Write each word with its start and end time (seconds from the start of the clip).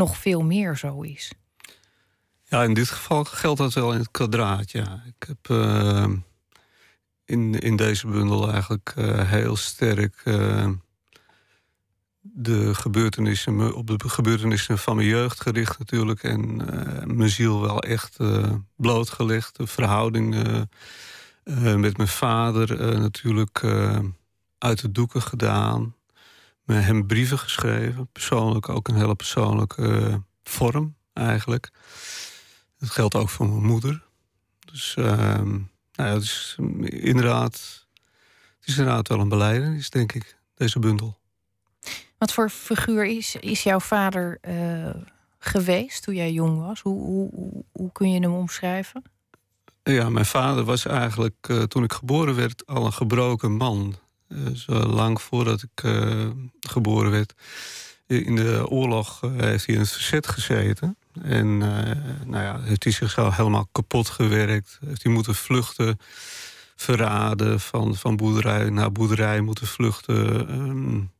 nog 0.00 0.16
veel 0.16 0.42
meer 0.42 0.76
zo 0.76 1.00
is. 1.00 1.32
Ja, 2.44 2.62
in 2.62 2.74
dit 2.74 2.88
geval 2.88 3.24
geldt 3.24 3.58
dat 3.58 3.72
wel 3.72 3.92
in 3.92 3.98
het 3.98 4.10
kwadraat, 4.10 4.70
ja. 4.70 5.02
Ik 5.06 5.26
heb 5.28 5.48
uh, 5.48 6.08
in, 7.24 7.54
in 7.54 7.76
deze 7.76 8.06
bundel 8.06 8.52
eigenlijk 8.52 8.94
uh, 8.98 9.30
heel 9.30 9.56
sterk 9.56 10.20
uh, 10.24 10.68
de 12.20 12.74
gebeurtenissen, 12.74 13.74
op 13.74 13.86
de 13.86 14.08
gebeurtenissen 14.08 14.78
van 14.78 14.96
mijn 14.96 15.08
jeugd 15.08 15.40
gericht 15.40 15.78
natuurlijk. 15.78 16.22
En 16.22 16.56
mijn 17.16 17.30
ziel 17.30 17.60
wel 17.60 17.82
echt 17.82 18.16
blootgelegd. 18.76 19.56
De 19.56 19.66
verhouding 19.66 20.34
met 21.76 21.96
mijn 21.96 22.08
vader 22.08 22.98
natuurlijk 22.98 23.64
uit 24.58 24.80
de 24.80 24.92
doeken 24.92 25.22
gedaan. 25.22 25.94
Met 26.70 26.84
hem 26.84 27.06
brieven 27.06 27.38
geschreven. 27.38 28.08
Persoonlijk 28.12 28.68
ook 28.68 28.88
een 28.88 28.94
hele 28.94 29.14
persoonlijke 29.14 30.22
vorm 30.42 30.96
eigenlijk. 31.12 31.70
Dat 32.78 32.90
geldt 32.90 33.14
ook 33.14 33.28
voor 33.28 33.48
mijn 33.48 33.62
moeder. 33.62 34.02
Dus 34.72 34.96
uh, 34.98 35.06
nou 35.06 35.68
ja, 35.92 36.04
het 36.04 36.22
is 36.22 36.56
inderdaad, 36.88 37.86
het 38.58 38.68
is 38.68 38.78
inderdaad 38.78 39.08
wel 39.08 39.20
een 39.20 39.28
beleidenis, 39.28 39.90
denk 39.90 40.12
ik, 40.12 40.36
deze 40.54 40.78
bundel. 40.78 41.18
Wat 42.18 42.32
voor 42.32 42.50
figuur 42.50 43.04
is, 43.04 43.36
is 43.36 43.62
jouw 43.62 43.80
vader 43.80 44.38
uh, 44.48 44.90
geweest 45.38 46.02
toen 46.02 46.14
jij 46.14 46.32
jong 46.32 46.58
was? 46.58 46.80
Hoe, 46.80 47.00
hoe, 47.02 47.64
hoe, 47.72 47.92
kun 47.92 48.12
je 48.12 48.20
hem 48.20 48.34
omschrijven? 48.34 49.02
Ja, 49.82 50.08
mijn 50.08 50.26
vader 50.26 50.64
was 50.64 50.86
eigenlijk 50.86 51.48
uh, 51.50 51.62
toen 51.62 51.82
ik 51.82 51.92
geboren 51.92 52.34
werd 52.34 52.66
al 52.66 52.86
een 52.86 52.92
gebroken 52.92 53.52
man. 53.52 53.96
Uh, 54.32 54.54
zo 54.54 54.72
lang 54.72 55.22
voordat 55.22 55.62
ik 55.62 55.84
geboren 56.60 57.10
werd. 57.10 57.34
In 58.06 58.36
de 58.36 58.68
oorlog 58.68 59.20
heeft 59.20 59.66
hij 59.66 59.74
in 59.74 59.80
het 59.80 59.92
verzet 59.92 60.28
gezeten. 60.28 60.96
En 61.22 61.46
uh, 61.46 61.70
nou 62.24 62.44
ja, 62.44 62.60
heeft 62.60 62.84
hij 62.84 62.92
zichzelf 62.92 63.36
helemaal 63.36 63.68
kapot 63.72 64.08
gewerkt. 64.08 64.78
Heeft 64.86 65.02
hij 65.02 65.12
moeten 65.12 65.34
vluchten, 65.34 65.98
verraden, 66.76 67.60
van, 67.60 67.96
van 67.96 68.16
boerderij 68.16 68.70
naar 68.70 68.92
boerderij 68.92 69.40
moeten 69.40 69.66
vluchten. 69.66 70.50
Um, 70.50 71.10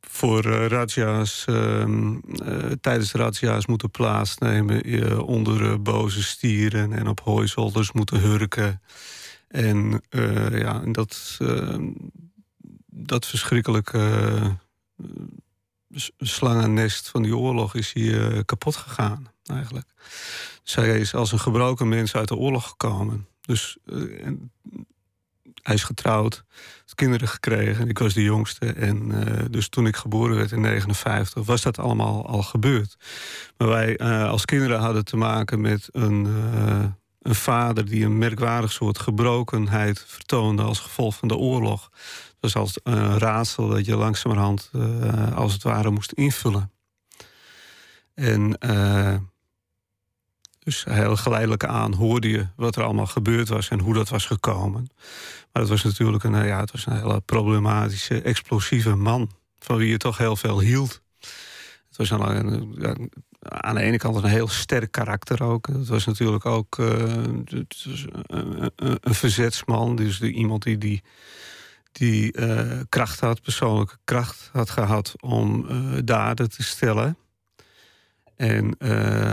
voor 0.00 0.46
uh, 0.46 0.66
razzia's, 0.66 1.44
um, 1.48 2.20
uh, 2.42 2.72
tijdens 2.80 3.12
de 3.12 3.18
razzia's 3.18 3.66
moeten 3.66 3.90
plaatsnemen 3.90 5.22
onder 5.24 5.82
boze 5.82 6.22
stieren 6.22 6.92
en 6.92 7.08
op 7.08 7.20
hooizolders 7.20 7.92
moeten 7.92 8.20
hurken. 8.20 8.80
En 9.48 10.02
ja, 10.50 10.82
dat, 10.86 11.36
ehm, 11.38 11.90
dat 12.86 13.26
verschrikkelijke 13.26 14.56
slangennest 16.18 17.08
van 17.08 17.22
die 17.22 17.36
oorlog 17.36 17.74
is 17.74 17.92
hij 17.92 18.02
uh, 18.02 18.38
kapot 18.44 18.76
gegaan, 18.76 19.30
eigenlijk. 19.44 19.88
Hij 20.64 21.00
is 21.00 21.14
als 21.14 21.32
een 21.32 21.38
gebroken 21.38 21.88
mens 21.88 22.14
uit 22.14 22.28
de 22.28 22.36
oorlog 22.36 22.68
gekomen. 22.68 23.26
Dus 23.40 23.76
uh, 23.84 24.32
hij 25.62 25.74
is 25.74 25.84
getrouwd, 25.84 26.44
kinderen 26.94 27.28
gekregen. 27.28 27.88
Ik 27.88 27.98
was 27.98 28.14
de 28.14 28.22
jongste. 28.22 28.72
En 28.72 29.12
dus 29.50 29.68
toen 29.68 29.86
ik 29.86 29.96
geboren 29.96 30.36
werd 30.36 30.52
in 30.52 30.60
59, 30.60 31.44
was 31.44 31.62
dat 31.62 31.78
allemaal 31.78 32.26
al 32.26 32.42
gebeurd. 32.42 32.96
Maar 33.56 33.68
wij 33.68 33.98
als 34.26 34.44
kinderen 34.44 34.78
hadden 34.78 35.04
te 35.04 35.16
maken 35.16 35.60
met 35.60 35.88
een, 35.92 36.26
een 37.26 37.34
vader 37.34 37.84
die 37.84 38.04
een 38.04 38.18
merkwaardig 38.18 38.72
soort 38.72 38.98
gebrokenheid 38.98 40.04
vertoonde 40.06 40.62
als 40.62 40.78
gevolg 40.78 41.16
van 41.16 41.28
de 41.28 41.36
oorlog 41.36 41.90
was 42.40 42.54
als 42.54 42.78
een 42.82 43.18
raadsel 43.18 43.68
dat 43.68 43.86
je 43.86 43.96
langzamerhand 43.96 44.70
uh, 44.72 45.36
als 45.36 45.52
het 45.52 45.62
ware 45.62 45.90
moest 45.90 46.12
invullen. 46.12 46.70
En 48.14 48.56
uh, 48.60 49.16
dus 50.58 50.84
heel 50.84 51.16
geleidelijk 51.16 51.64
aan 51.64 51.94
hoorde 51.94 52.28
je 52.28 52.46
wat 52.56 52.76
er 52.76 52.82
allemaal 52.82 53.06
gebeurd 53.06 53.48
was 53.48 53.68
en 53.68 53.80
hoe 53.80 53.94
dat 53.94 54.08
was 54.08 54.26
gekomen. 54.26 54.88
Maar 55.52 55.62
het 55.62 55.70
was 55.70 55.82
natuurlijk 55.82 56.24
een, 56.24 56.46
ja, 56.46 56.60
het 56.60 56.72
was 56.72 56.86
een 56.86 56.96
hele 56.96 57.20
problematische, 57.20 58.22
explosieve 58.22 58.94
man. 58.94 59.30
Van 59.58 59.76
wie 59.76 59.88
je 59.88 59.96
toch 59.96 60.18
heel 60.18 60.36
veel 60.36 60.60
hield. 60.60 61.02
Het 61.88 61.96
was 61.96 62.10
een, 62.10 62.74
ja, 62.78 62.94
aan 63.48 63.74
de 63.74 63.80
ene 63.80 63.96
kant 63.96 64.16
een 64.16 64.24
heel 64.24 64.48
sterk 64.48 64.92
karakter 64.92 65.42
ook. 65.42 65.66
Het 65.66 65.88
was 65.88 66.04
natuurlijk 66.04 66.46
ook 66.46 66.76
was 66.76 68.06
een, 68.26 69.14
verzetsman. 69.14 69.96
Dus 69.96 70.20
iemand 70.20 70.62
die, 70.62 71.02
die 71.92 72.38
uh, 72.38 72.80
kracht 72.88 73.20
had, 73.20 73.42
persoonlijke 73.42 73.96
kracht 74.04 74.50
had 74.52 74.70
gehad 74.70 75.14
om 75.20 75.66
uh, 75.70 75.98
daden 76.04 76.50
te 76.50 76.62
stellen. 76.62 77.16
En, 78.36 78.76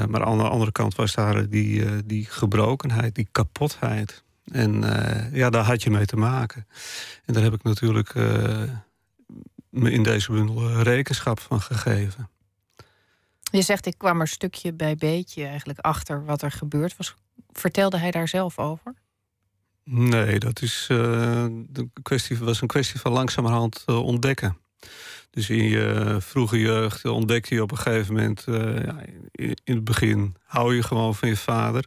maar 0.10 0.24
aan 0.24 0.38
de 0.38 0.50
andere 0.50 0.72
kant 0.72 0.96
was 0.96 1.14
daar 1.14 1.50
die, 1.50 2.06
die 2.06 2.26
gebrokenheid, 2.26 3.16
die 3.16 3.28
kapotheid. 3.32 4.24
En 4.52 4.84
ja, 5.32 5.50
daar 5.50 5.64
had 5.64 5.84
je 5.84 5.90
mee 5.90 6.06
te 6.06 6.16
maken. 6.16 6.68
En 7.26 7.34
daar 7.34 7.44
heb 7.44 7.54
ik 7.54 7.64
natuurlijk 7.64 8.14
me 9.74 9.92
in 9.92 10.04
deze 10.04 10.32
bundel 10.32 10.82
rekenschap 10.82 11.40
van 11.40 11.62
gegeven. 11.62 12.30
Je 13.58 13.62
zegt, 13.62 13.86
ik 13.86 13.98
kwam 13.98 14.22
er 14.22 14.28
stukje 14.28 14.74
bij 14.74 14.96
beetje 14.96 15.46
eigenlijk 15.46 15.80
achter 15.80 16.26
wat 16.26 16.42
er 16.42 16.52
gebeurd 16.52 16.98
was. 16.98 17.16
Vertelde 17.52 17.98
hij 17.98 18.12
daar 18.12 18.28
zelf 18.28 18.60
over? 18.60 18.94
Nee, 19.84 20.40
dat 20.40 20.62
is, 20.62 20.88
uh, 20.92 21.46
de 21.52 21.90
kwestie, 22.02 22.38
was 22.38 22.62
een 22.62 22.68
kwestie 22.68 23.00
van 23.00 23.12
langzamerhand 23.12 23.84
uh, 23.86 24.04
ontdekken. 24.06 24.58
Dus 25.30 25.50
in 25.50 25.64
je 25.64 26.18
vroege 26.20 26.60
jeugd 26.60 27.06
ontdek 27.06 27.46
je 27.46 27.62
op 27.62 27.72
een 27.72 27.78
gegeven 27.78 28.14
moment... 28.14 28.46
Uh, 28.50 28.86
ja, 28.86 29.04
in, 29.32 29.58
in, 29.64 29.76
het 29.76 29.84
begin 29.84 30.36
hou 30.44 30.76
je 30.76 30.84
gewoon 30.84 31.16
van 31.16 31.30
je 31.30 31.38
vader. 31.38 31.86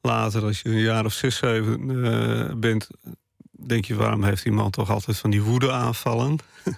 Later, 0.00 0.42
als 0.42 0.60
je 0.60 0.68
een 0.68 0.80
jaar 0.80 1.04
of 1.04 1.12
zes, 1.12 1.36
zeven 1.36 2.60
bent... 2.60 2.88
denk 3.50 3.84
je, 3.84 3.94
waarom 3.94 4.24
heeft 4.24 4.42
die 4.42 4.52
man 4.52 4.70
toch 4.70 4.90
altijd 4.90 5.16
van 5.18 5.30
die 5.30 5.42
woede 5.42 5.72
aanvallen? 5.72 6.38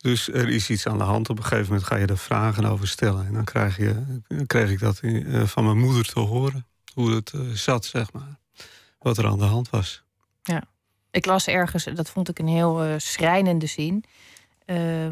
dus 0.00 0.28
er 0.28 0.48
is 0.48 0.70
iets 0.70 0.86
aan 0.86 0.98
de 0.98 1.04
hand. 1.04 1.28
Op 1.28 1.36
een 1.36 1.44
gegeven 1.44 1.66
moment 1.66 1.86
ga 1.86 1.96
je 1.96 2.06
er 2.06 2.18
vragen 2.18 2.64
over 2.64 2.88
stellen. 2.88 3.26
En 3.26 3.32
dan 3.32 3.44
krijg, 3.44 3.76
je, 3.76 4.20
kreeg 4.46 4.70
ik 4.70 4.78
dat 4.78 5.00
van 5.44 5.64
mijn 5.64 5.78
moeder 5.78 6.04
te 6.04 6.20
horen. 6.20 6.66
Hoe 6.94 7.14
het 7.14 7.32
zat, 7.52 7.84
zeg 7.84 8.12
maar 8.12 8.38
wat 8.98 9.18
er 9.18 9.26
aan 9.26 9.38
de 9.38 9.44
hand 9.44 9.70
was. 9.70 10.02
Ja, 10.42 10.64
ik 11.10 11.26
las 11.26 11.46
ergens, 11.46 11.84
dat 11.84 12.10
vond 12.10 12.28
ik 12.28 12.38
een 12.38 12.48
heel 12.48 12.86
uh, 12.86 12.94
schrijnende 12.96 13.66
zin. 13.66 14.04
Uh, 14.66 15.08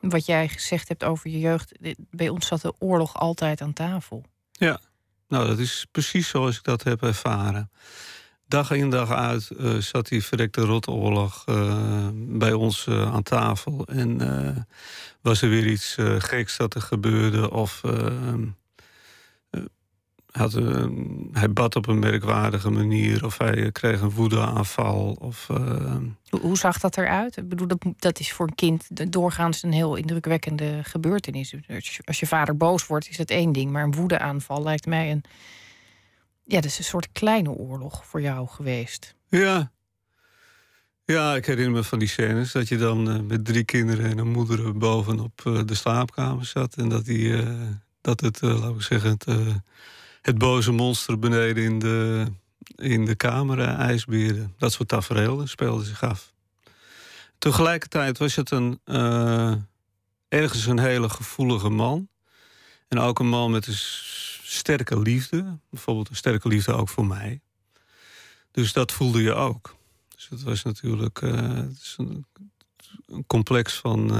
wat 0.00 0.26
jij 0.26 0.48
gezegd 0.48 0.88
hebt 0.88 1.04
over 1.04 1.30
je 1.30 1.38
jeugd. 1.38 1.72
Bij 2.10 2.28
ons 2.28 2.46
zat 2.46 2.60
de 2.60 2.74
oorlog 2.78 3.16
altijd 3.16 3.60
aan 3.60 3.72
tafel. 3.72 4.24
Ja, 4.52 4.80
nou 5.28 5.46
dat 5.46 5.58
is 5.58 5.86
precies 5.90 6.28
zoals 6.28 6.56
ik 6.56 6.62
dat 6.62 6.82
heb 6.82 7.02
ervaren. 7.02 7.70
Dag 8.48 8.70
in 8.70 8.90
dag 8.90 9.10
uit 9.10 9.50
uh, 9.56 9.76
zat 9.76 10.08
die 10.08 10.24
verrekte 10.24 10.60
rotoorlog 10.60 11.44
uh, 11.48 12.08
bij 12.14 12.52
ons 12.52 12.88
aan 12.88 13.22
tafel. 13.22 13.86
En 13.86 14.66
was 15.20 15.42
er 15.42 15.48
weer 15.48 15.66
iets 15.66 15.96
geks 16.18 16.56
dat 16.56 16.74
er 16.74 16.80
gebeurde. 16.80 17.50
Of 17.50 17.80
ehm, 17.84 18.46
had, 20.30 20.52
hij 21.32 21.52
bad 21.52 21.76
op 21.76 21.86
een 21.86 21.98
merkwaardige 21.98 22.70
manier 22.70 23.24
of 23.24 23.38
hij 23.38 23.72
kreeg 23.72 24.00
een 24.00 24.10
woedeaanval. 24.10 25.16
Of. 25.20 25.46
Hoe 26.40 26.58
zag 26.58 26.78
dat 26.78 26.96
eruit? 26.96 27.36
Ik 27.36 27.48
bedoel, 27.48 27.66
dat, 27.66 27.84
dat 27.98 28.20
is 28.20 28.32
voor 28.32 28.46
een 28.46 28.54
kind 28.54 29.12
doorgaans 29.12 29.62
een 29.62 29.72
heel 29.72 29.96
indrukwekkende 29.96 30.80
gebeurtenis. 30.82 31.54
Als 32.04 32.20
je 32.20 32.26
vader 32.26 32.56
boos 32.56 32.86
wordt, 32.86 33.08
is 33.08 33.16
dat 33.16 33.30
één 33.30 33.52
ding. 33.52 33.70
Maar 33.70 33.84
een 33.84 33.94
woedeaanval 33.94 34.62
lijkt 34.62 34.86
mij 34.86 35.10
een. 35.10 35.24
Ja, 36.48 36.60
dat 36.60 36.64
is 36.64 36.78
een 36.78 36.84
soort 36.84 37.08
kleine 37.12 37.50
oorlog 37.50 38.06
voor 38.06 38.20
jou 38.20 38.48
geweest. 38.48 39.14
Ja. 39.26 39.72
Ja, 41.04 41.34
ik 41.34 41.46
herinner 41.46 41.72
me 41.72 41.84
van 41.84 41.98
die 41.98 42.08
scènes 42.08 42.52
dat 42.52 42.68
je 42.68 42.76
dan 42.76 43.08
uh, 43.08 43.20
met 43.20 43.44
drie 43.44 43.64
kinderen 43.64 44.10
en 44.10 44.18
een 44.18 44.30
moeder 44.30 44.78
bovenop 44.78 45.42
uh, 45.46 45.60
de 45.64 45.74
slaapkamer 45.74 46.44
zat. 46.44 46.74
En 46.74 46.88
dat, 46.88 47.04
die, 47.04 47.28
uh, 47.28 47.48
dat 48.00 48.20
het, 48.20 48.40
laten 48.40 48.76
we 48.76 48.82
zeggen, 48.82 49.10
het 49.10 49.24
het 50.22 50.38
boze 50.38 50.72
monster 50.72 51.18
beneden 51.18 51.62
in 51.64 51.78
de, 51.78 52.26
in 52.76 53.04
de 53.04 53.14
kamer 53.14 53.60
ijsbeerde. 53.60 54.50
Dat 54.58 54.72
soort 54.72 54.88
tafereelen 54.88 55.48
speelden 55.48 55.86
zich 55.86 56.02
af. 56.02 56.32
Tegelijkertijd 57.38 58.18
was 58.18 58.34
het 58.34 58.50
een, 58.50 58.80
ergens 60.28 60.66
een 60.66 60.78
hele 60.78 61.08
gevoelige 61.08 61.68
man. 61.68 62.08
En 62.88 62.98
ook 62.98 63.18
een 63.18 63.28
man 63.28 63.50
met 63.50 63.66
een 63.66 63.78
sterke 64.50 64.98
liefde. 64.98 65.58
Bijvoorbeeld 65.70 66.08
een 66.08 66.16
sterke 66.16 66.48
liefde 66.48 66.72
ook 66.72 66.88
voor 66.88 67.06
mij. 67.06 67.40
Dus 68.50 68.72
dat 68.72 68.92
voelde 68.92 69.22
je 69.22 69.32
ook. 69.32 69.76
Dus 70.14 70.28
het 70.28 70.42
was 70.42 70.62
natuurlijk 70.62 71.20
is 71.20 71.96
een, 71.98 72.26
complex 73.26 73.74
van 73.74 74.12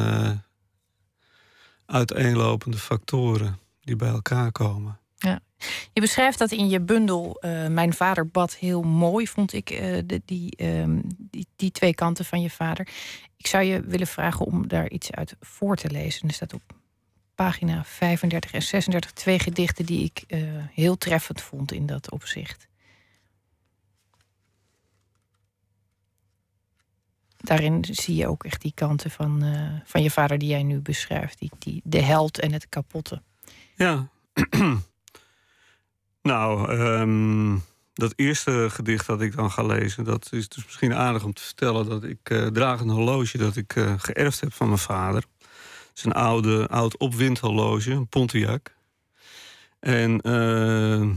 uiteenlopende 1.86 2.78
factoren 2.78 3.58
die 3.80 3.96
bij 3.96 4.08
elkaar 4.08 4.52
komen. 4.52 4.98
Ja. 5.16 5.40
Je 5.92 6.00
beschrijft 6.00 6.38
dat 6.38 6.52
in 6.52 6.68
je 6.68 6.80
bundel 6.80 7.36
uh, 7.40 7.66
Mijn 7.66 7.92
vader 7.92 8.28
bad 8.28 8.54
heel 8.54 8.82
mooi, 8.82 9.28
vond 9.28 9.52
ik, 9.52 9.66
de, 10.06 10.22
die, 10.24 10.64
um, 10.64 11.02
die, 11.16 11.46
die, 11.56 11.70
twee 11.70 11.94
kanten 11.94 12.24
van 12.24 12.40
je 12.40 12.50
vader. 12.50 12.88
Ik 13.36 13.46
zou 13.46 13.64
je 13.64 13.80
willen 13.80 14.06
vragen 14.06 14.46
om 14.46 14.68
daar 14.68 14.90
iets 14.90 15.10
uit 15.10 15.36
voor 15.40 15.76
te 15.76 15.90
lezen. 15.90 16.28
Er 16.28 16.34
staat 16.34 16.54
op 16.54 16.77
pagina 17.44 17.84
35 17.84 18.52
en 18.52 18.62
36 18.62 19.12
twee 19.12 19.38
gedichten 19.38 19.86
die 19.86 20.04
ik 20.04 20.24
uh, 20.28 20.40
heel 20.70 20.96
treffend 20.96 21.40
vond 21.40 21.72
in 21.72 21.86
dat 21.86 22.10
opzicht. 22.10 22.68
Daarin 27.36 27.84
zie 27.90 28.14
je 28.14 28.28
ook 28.28 28.44
echt 28.44 28.62
die 28.62 28.72
kanten 28.74 29.10
van, 29.10 29.44
uh, 29.44 29.80
van 29.84 30.02
je 30.02 30.10
vader 30.10 30.38
die 30.38 30.48
jij 30.48 30.62
nu 30.62 30.80
beschrijft. 30.80 31.38
Die, 31.38 31.50
die, 31.58 31.80
de 31.84 32.00
held 32.00 32.38
en 32.38 32.52
het 32.52 32.68
kapotte. 32.68 33.22
Ja. 33.76 34.08
nou, 36.32 36.72
um, 36.72 37.62
dat 37.94 38.12
eerste 38.16 38.66
gedicht 38.70 39.06
dat 39.06 39.20
ik 39.20 39.36
dan 39.36 39.50
ga 39.50 39.62
lezen... 39.62 40.04
dat 40.04 40.28
is 40.30 40.48
dus 40.48 40.64
misschien 40.64 40.94
aardig 40.94 41.24
om 41.24 41.32
te 41.32 41.42
vertellen... 41.42 41.88
dat 41.88 42.04
ik 42.04 42.30
uh, 42.30 42.46
draag 42.46 42.80
een 42.80 42.88
horloge 42.88 43.38
dat 43.38 43.56
ik 43.56 43.74
geërfd 43.96 44.40
heb 44.40 44.52
van 44.52 44.66
mijn 44.66 44.78
vader. 44.78 45.24
Is 45.98 46.04
een 46.04 46.12
oude, 46.12 46.68
oud 46.68 46.96
opwindhorloge, 46.96 47.90
een 47.90 48.08
Pontiac. 48.08 48.74
En 49.80 50.20
uh, 50.28 51.10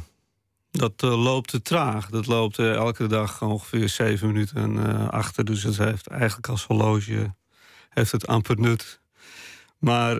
dat 0.71 1.01
loopt 1.01 1.49
te 1.49 1.61
traag. 1.61 2.09
Dat 2.09 2.25
loopt 2.25 2.59
elke 2.59 3.07
dag 3.07 3.41
ongeveer 3.41 3.89
zeven 3.89 4.27
minuten 4.27 5.11
achter. 5.11 5.45
Dus 5.45 5.63
het 5.63 5.77
heeft 5.77 6.07
eigenlijk 6.07 6.47
als 6.47 6.65
horloge 6.65 7.35
heeft 7.89 8.11
het 8.11 8.27
amper 8.27 8.59
nut. 8.59 8.99
Maar 9.77 10.15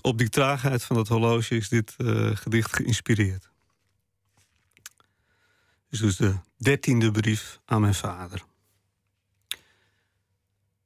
op 0.00 0.18
die 0.18 0.28
traagheid 0.28 0.84
van 0.84 0.96
dat 0.96 1.08
horloge 1.08 1.56
is 1.56 1.68
dit 1.68 1.96
gedicht 2.34 2.76
geïnspireerd 2.76 3.50
is 5.90 5.98
dus 5.98 6.16
de 6.16 6.36
dertiende 6.56 7.10
brief 7.10 7.60
aan 7.64 7.80
mijn 7.80 7.94
vader. 7.94 8.44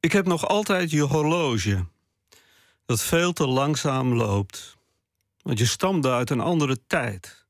Ik 0.00 0.12
heb 0.12 0.26
nog 0.26 0.46
altijd 0.46 0.90
je 0.90 1.00
horloge, 1.00 1.86
dat 2.86 3.02
veel 3.02 3.32
te 3.32 3.46
langzaam 3.46 4.14
loopt. 4.14 4.76
Want 5.42 5.58
je 5.58 5.66
stamde 5.66 6.10
uit 6.10 6.30
een 6.30 6.40
andere 6.40 6.86
tijd. 6.86 7.46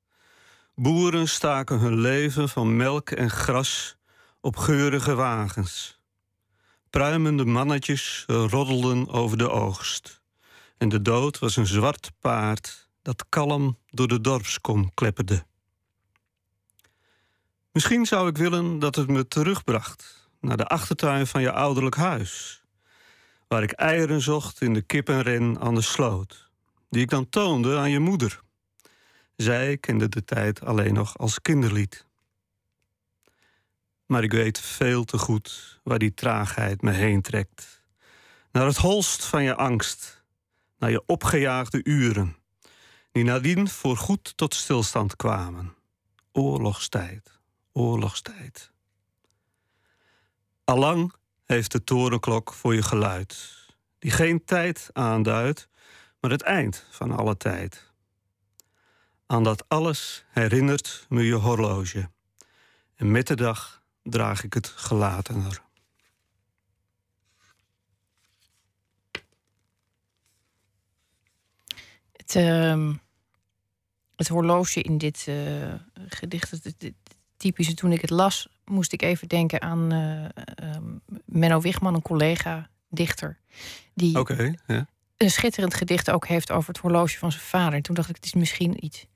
Boeren 0.75 1.29
staken 1.29 1.79
hun 1.79 2.01
leven 2.01 2.49
van 2.49 2.77
melk 2.77 3.11
en 3.11 3.31
gras 3.31 3.97
op 4.41 4.57
geurige 4.57 5.15
wagens. 5.15 6.01
Pruimende 6.91 7.45
mannetjes 7.45 8.25
roddelden 8.27 9.09
over 9.09 9.39
de 9.39 9.51
oogst. 9.51 10.23
En 10.79 10.89
de 10.89 11.03
dood 11.03 11.39
was 11.39 11.57
een 11.57 11.67
zwart 11.67 12.11
paard 12.21 12.89
dat 13.03 13.25
kalm 13.29 13.79
door 13.87 14.09
de 14.09 14.21
dorpskom 14.21 14.95
klepperde. 14.95 15.47
Misschien 17.73 18.07
zou 18.07 18.29
ik 18.29 18.37
willen 18.37 18.79
dat 18.79 18.95
het 18.95 19.09
me 19.09 19.29
terugbracht 19.29 20.29
naar 20.41 20.57
de 20.57 20.67
achtertuin 20.67 21.27
van 21.27 21.41
je 21.41 21.53
ouderlijk 21.53 21.97
huis, 21.97 22.64
waar 23.55 23.63
ik 23.63 23.73
eieren 23.73 24.21
zocht 24.21 24.61
in 24.61 24.73
de 24.73 24.83
kippenren 24.83 25.61
aan 25.61 25.75
de 25.75 25.81
sloot, 25.81 26.51
die 26.91 27.03
ik 27.03 27.11
dan 27.11 27.29
toonde 27.29 27.77
aan 27.77 27.91
je 27.91 27.99
moeder. 27.99 28.41
Zij 29.37 29.77
kende 29.77 30.09
de 30.09 30.25
tijd 30.25 30.65
alleen 30.65 30.95
nog 30.95 31.19
als 31.19 31.41
kinderlied. 31.41 32.07
Maar 34.07 34.23
ik 34.23 34.33
weet 34.33 34.61
veel 34.61 35.05
te 35.05 35.19
goed 35.19 35.81
waar 35.83 35.99
die 35.99 36.15
traagheid 36.15 36.83
me 36.83 36.91
heen 36.91 37.23
trekt. 37.23 37.83
Naar 38.53 38.67
het 38.67 38.77
holst 38.77 39.25
van 39.25 39.43
je 39.43 39.55
angst, 39.55 40.25
naar 40.79 40.91
je 40.91 41.03
opgejaagde 41.07 41.81
uren, 41.85 42.37
die 43.13 43.25
nadien 43.25 43.69
voorgoed 43.69 44.37
tot 44.37 44.55
stilstand 44.55 45.17
kwamen. 45.17 45.75
Oorlogstijd 46.33 47.41
oorlogstijd. 47.73 48.73
Allang 50.65 51.15
heeft 51.55 51.73
de 51.73 51.85
torenklok 51.85 52.53
voor 52.53 52.75
je 52.75 52.83
geluid, 52.83 53.55
die 53.99 54.11
geen 54.11 54.45
tijd 54.45 54.91
aanduidt, 54.93 55.69
maar 56.21 56.31
het 56.31 56.43
eind 56.43 56.87
van 56.91 57.11
alle 57.11 57.37
tijd. 57.37 57.93
Aan 59.27 59.45
dat 59.45 59.65
alles 59.69 60.25
herinnert 60.29 61.07
me 61.09 61.23
je 61.23 61.35
horloge, 61.35 62.11
en 62.95 63.11
met 63.11 63.27
de 63.27 63.35
dag 63.35 63.83
draag 64.03 64.45
ik 64.45 64.55
het 64.55 64.67
gelatener. 64.67 65.63
Het, 72.13 72.35
uh, 72.35 72.95
het 74.17 74.29
horloge 74.29 74.83
in 74.83 74.99
dit 74.99 75.27
uh, 75.29 75.75
gedicht, 76.09 76.63
typische. 77.37 77.75
Toen 77.75 77.93
ik 77.93 78.01
het 78.01 78.11
las, 78.11 78.49
moest 78.65 78.93
ik 78.93 79.03
even 79.03 79.29
denken 79.29 79.63
aan 79.63 79.93
uh, 79.93 80.77
Menno 81.25 81.61
Wigman, 81.61 81.95
een 81.95 82.03
collega 82.03 82.69
dichter. 82.89 83.39
Die 83.95 84.19
okay, 84.19 84.59
een 85.17 85.31
schitterend 85.31 85.75
gedicht 85.75 86.11
ook 86.11 86.27
heeft 86.27 86.51
over 86.51 86.69
het 86.69 86.79
horloge 86.79 87.19
van 87.19 87.33
zijn 87.33 87.45
vader. 87.45 87.75
En 87.75 87.83
toen 87.83 87.95
dacht 87.95 88.09
ik, 88.09 88.15
het 88.15 88.25
is 88.25 88.35
misschien 88.35 88.85
iets, 88.85 89.07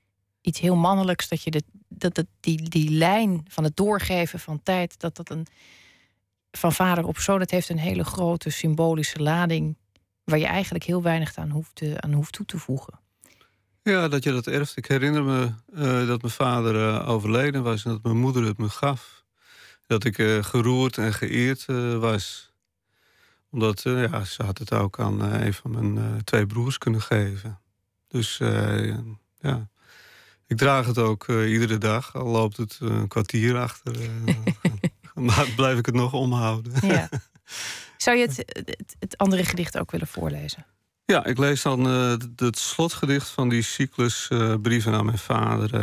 iets 0.41 0.61
heel 0.61 0.77
mannelijks 0.77 1.29
dat 1.29 1.43
je 1.43 1.51
de, 1.51 1.63
dat, 1.89 2.15
dat, 2.15 2.27
die, 2.41 2.69
die 2.69 2.91
lijn 2.91 3.45
van 3.49 3.65
het 3.65 3.77
doorgeven 3.77 4.41
van 4.41 4.63
tijd, 4.63 5.01
dat 5.01 5.17
dat 5.17 5.31
een 5.31 5.47
van 6.51 6.73
vader 6.73 7.07
op 7.07 7.19
zoon, 7.19 7.39
dat 7.39 7.51
heeft 7.51 7.69
een 7.69 7.79
hele 7.79 8.05
grote 8.05 8.51
symbolische 8.51 9.23
lading. 9.23 9.77
Waar 10.25 10.39
je 10.39 10.47
eigenlijk 10.47 10.85
heel 10.85 11.03
weinig 11.03 11.37
aan 11.37 11.51
hoeft, 11.51 11.83
aan 11.97 12.13
hoeft 12.13 12.33
toe 12.33 12.47
te 12.47 12.59
voegen. 12.59 12.99
Ja, 13.89 14.09
dat 14.09 14.25
je 14.25 14.33
dat 14.33 14.47
erft. 14.47 14.77
Ik 14.77 14.87
herinner 14.87 15.25
me 15.25 15.53
uh, 15.75 16.07
dat 16.07 16.23
mijn 16.23 16.33
vader 16.33 16.75
uh, 16.75 17.09
overleden 17.09 17.63
was 17.63 17.85
en 17.85 17.91
dat 17.91 18.03
mijn 18.03 18.17
moeder 18.17 18.45
het 18.45 18.59
me 18.59 18.69
gaf. 18.69 19.25
Dat 19.87 20.05
ik 20.05 20.19
uh, 20.19 20.43
geroerd 20.45 20.99
en 20.99 21.13
geëerd 21.13 21.65
was. 21.99 22.53
Omdat 23.51 23.83
ja, 23.83 24.25
ze 24.25 24.43
had 24.43 24.59
het 24.59 24.73
ook 24.73 25.01
aan 25.01 25.21
een 25.21 25.55
van 25.55 25.71
mijn 25.71 26.25
twee 26.25 26.47
broers 26.47 26.79
kunnen 26.79 27.03
geven. 27.03 27.61
Dus 28.09 28.37
ja, 29.39 29.69
ik 30.47 30.57
draag 30.57 30.87
het 30.87 30.99
ook 30.99 31.29
iedere 31.29 31.79
dag. 31.79 32.15
Al 32.15 32.27
loopt 32.27 32.57
het 32.57 32.79
een 32.81 33.09
kwartier 33.09 33.59
achter. 33.59 33.97
maar 35.15 35.49
blijf 35.57 35.79
ik 35.79 35.87
het 35.87 35.95
nog 35.95 36.13
omhouden. 36.13 36.73
Ja. 36.81 37.09
Zou 37.97 38.17
je 38.17 38.27
het, 38.27 38.37
het, 38.37 38.97
het 38.99 39.17
andere 39.17 39.45
gedicht 39.45 39.79
ook 39.79 39.91
willen 39.91 40.07
voorlezen? 40.07 40.67
Ja, 41.13 41.25
ik 41.25 41.39
lees 41.39 41.63
dan 41.63 41.87
uh, 41.87 42.17
het 42.37 42.59
slotgedicht 42.59 43.29
van 43.29 43.49
die 43.49 43.63
cyclus 43.63 44.29
uh, 44.33 44.55
Brieven 44.63 44.95
aan 44.95 45.05
mijn 45.05 45.19
vader, 45.19 45.75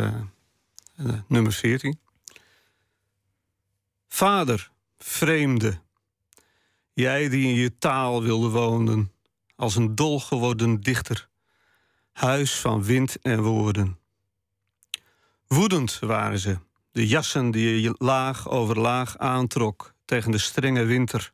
uh, 0.98 1.14
nummer 1.26 1.52
14. 1.52 1.98
Vader, 4.08 4.70
vreemde, 4.98 5.78
jij 6.92 7.28
die 7.28 7.48
in 7.48 7.54
je 7.54 7.78
taal 7.78 8.22
wilde 8.22 8.48
wonen, 8.48 9.12
als 9.56 9.76
een 9.76 9.94
dol 9.94 10.20
geworden 10.20 10.80
dichter, 10.80 11.28
huis 12.12 12.54
van 12.54 12.84
wind 12.84 13.18
en 13.20 13.42
woorden. 13.42 13.98
Woedend 15.46 15.98
waren 15.98 16.38
ze, 16.38 16.58
de 16.92 17.06
jassen 17.06 17.50
die 17.50 17.80
je 17.80 17.94
laag 17.98 18.48
over 18.48 18.78
laag 18.78 19.18
aantrok 19.18 19.94
tegen 20.04 20.30
de 20.30 20.38
strenge 20.38 20.84
winter. 20.84 21.32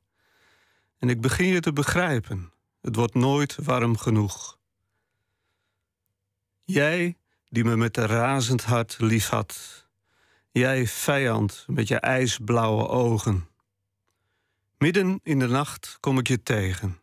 En 0.98 1.08
ik 1.08 1.20
begin 1.20 1.46
je 1.46 1.60
te 1.60 1.72
begrijpen 1.72 2.51
het 2.82 2.96
wordt 2.96 3.14
nooit 3.14 3.56
warm 3.56 3.96
genoeg. 3.96 4.58
Jij 6.64 7.16
die 7.48 7.64
me 7.64 7.76
met 7.76 7.96
een 7.96 8.06
razend 8.06 8.64
hart 8.64 8.96
lief 9.00 9.28
had. 9.28 9.86
Jij 10.50 10.86
vijand 10.86 11.64
met 11.66 11.88
je 11.88 12.00
ijsblauwe 12.00 12.88
ogen. 12.88 13.48
Midden 14.78 15.20
in 15.22 15.38
de 15.38 15.46
nacht 15.46 15.96
kom 16.00 16.18
ik 16.18 16.28
je 16.28 16.42
tegen. 16.42 16.98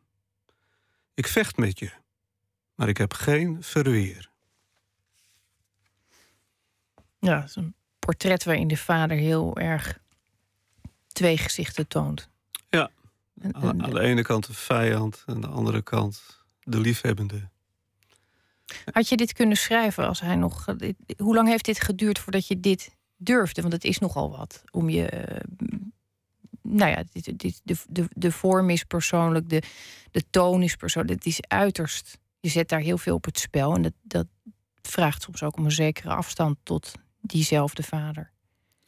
Ik 1.13 1.27
vecht 1.27 1.57
met 1.57 1.79
je, 1.79 1.91
maar 2.75 2.88
ik 2.88 2.98
heb 2.98 3.13
geen 3.13 3.63
verweer. 3.63 4.29
Ja, 7.19 7.39
het 7.39 7.50
is 7.50 7.55
een 7.55 7.75
portret 8.00 8.43
waarin 8.43 8.67
de 8.67 8.77
vader 8.77 9.17
heel 9.17 9.57
erg 9.57 10.00
twee 11.07 11.38
gezichten 11.38 11.88
toont. 11.88 12.29
Aan, 13.51 13.77
de 13.77 14.00
ene 14.00 14.22
kant 14.22 14.48
de 14.48 14.53
vijand, 14.53 15.24
aan 15.25 15.41
de 15.41 15.48
andere 15.48 15.81
kant 15.81 16.43
de 16.60 16.79
liefhebbende. 16.79 17.50
Had 18.91 19.10
je 19.10 19.17
dit 19.17 19.34
kunnen 19.34 19.58
schrijven 19.58 20.08
als 20.08 20.19
hij 20.19 20.36
nog. 20.36 20.65
Hoe 21.17 21.36
lang 21.36 21.48
heeft 21.48 21.65
dit 21.65 21.81
geduurd 21.81 22.19
voordat 22.19 22.48
je 22.48 22.60
dit 22.60 22.96
durfde? 23.17 23.62
Want 23.62 23.74
het 23.74 23.84
is 23.84 24.00
nogal 24.00 24.31
wat 24.31 24.63
om 24.72 24.89
je. 24.89 25.10
Eh, 25.10 25.43
nou 26.62 26.91
ja, 26.91 27.03
dit, 27.12 27.39
dit, 27.39 27.62
de, 27.63 27.75
de, 27.89 28.05
de 28.10 28.31
vorm 28.31 28.69
is 28.69 28.84
persoonlijk, 28.84 29.50
de, 29.50 29.63
de 30.12 30.24
toon 30.29 30.62
is 30.62 30.75
persoonlijk. 30.75 31.15
Het 31.15 31.25
is 31.25 31.41
uiterst. 31.48 32.17
Je 32.39 32.50
zet 32.50 32.69
daar 32.69 32.79
heel 32.79 32.98
veel 32.98 33.15
op 33.15 33.25
het 33.25 33.39
spel. 33.39 33.75
En 33.75 33.81
dat, 33.81 33.93
dat 34.01 34.27
vraagt 34.81 35.22
soms 35.22 35.43
ook 35.43 35.58
om 35.58 35.65
een 35.65 35.72
zekere 35.72 36.10
afstand 36.10 36.58
tot 36.63 36.91
diezelfde 37.22 37.84
vader. 37.84 38.31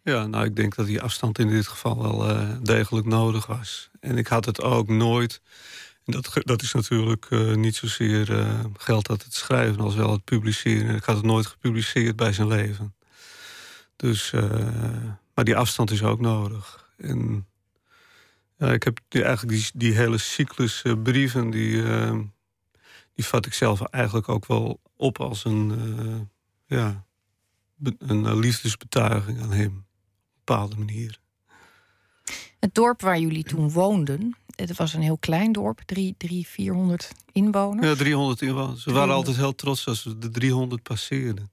Ja, 0.03 0.27
nou, 0.27 0.45
ik 0.45 0.55
denk 0.55 0.75
dat 0.75 0.85
die 0.85 1.01
afstand 1.01 1.39
in 1.39 1.47
dit 1.47 1.67
geval 1.67 2.01
wel 2.01 2.29
uh, 2.29 2.49
degelijk 2.61 3.05
nodig 3.05 3.45
was. 3.45 3.89
En 3.99 4.17
ik 4.17 4.27
had 4.27 4.45
het 4.45 4.61
ook 4.61 4.87
nooit. 4.87 5.41
Dat, 6.05 6.31
dat 6.39 6.61
is 6.61 6.73
natuurlijk 6.73 7.29
uh, 7.29 7.55
niet 7.55 7.75
zozeer 7.75 8.29
uh, 8.29 8.59
geldt 8.77 9.07
dat 9.07 9.23
het 9.23 9.33
schrijven 9.33 9.81
als 9.81 9.95
wel 9.95 10.11
het 10.11 10.23
publiceren. 10.23 10.95
Ik 10.95 11.03
had 11.03 11.15
het 11.15 11.25
nooit 11.25 11.45
gepubliceerd 11.45 12.15
bij 12.15 12.33
zijn 12.33 12.47
leven. 12.47 12.95
Dus, 13.95 14.31
maar 15.33 15.45
die 15.45 15.55
afstand 15.55 15.91
is 15.91 16.03
ook 16.03 16.19
nodig. 16.19 16.89
En 16.97 17.47
ik 18.57 18.83
heb 18.83 18.99
eigenlijk 19.09 19.49
die, 19.49 19.69
die 19.73 19.93
hele 19.93 20.17
cyclus 20.17 20.83
brieven, 21.03 21.49
die, 21.49 21.83
die 23.15 23.25
vat 23.25 23.45
ik 23.45 23.53
zelf 23.53 23.81
eigenlijk 23.81 24.29
ook 24.29 24.45
wel 24.45 24.79
op 24.95 25.19
als 25.19 25.45
een, 25.45 26.29
ja, 26.65 27.05
een 27.97 28.39
liefdesbetuiging 28.39 29.41
aan 29.41 29.51
hem. 29.51 29.85
Bepaalde 30.51 30.77
manier. 30.77 31.19
Het 32.59 32.73
dorp 32.73 33.01
waar 33.01 33.19
jullie 33.19 33.43
toen 33.43 33.71
woonden, 33.71 34.37
het 34.55 34.77
was 34.77 34.93
een 34.93 35.01
heel 35.01 35.17
klein 35.17 35.51
dorp, 35.51 35.81
drie, 35.85 36.15
drie 36.17 36.47
400 36.47 37.11
inwoners. 37.31 37.87
Ja, 37.87 37.95
300 37.95 38.41
inwoners. 38.41 38.83
Ze 38.83 38.91
waren 38.91 39.13
altijd 39.13 39.35
heel 39.35 39.55
trots 39.55 39.87
als 39.87 40.03
we 40.03 40.17
de 40.17 40.29
300 40.29 40.83
passeerden. 40.83 41.51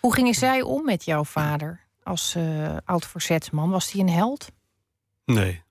Hoe 0.00 0.14
gingen 0.14 0.34
zij 0.34 0.62
om 0.62 0.84
met 0.84 1.04
jouw 1.04 1.24
vader 1.24 1.80
als 2.02 2.34
uh, 2.36 2.76
oud 2.84 3.06
verzetsman? 3.06 3.70
Was 3.70 3.92
hij 3.92 4.00
een 4.00 4.08
held? 4.08 4.50
Nee. 5.24 5.62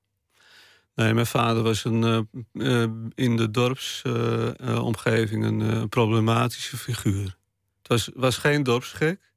Nee, 0.96 1.14
mijn 1.14 1.26
vader 1.26 1.64
was 1.64 1.84
een, 1.84 2.28
uh, 2.54 2.88
in 3.16 3.38
de 3.38 3.52
dorpsomgeving 3.52 5.44
een 5.44 5.90
problematische 5.90 6.78
figuur. 6.78 7.38
Het 7.78 7.88
was, 7.88 8.10
was 8.14 8.38
geen 8.38 8.64
dorpsgek. 8.64 9.33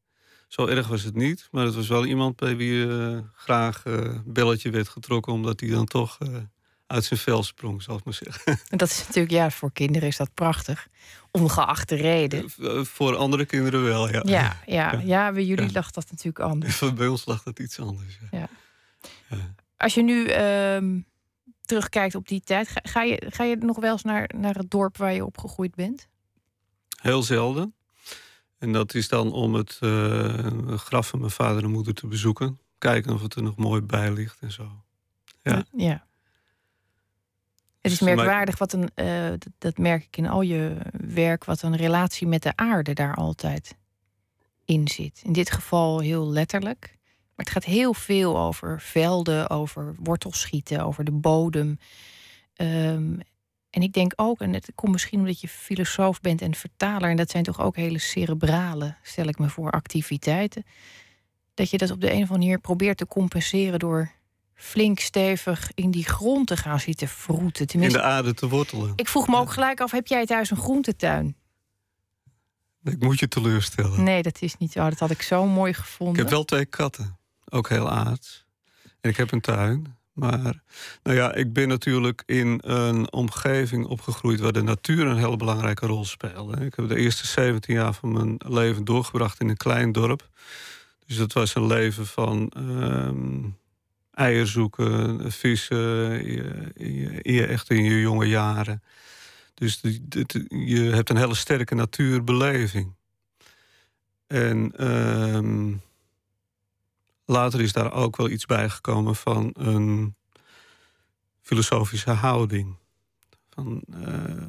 Zo 0.46 0.66
erg 0.66 0.88
was 0.88 1.02
het 1.02 1.14
niet. 1.14 1.48
Maar 1.50 1.64
het 1.64 1.74
was 1.74 1.88
wel 1.88 2.06
iemand 2.06 2.36
bij 2.36 2.56
wie 2.56 2.88
graag 3.34 3.82
belletje 4.24 4.70
werd 4.70 4.88
getrokken... 4.88 5.32
omdat 5.32 5.60
hij 5.60 5.68
dan 5.68 5.86
toch 5.86 6.18
uit 6.86 7.04
zijn 7.04 7.20
vel 7.20 7.42
sprong, 7.42 7.82
zal 7.82 7.96
ik 7.96 8.04
maar 8.04 8.14
zeggen. 8.14 8.58
En 8.68 8.78
dat 8.82 8.90
is 8.90 8.98
natuurlijk, 8.98 9.30
ja, 9.30 9.50
voor 9.50 9.72
kinderen 9.72 10.08
is 10.08 10.16
dat 10.16 10.34
prachtig. 10.34 10.88
Ongeacht 11.30 11.88
de 11.88 11.94
reden. 11.94 12.50
Voor 12.86 13.16
andere 13.16 13.44
kinderen 13.44 13.84
wel, 13.84 14.08
ja. 14.08 14.22
Ja, 14.24 14.56
ja, 14.66 15.00
ja. 15.04 15.32
bij 15.32 15.44
jullie 15.44 15.72
lag 15.72 15.90
dat 15.90 16.10
natuurlijk 16.10 16.38
anders. 16.38 16.78
Bij 16.94 17.06
ons 17.06 17.26
lag 17.26 17.42
dat 17.42 17.58
iets 17.58 17.80
anders. 17.80 18.18
Ja. 18.30 18.48
Als 19.76 19.94
je 19.94 20.02
nu 20.02 20.26
uh, 20.28 21.02
terugkijkt 21.62 22.14
op 22.14 22.28
die 22.28 22.40
tijd, 22.40 22.68
ga, 22.68 22.80
ga, 22.82 23.02
je, 23.02 23.26
ga 23.28 23.44
je 23.44 23.56
nog 23.56 23.78
wel 23.78 23.92
eens 23.92 24.02
naar, 24.02 24.30
naar 24.36 24.54
het 24.54 24.70
dorp 24.70 24.96
waar 24.96 25.12
je 25.12 25.24
opgegroeid 25.24 25.74
bent? 25.74 26.08
Heel 27.00 27.22
zelden. 27.22 27.74
En 28.58 28.72
dat 28.72 28.94
is 28.94 29.08
dan 29.08 29.32
om 29.32 29.54
het 29.54 29.78
uh, 29.80 30.78
graf 30.78 31.08
van 31.08 31.18
mijn 31.18 31.30
vader 31.30 31.64
en 31.64 31.70
moeder 31.70 31.94
te 31.94 32.06
bezoeken. 32.06 32.60
Kijken 32.78 33.12
of 33.12 33.22
het 33.22 33.34
er 33.34 33.42
nog 33.42 33.56
mooi 33.56 33.80
bij 33.80 34.12
ligt 34.12 34.40
en 34.40 34.52
zo. 34.52 34.84
Ja. 35.42 35.64
ja. 35.76 36.06
Het 37.80 37.92
is 37.92 38.00
merkwaardig 38.00 38.58
wat 38.58 38.72
een, 38.72 38.90
uh, 38.94 39.32
dat 39.58 39.78
merk 39.78 40.04
ik 40.04 40.16
in 40.16 40.28
al 40.28 40.42
je 40.42 40.76
werk, 40.92 41.44
wat 41.44 41.62
een 41.62 41.76
relatie 41.76 42.26
met 42.26 42.42
de 42.42 42.56
aarde 42.56 42.92
daar 42.92 43.14
altijd 43.14 43.76
in 44.64 44.88
zit. 44.88 45.20
In 45.24 45.32
dit 45.32 45.50
geval 45.50 45.98
heel 45.98 46.28
letterlijk. 46.28 46.98
Maar 47.34 47.44
het 47.44 47.54
gaat 47.54 47.64
heel 47.64 47.94
veel 47.94 48.38
over 48.38 48.80
velden, 48.80 49.50
over 49.50 49.94
wortelschieten, 49.98 50.84
over 50.84 51.04
de 51.04 51.12
bodem. 51.12 51.78
Um, 52.56 53.20
en 53.76 53.82
ik 53.82 53.92
denk 53.92 54.12
ook, 54.16 54.40
en 54.40 54.52
het 54.52 54.72
komt 54.74 54.92
misschien 54.92 55.18
omdat 55.18 55.40
je 55.40 55.48
filosoof 55.48 56.20
bent 56.20 56.40
en 56.40 56.54
vertaler, 56.54 57.10
en 57.10 57.16
dat 57.16 57.30
zijn 57.30 57.44
toch 57.44 57.60
ook 57.60 57.76
hele 57.76 57.98
cerebrale, 57.98 58.96
stel 59.02 59.26
ik 59.26 59.38
me 59.38 59.48
voor, 59.48 59.70
activiteiten. 59.70 60.64
Dat 61.54 61.70
je 61.70 61.78
dat 61.78 61.90
op 61.90 62.00
de 62.00 62.06
een 62.06 62.22
of 62.22 62.30
andere 62.30 62.38
manier 62.38 62.58
probeert 62.58 62.98
te 62.98 63.06
compenseren 63.06 63.78
door 63.78 64.10
flink 64.54 64.98
stevig 64.98 65.70
in 65.74 65.90
die 65.90 66.04
grond 66.04 66.46
te 66.46 66.56
gaan 66.56 66.80
zitten 66.80 67.08
vroeten. 67.08 67.66
Tenminste, 67.66 67.98
in 67.98 68.04
de 68.04 68.10
aarde 68.10 68.34
te 68.34 68.48
wortelen. 68.48 68.92
Ik 68.96 69.08
vroeg 69.08 69.28
me 69.28 69.36
ook 69.36 69.52
gelijk 69.52 69.80
af, 69.80 69.90
heb 69.90 70.06
jij 70.06 70.26
thuis 70.26 70.50
een 70.50 70.56
groentetuin? 70.56 71.36
Ik 72.82 73.02
moet 73.02 73.18
je 73.18 73.28
teleurstellen. 73.28 74.02
Nee, 74.02 74.22
dat 74.22 74.42
is 74.42 74.56
niet 74.56 74.72
zo. 74.72 74.88
Dat 74.88 74.98
had 74.98 75.10
ik 75.10 75.22
zo 75.22 75.46
mooi 75.46 75.74
gevonden. 75.74 76.14
Ik 76.14 76.20
heb 76.20 76.30
wel 76.30 76.44
twee 76.44 76.66
katten. 76.66 77.18
Ook 77.44 77.68
heel 77.68 77.90
aards. 77.90 78.46
En 79.00 79.10
ik 79.10 79.16
heb 79.16 79.32
een 79.32 79.40
tuin. 79.40 79.95
Maar 80.16 80.62
nou 81.02 81.16
ja, 81.16 81.34
ik 81.34 81.52
ben 81.52 81.68
natuurlijk 81.68 82.22
in 82.26 82.60
een 82.64 83.12
omgeving 83.12 83.86
opgegroeid... 83.86 84.40
waar 84.40 84.52
de 84.52 84.62
natuur 84.62 85.06
een 85.06 85.18
hele 85.18 85.36
belangrijke 85.36 85.86
rol 85.86 86.04
speelde. 86.04 86.64
Ik 86.64 86.74
heb 86.74 86.88
de 86.88 86.96
eerste 86.96 87.26
17 87.26 87.74
jaar 87.74 87.94
van 87.94 88.12
mijn 88.12 88.36
leven 88.46 88.84
doorgebracht 88.84 89.40
in 89.40 89.48
een 89.48 89.56
klein 89.56 89.92
dorp. 89.92 90.28
Dus 91.06 91.16
dat 91.16 91.32
was 91.32 91.54
een 91.54 91.66
leven 91.66 92.06
van... 92.06 92.52
Ehm, 92.56 93.44
eieren 94.16 94.46
zoeken, 94.46 95.32
vissen, 95.32 95.76
je, 97.22 97.46
echt 97.46 97.70
in 97.70 97.84
je 97.84 98.00
jonge 98.00 98.26
jaren. 98.26 98.82
Dus 99.54 99.80
je 100.48 100.90
hebt 100.94 101.10
een 101.10 101.16
hele 101.16 101.34
sterke 101.34 101.74
natuurbeleving. 101.74 102.94
En 104.26 104.72
uh, 104.80 105.74
later 107.26 107.60
is 107.60 107.72
daar 107.72 107.92
ook 107.92 108.16
wel 108.16 108.30
iets 108.30 108.46
bijgekomen 108.46 109.16
van 109.16 109.50
een 109.52 110.14
filosofische 111.40 112.10
houding. 112.10 112.76
Van 113.50 113.82
uh, 113.88 114.48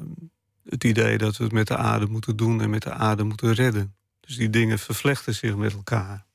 het 0.64 0.84
idee 0.84 1.18
dat 1.18 1.36
we 1.36 1.44
het 1.44 1.52
met 1.52 1.66
de 1.66 1.76
aarde 1.76 2.06
moeten 2.06 2.36
doen 2.36 2.60
en 2.60 2.70
met 2.70 2.82
de 2.82 2.92
aarde 2.92 3.24
moeten 3.24 3.52
redden. 3.52 3.94
Dus 4.20 4.36
die 4.36 4.50
dingen 4.50 4.78
vervlechten 4.78 5.34
zich 5.34 5.56
met 5.56 5.72
elkaar. 5.72 6.26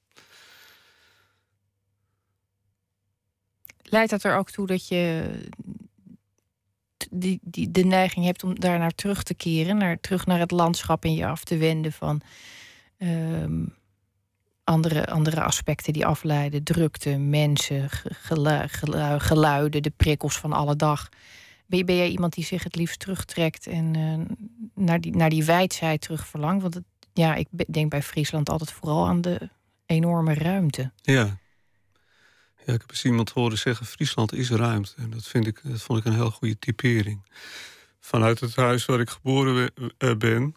leidt 3.94 4.10
dat 4.10 4.24
er 4.24 4.38
ook 4.38 4.52
toe 4.52 4.68
dat 4.68 4.88
je 4.88 5.32
die, 7.10 7.40
die, 7.42 7.72
de 7.72 7.84
neiging 7.84 8.26
hebt 8.26 8.44
om 8.44 8.60
daar 8.60 8.80
naar 8.80 8.96
terug 8.96 9.24
te 9.24 9.34
keren, 9.34 9.78
naar, 9.78 10.00
terug 10.00 10.26
naar 10.26 10.40
het 10.40 10.52
landschap 10.52 11.04
en 11.04 11.14
je 11.14 11.26
af 11.26 11.44
te 11.44 11.58
wenden 11.58 11.92
van 11.92 12.22
um, 12.98 13.76
andere, 14.64 15.08
andere 15.08 15.44
aspecten 15.44 15.94
die 15.94 16.06
afleiden, 16.06 16.64
drukte, 16.64 17.18
mensen, 17.18 17.90
geluiden, 19.18 19.84
de 19.84 19.94
prikkels 19.98 20.38
van 20.38 20.54
alle 20.54 20.76
dag. 20.76 21.10
Ben, 21.66 21.86
ben 21.86 21.96
jij 21.96 22.10
iemand 22.10 22.34
die 22.34 22.46
zich 22.46 22.64
het 22.64 22.76
liefst 22.76 23.00
terugtrekt 23.00 23.68
en 23.68 23.98
uh, 23.98 24.36
naar, 24.86 25.02
die, 25.02 25.16
naar 25.16 25.30
die 25.30 25.46
wijdheid 25.46 26.02
terug 26.02 26.28
verlangt? 26.28 26.62
Want 26.62 26.80
ja, 27.14 27.36
ik 27.36 27.48
denk 27.68 27.90
bij 27.90 28.02
Friesland 28.02 28.50
altijd 28.50 28.72
vooral 28.72 29.08
aan 29.08 29.22
de 29.22 29.50
enorme 29.86 30.34
ruimte. 30.34 30.92
Ja, 31.02 31.38
ja, 32.66 32.74
ik 32.74 32.82
heb 32.82 32.90
eens 32.90 33.06
iemand 33.06 33.30
horen 33.30 33.58
zeggen: 33.58 33.86
Friesland 33.86 34.34
is 34.34 34.50
ruimte. 34.50 34.94
En 34.98 35.10
dat, 35.10 35.28
vind 35.28 35.48
ik, 35.48 35.60
dat 35.64 35.82
vond 35.82 36.00
ik 36.00 36.06
een 36.06 36.14
heel 36.14 36.32
goede 36.32 36.60
typering. 36.60 37.22
Vanuit 38.00 38.40
het 38.40 38.56
huis 38.56 38.86
waar 38.86 39.00
ik 39.00 39.10
geboren 39.10 39.72
eh, 39.98 40.16
ben, 40.16 40.56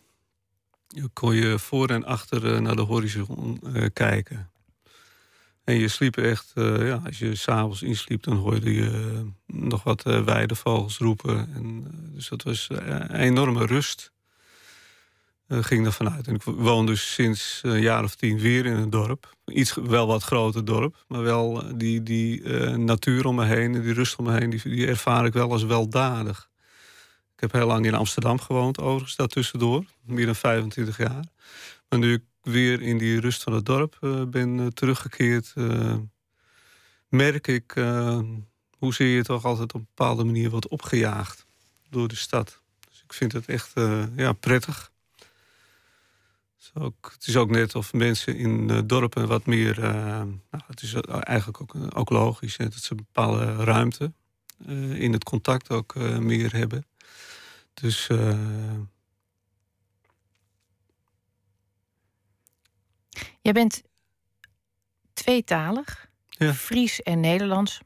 kon 1.13 1.35
je 1.35 1.59
voor 1.59 1.89
en 1.89 2.05
achter 2.05 2.55
eh, 2.55 2.61
naar 2.61 2.77
de 2.77 2.83
horizon 2.83 3.61
uh, 3.63 3.87
kijken. 3.93 4.51
En 5.65 5.75
je 5.75 5.89
sliep 5.89 6.17
echt, 6.17 6.53
uh, 6.55 6.87
ja, 6.87 7.01
als 7.05 7.19
je 7.19 7.35
s'avonds 7.35 7.83
insliep, 7.83 8.23
dan 8.23 8.37
hoorde 8.37 8.75
je 8.75 9.23
nog 9.47 9.83
wat 9.83 10.03
weidevogels 10.03 10.99
roepen. 10.99 11.55
En, 11.55 11.87
dus 12.15 12.29
dat 12.29 12.43
was 12.43 12.69
een 12.71 13.15
enorme 13.15 13.67
rust. 13.67 14.13
Ging 15.49 15.87
er 15.87 15.93
vanuit. 15.93 16.27
En 16.27 16.35
ik 16.35 16.43
woon 16.43 16.87
dus 16.87 17.13
sinds 17.13 17.61
een 17.63 17.81
jaar 17.81 18.05
of 18.05 18.15
tien 18.15 18.39
weer 18.39 18.67
in 18.67 18.77
een 18.77 18.91
dorp. 18.91 19.37
Iets 19.45 19.75
wel 19.75 20.07
wat 20.07 20.23
groter 20.23 20.65
dorp, 20.65 21.05
maar 21.09 21.23
wel 21.23 21.63
eh, 21.63 21.73
die, 21.77 22.03
die 22.03 22.49
natuur 22.77 23.27
om 23.27 23.35
me 23.35 23.45
heen 23.45 23.75
en 23.75 23.83
die 23.83 23.93
rust 23.93 24.17
om 24.17 24.25
me 24.25 24.33
heen, 24.39 24.51
die, 24.51 24.61
die, 24.63 24.87
ervaar 24.87 25.27
ik 25.27 25.33
wel 25.33 25.53
als 25.53 25.65
weldadig. 25.65 26.49
Ik 27.37 27.43
heb 27.43 27.53
heel 27.53 27.67
lang 27.67 27.87
in 27.87 27.95
Amsterdam 27.95 28.41
gewoond, 28.41 28.79
overigens, 28.79 29.17
daar 29.17 29.27
tussendoor, 29.27 29.85
meer 30.03 30.27
dan 30.27 30.35
25 30.35 30.97
jaar. 30.97 31.25
Maar 31.89 31.99
nu 31.99 32.13
ik 32.13 32.23
weer 32.43 32.83
in 32.83 32.99
die 32.99 33.21
rust 33.21 33.43
van 33.43 33.53
het 33.53 33.67
dorp 33.67 33.99
uh, 34.01 34.23
ben 34.23 34.75
teruggekeerd, 34.75 35.55
merk 37.09 37.47
ik 37.47 37.75
hoezeer 38.79 39.17
je 39.17 39.23
toch 39.23 39.45
altijd 39.45 39.75
op 39.75 39.81
een 39.81 39.87
bepaalde 39.95 40.25
manier 40.25 40.51
wordt 40.51 40.69
opgejaagd 40.69 41.47
door 41.91 42.09
de 42.09 42.17
stad. 42.17 42.61
Dus 42.89 43.03
ik 43.03 43.13
vind 43.13 43.33
het 43.33 43.47
echt 43.47 43.73
ja, 44.17 44.33
prettig 44.33 44.91
ook, 46.81 47.11
het 47.13 47.27
is 47.27 47.37
ook 47.37 47.51
net 47.51 47.75
of 47.75 47.93
mensen 47.93 48.37
in 48.37 48.87
dorpen 48.87 49.29
wat 49.29 49.47
meer. 49.47 49.79
Uh, 49.79 49.85
nou, 50.51 50.65
het 50.67 50.83
is 50.83 50.95
eigenlijk 51.21 51.61
ook, 51.95 52.11
logisch 52.11 52.57
dat 52.57 52.73
ze 52.73 52.91
een 52.91 52.97
bepaalde 52.97 53.55
ruimte 53.55 54.13
uh, 54.67 55.01
in 55.01 55.13
het 55.13 55.25
contact 55.25 55.71
ook 55.71 55.95
uh, 55.95 56.19
meer 56.19 56.53
hebben. 56.53 56.87
Dus. 57.81 58.09
Jij 63.43 63.53
bent 63.53 63.83
tweetalig, 65.13 66.09
ja. 66.29 66.55
Fries 66.55 67.03
en 67.03 67.21
Nederlands. 67.21 67.81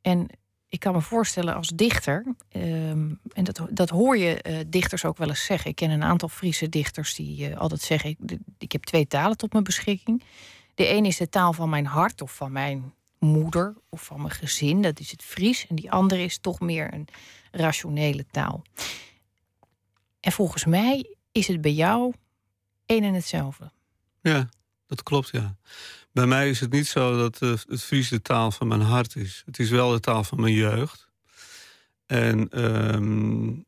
En 0.00 0.28
ik 0.68 0.80
kan 0.80 0.92
me 0.92 1.00
voorstellen 1.00 1.54
als 1.54 1.68
dichter, 1.68 2.24
um, 2.52 3.20
en 3.32 3.44
dat, 3.44 3.66
dat 3.70 3.88
hoor 3.88 4.16
je 4.16 4.44
uh, 4.46 4.58
dichters 4.66 5.04
ook 5.04 5.16
wel 5.16 5.28
eens 5.28 5.44
zeggen. 5.44 5.70
Ik 5.70 5.76
ken 5.76 5.90
een 5.90 6.02
aantal 6.02 6.28
Friese 6.28 6.68
dichters 6.68 7.14
die 7.14 7.50
uh, 7.50 7.56
altijd 7.56 7.80
zeggen: 7.80 8.10
ik, 8.10 8.38
ik, 8.58 8.72
heb 8.72 8.84
twee 8.84 9.06
talen 9.06 9.36
tot 9.36 9.52
mijn 9.52 9.64
beschikking. 9.64 10.22
De 10.74 10.88
een 10.88 11.04
is 11.04 11.16
de 11.16 11.28
taal 11.28 11.52
van 11.52 11.68
mijn 11.68 11.86
hart 11.86 12.20
of 12.20 12.34
van 12.34 12.52
mijn 12.52 12.94
moeder 13.18 13.76
of 13.88 14.02
van 14.02 14.20
mijn 14.20 14.34
gezin, 14.34 14.82
dat 14.82 15.00
is 15.00 15.10
het 15.10 15.22
Fries. 15.22 15.66
En 15.66 15.76
die 15.76 15.90
andere 15.90 16.22
is 16.22 16.38
toch 16.38 16.60
meer 16.60 16.94
een 16.94 17.08
rationele 17.50 18.26
taal. 18.30 18.62
En 20.22 20.32
volgens 20.32 20.64
mij 20.64 21.16
is 21.32 21.46
het 21.46 21.60
bij 21.60 21.72
jou 21.72 22.12
één 22.86 23.04
en 23.04 23.14
hetzelfde. 23.14 23.70
Ja, 24.20 24.48
dat 24.86 25.02
klopt, 25.02 25.28
ja. 25.32 25.56
Bij 26.12 26.26
mij 26.26 26.50
is 26.50 26.60
het 26.60 26.72
niet 26.72 26.86
zo 26.86 27.16
dat 27.16 27.42
uh, 27.42 27.50
het 27.68 27.82
Fries 27.82 28.08
de 28.08 28.22
taal 28.22 28.50
van 28.50 28.68
mijn 28.68 28.80
hart 28.80 29.16
is. 29.16 29.42
Het 29.46 29.58
is 29.58 29.70
wel 29.70 29.90
de 29.90 30.00
taal 30.00 30.24
van 30.24 30.40
mijn 30.40 30.54
jeugd. 30.54 31.08
En 32.06 32.64
um, 32.64 33.64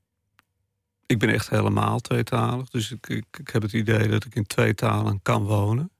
ik 1.06 1.18
ben 1.18 1.28
echt 1.28 1.50
helemaal 1.50 2.00
tweetalig. 2.00 2.68
Dus 2.68 2.90
ik, 2.90 3.08
ik, 3.08 3.48
heb 3.52 3.62
het 3.62 3.72
idee 3.72 4.08
dat 4.08 4.24
ik 4.24 4.34
in 4.34 4.46
twee 4.46 4.74
talen 4.74 5.22
kan 5.22 5.44
wonen. 5.44 5.90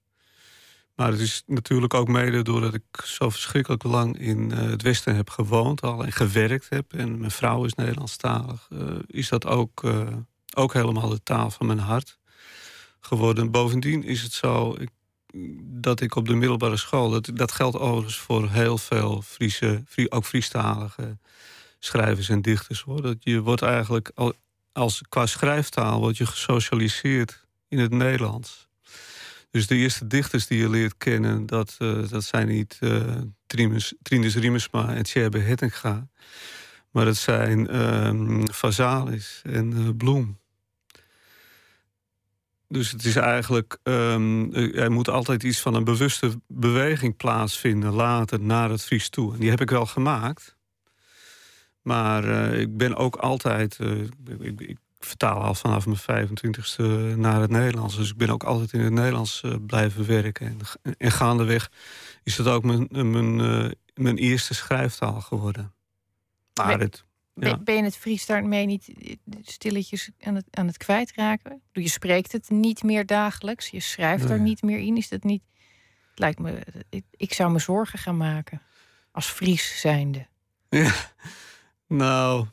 Maar 0.95 1.11
het 1.11 1.21
is 1.21 1.43
natuurlijk 1.47 1.95
ook 1.95 2.09
mede 2.09 2.43
doordat 2.43 2.75
ik 2.75 2.83
zo 3.05 3.31
verschrikkelijk 3.31 3.83
lang 3.83 4.19
in 4.19 4.51
uh, 4.51 4.59
het 4.59 4.83
Westen 4.83 5.17
heb 5.17 5.31
gewoond 5.31 5.81
al 5.81 6.05
en 6.05 6.13
gewerkt 6.13 6.69
heb. 6.69 6.93
En 6.93 7.19
mijn 7.19 7.31
vrouw 7.31 7.65
is 7.65 7.75
Nederlandstalig. 7.75 8.69
Uh, 8.73 8.81
is 9.07 9.29
dat 9.29 9.47
ook, 9.47 9.83
ook 10.57 10.73
helemaal 10.73 11.09
de 11.09 11.23
taal 11.23 11.51
van 11.51 11.67
mijn 11.67 11.79
hart 11.79 12.19
geworden. 13.01 13.51
Bovendien 13.51 14.05
is 14.05 14.23
het 14.23 14.33
zo 14.33 14.77
ik, 14.79 14.89
dat 15.63 16.01
ik 16.01 16.15
op 16.15 16.27
de 16.27 16.35
middelbare 16.35 16.77
school, 16.77 17.11
dat, 17.11 17.31
dat 17.35 17.53
geldt 17.53 17.79
overigens 17.79 18.19
voor 18.19 18.51
heel 18.51 18.79
veel 18.79 19.23
Friese, 19.23 19.85
ook 20.09 20.25
Friestalige 20.25 21.19
schrijvers 21.79 22.29
en 22.29 22.43
dichters. 22.43 22.81
Hoor. 22.81 23.03
Dat 23.03 23.17
je 23.21 23.41
wordt 23.41 23.63
eigenlijk 23.63 24.13
als 24.73 25.03
qua 25.09 25.27
schrijftaal 25.27 26.01
wordt 26.01 26.17
je 26.17 26.27
gesocialiseerd 26.27 27.47
in 27.69 27.79
het 27.79 27.91
Nederlands. 27.91 28.69
Dus 29.51 29.67
de 29.67 29.75
eerste 29.75 30.07
dichters 30.07 30.47
die 30.47 30.59
je 30.59 30.69
leert 30.69 30.97
kennen, 30.97 31.47
dat, 31.47 31.77
uh, 31.79 32.09
dat 32.09 32.25
zijn 32.25 32.49
niet 32.49 32.79
uh, 32.81 33.03
Trines 34.03 34.35
Riemersma 34.35 34.95
en 34.95 35.03
Tjerbe 35.03 35.39
Hettinga. 35.39 36.09
Maar 36.91 37.05
dat 37.05 37.17
zijn 37.17 37.85
um, 37.85 38.53
Vazalis 38.53 39.41
en 39.45 39.73
uh, 39.73 39.89
Bloem. 39.97 40.39
Dus 42.75 42.91
het 42.91 43.05
is 43.05 43.17
eigenlijk, 43.17 43.79
um, 43.83 44.55
er 44.55 44.93
moet 44.93 45.09
altijd 45.09 45.43
iets 45.43 45.61
van 45.61 45.75
een 45.75 45.85
bewuste 45.85 46.41
beweging 46.47 47.17
plaatsvinden 47.17 47.93
later 47.93 48.41
naar 48.41 48.71
het 48.71 48.85
Fries 48.85 49.09
toe. 49.09 49.33
En 49.35 49.41
die 49.41 49.51
heb 49.51 49.61
ik 49.61 49.71
wel 49.71 49.87
gemaakt. 49.87 50.57
Maar 51.83 52.25
uh, 52.25 52.61
ik 52.61 52.77
ben 52.77 52.97
ook 52.97 53.17
altijd, 53.17 53.79
uh, 53.81 54.01
ik, 54.41 54.61
ik, 54.61 54.79
vertaal 54.99 55.41
al 55.41 55.55
vanaf 55.55 55.87
mijn 55.87 56.29
25ste 56.29 57.17
naar 57.17 57.41
het 57.41 57.51
Nederlands. 57.51 57.97
Dus 57.97 58.11
ik 58.11 58.17
ben 58.17 58.31
ook 58.31 58.45
altijd 58.45 58.73
in 58.73 58.81
het 58.81 58.93
Nederlands 58.93 59.43
uh, 59.45 59.55
blijven 59.67 60.07
werken. 60.07 60.47
En, 60.83 60.95
en 60.99 61.11
gaandeweg 61.11 61.71
is 62.23 62.37
dat 62.37 62.47
ook 62.47 62.65
mijn, 62.65 62.87
mijn, 62.91 63.37
mijn 63.95 64.17
eerste 64.17 64.55
schrijftaal 64.55 65.21
geworden. 65.21 65.73
Maar 66.55 66.81
het, 66.81 67.05
ja. 67.35 67.59
Ben 67.59 67.75
je 67.77 67.83
het 67.83 67.97
Fries 67.97 68.27
daarmee 68.27 68.67
niet 68.67 68.89
stilletjes 69.43 70.11
aan 70.21 70.35
het, 70.35 70.47
aan 70.51 70.67
het 70.67 70.77
kwijtraken? 70.77 71.63
Je 71.73 71.89
spreekt 71.89 72.33
het 72.33 72.51
niet 72.51 72.83
meer 72.83 73.07
dagelijks, 73.07 73.69
je 73.69 73.81
schrijft 73.81 74.31
er 74.31 74.41
niet 74.41 74.63
meer 74.63 74.79
in. 74.79 74.97
Is 74.97 75.09
dat 75.09 75.23
niet. 75.23 75.43
Het 76.11 76.19
lijkt 76.19 76.39
me, 76.39 76.67
ik, 76.89 77.05
ik 77.11 77.33
zou 77.33 77.53
me 77.53 77.59
zorgen 77.59 77.99
gaan 77.99 78.17
maken 78.17 78.63
als 79.11 79.27
Fries 79.27 79.81
zijnde. 79.81 80.27
Ja. 80.69 80.93
Nou, 81.87 82.47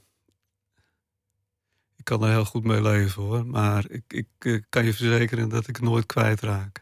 ik 1.95 2.03
kan 2.03 2.23
er 2.23 2.29
heel 2.29 2.45
goed 2.45 2.63
mee 2.63 2.81
leven 2.81 3.21
hoor. 3.21 3.45
Maar 3.45 3.89
ik, 3.89 4.03
ik, 4.07 4.27
ik 4.39 4.65
kan 4.69 4.85
je 4.85 4.93
verzekeren 4.93 5.49
dat 5.49 5.67
ik 5.67 5.81
nooit 5.81 6.05
kwijtraak. 6.05 6.80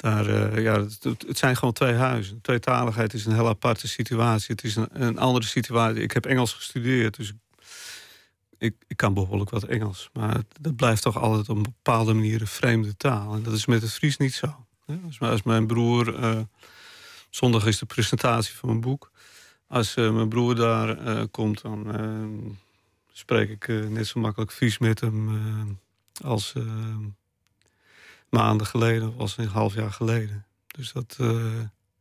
Daar, 0.00 0.28
uh, 0.28 0.62
ja, 0.62 0.86
het, 1.26 1.38
zijn 1.38 1.56
gewoon 1.56 1.74
twee 1.74 1.94
huizen. 1.94 2.40
Tweetaligheid 2.40 3.14
is 3.14 3.24
een 3.24 3.34
heel 3.34 3.48
aparte 3.48 3.88
situatie. 3.88 4.54
Het 4.54 4.64
is 4.64 4.76
een, 4.76 4.88
een 4.92 5.18
andere 5.18 5.46
situatie. 5.46 6.02
Ik 6.02 6.12
heb 6.12 6.26
Engels 6.26 6.52
gestudeerd, 6.52 7.16
dus 7.16 7.32
ik, 8.58 8.74
ik 8.86 8.96
kan 8.96 9.14
behoorlijk 9.14 9.50
wat 9.50 9.64
Engels. 9.64 10.10
Maar 10.12 10.42
dat 10.60 10.76
blijft 10.76 11.02
toch 11.02 11.18
altijd 11.18 11.48
op 11.48 11.56
een 11.56 11.62
bepaalde 11.62 12.12
manier 12.12 12.40
een 12.40 12.46
vreemde 12.46 12.96
taal. 12.96 13.34
En 13.34 13.42
dat 13.42 13.52
is 13.52 13.66
met 13.66 13.82
het 13.82 13.92
Fries 13.92 14.16
niet 14.16 14.34
zo. 14.34 14.66
Als, 15.06 15.20
als 15.20 15.42
mijn 15.42 15.66
broer... 15.66 16.20
Uh, 16.20 16.40
zondag 17.30 17.66
is 17.66 17.78
de 17.78 17.86
presentatie 17.86 18.54
van 18.54 18.68
mijn 18.68 18.80
boek. 18.80 19.10
Als 19.66 19.96
uh, 19.96 20.12
mijn 20.12 20.28
broer 20.28 20.54
daar 20.54 21.28
komt, 21.28 21.62
dan 21.62 22.58
spreek 23.12 23.50
ik 23.50 23.88
net 23.88 24.06
zo 24.06 24.20
makkelijk 24.20 24.52
Fries 24.52 24.78
met 24.78 25.00
hem 25.00 25.78
als 26.22 26.54
maanden 28.30 28.66
geleden 28.66 29.08
of 29.08 29.18
als 29.18 29.36
een 29.36 29.46
half 29.46 29.74
jaar 29.74 29.92
geleden. 29.92 30.46
Dus 30.66 30.92
dat, 30.92 31.16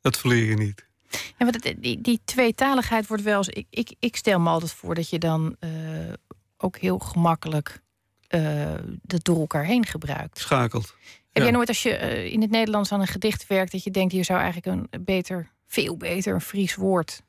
dat 0.02 0.18
verleer 0.18 0.46
je 0.46 0.56
niet. 0.56 0.88
Ja, 1.10 1.46
maar 1.46 1.76
die, 1.80 2.02
die 2.02 2.22
tweetaligheid 2.26 3.08
wordt 3.08 3.24
wel 3.24 3.38
eens. 3.38 3.50
Ik, 3.50 3.68
ik, 3.70 3.96
ik 4.00 4.16
stel 4.16 4.40
me 4.40 4.50
altijd 4.50 4.72
voor 4.72 4.96
dat 4.96 5.10
je 5.10 5.20
dan 5.20 5.58
ook 6.58 6.78
heel 6.78 7.00
gemakkelijk 7.00 7.82
dat 9.02 9.24
door 9.24 9.40
elkaar 9.40 9.66
heen 9.66 9.86
gebruikt. 9.86 10.40
Schakelt. 10.40 10.96
Heb 11.32 11.44
jij 11.44 11.52
nooit 11.52 11.68
als 11.68 11.84
je 11.84 12.32
in 12.32 12.42
het 12.42 12.52
Nederlands 12.52 12.92
aan 12.92 13.02
een 13.02 13.08
gedicht 13.08 13.48
werkt, 13.48 13.72
dat 13.72 13.84
je 13.84 13.92
denkt, 13.92 14.14
hier 14.14 14.26
zou 14.26 14.40
eigenlijk 14.40 14.90
een 14.92 15.04
beter, 15.04 15.52
veel 15.68 15.98
beter 15.98 16.34
een 16.34 16.42
Fries 16.42 16.76
woord 16.76 17.22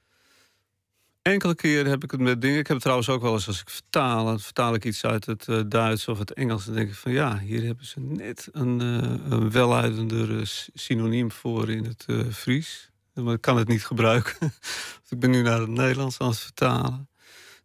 Enkele 1.23 1.55
keren 1.55 1.91
heb 1.91 2.05
ik 2.05 2.11
het 2.11 2.21
met 2.21 2.41
dingen. 2.41 2.59
Ik 2.59 2.67
heb 2.67 2.75
het 2.75 2.83
trouwens 2.83 3.09
ook 3.09 3.23
wel 3.23 3.33
eens 3.33 3.47
als 3.47 3.61
ik 3.61 3.71
vertaal. 3.71 4.25
Dan 4.25 4.41
vertaal 4.41 4.75
ik 4.75 4.85
iets 4.85 5.05
uit 5.05 5.27
het 5.27 5.47
uh, 5.49 5.61
Duits 5.67 6.09
of 6.09 6.19
het 6.19 6.33
Engels. 6.33 6.65
Dan 6.65 6.75
denk 6.75 6.89
ik 6.89 6.95
van 6.95 7.13
ja, 7.13 7.39
hier 7.39 7.63
hebben 7.63 7.87
ze 7.87 8.01
net 8.01 8.49
een, 8.53 8.83
uh, 8.83 9.31
een 9.31 9.51
weluidender 9.51 10.51
synoniem 10.75 11.33
voor 11.33 11.71
in 11.71 11.85
het 11.85 12.35
Fries. 12.35 12.91
Maar 13.15 13.35
ik 13.35 13.41
kan 13.41 13.57
het 13.57 13.69
niet 13.69 13.85
gebruiken. 13.85 14.53
ik 15.09 15.19
ben 15.19 15.31
nu 15.31 15.43
naar 15.43 15.61
het 15.61 15.69
Nederlands 15.69 16.19
aan 16.19 16.29
het 16.29 16.39
vertalen. 16.39 17.09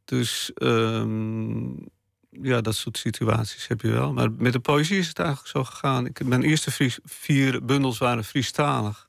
Dus 0.05 0.51
um, 0.55 1.87
ja, 2.29 2.61
dat 2.61 2.75
soort 2.75 2.97
situaties 2.97 3.67
heb 3.67 3.81
je 3.81 3.91
wel. 3.91 4.13
Maar 4.13 4.31
met 4.31 4.53
de 4.53 4.59
poëzie 4.59 4.97
is 4.97 5.07
het 5.07 5.19
eigenlijk 5.19 5.49
zo 5.49 5.63
gegaan. 5.63 6.05
Ik, 6.05 6.23
mijn 6.23 6.43
eerste 6.43 6.71
Fries, 6.71 6.99
vier 7.03 7.65
bundels 7.65 7.97
waren 7.97 8.23
Friestalig. 8.23 9.04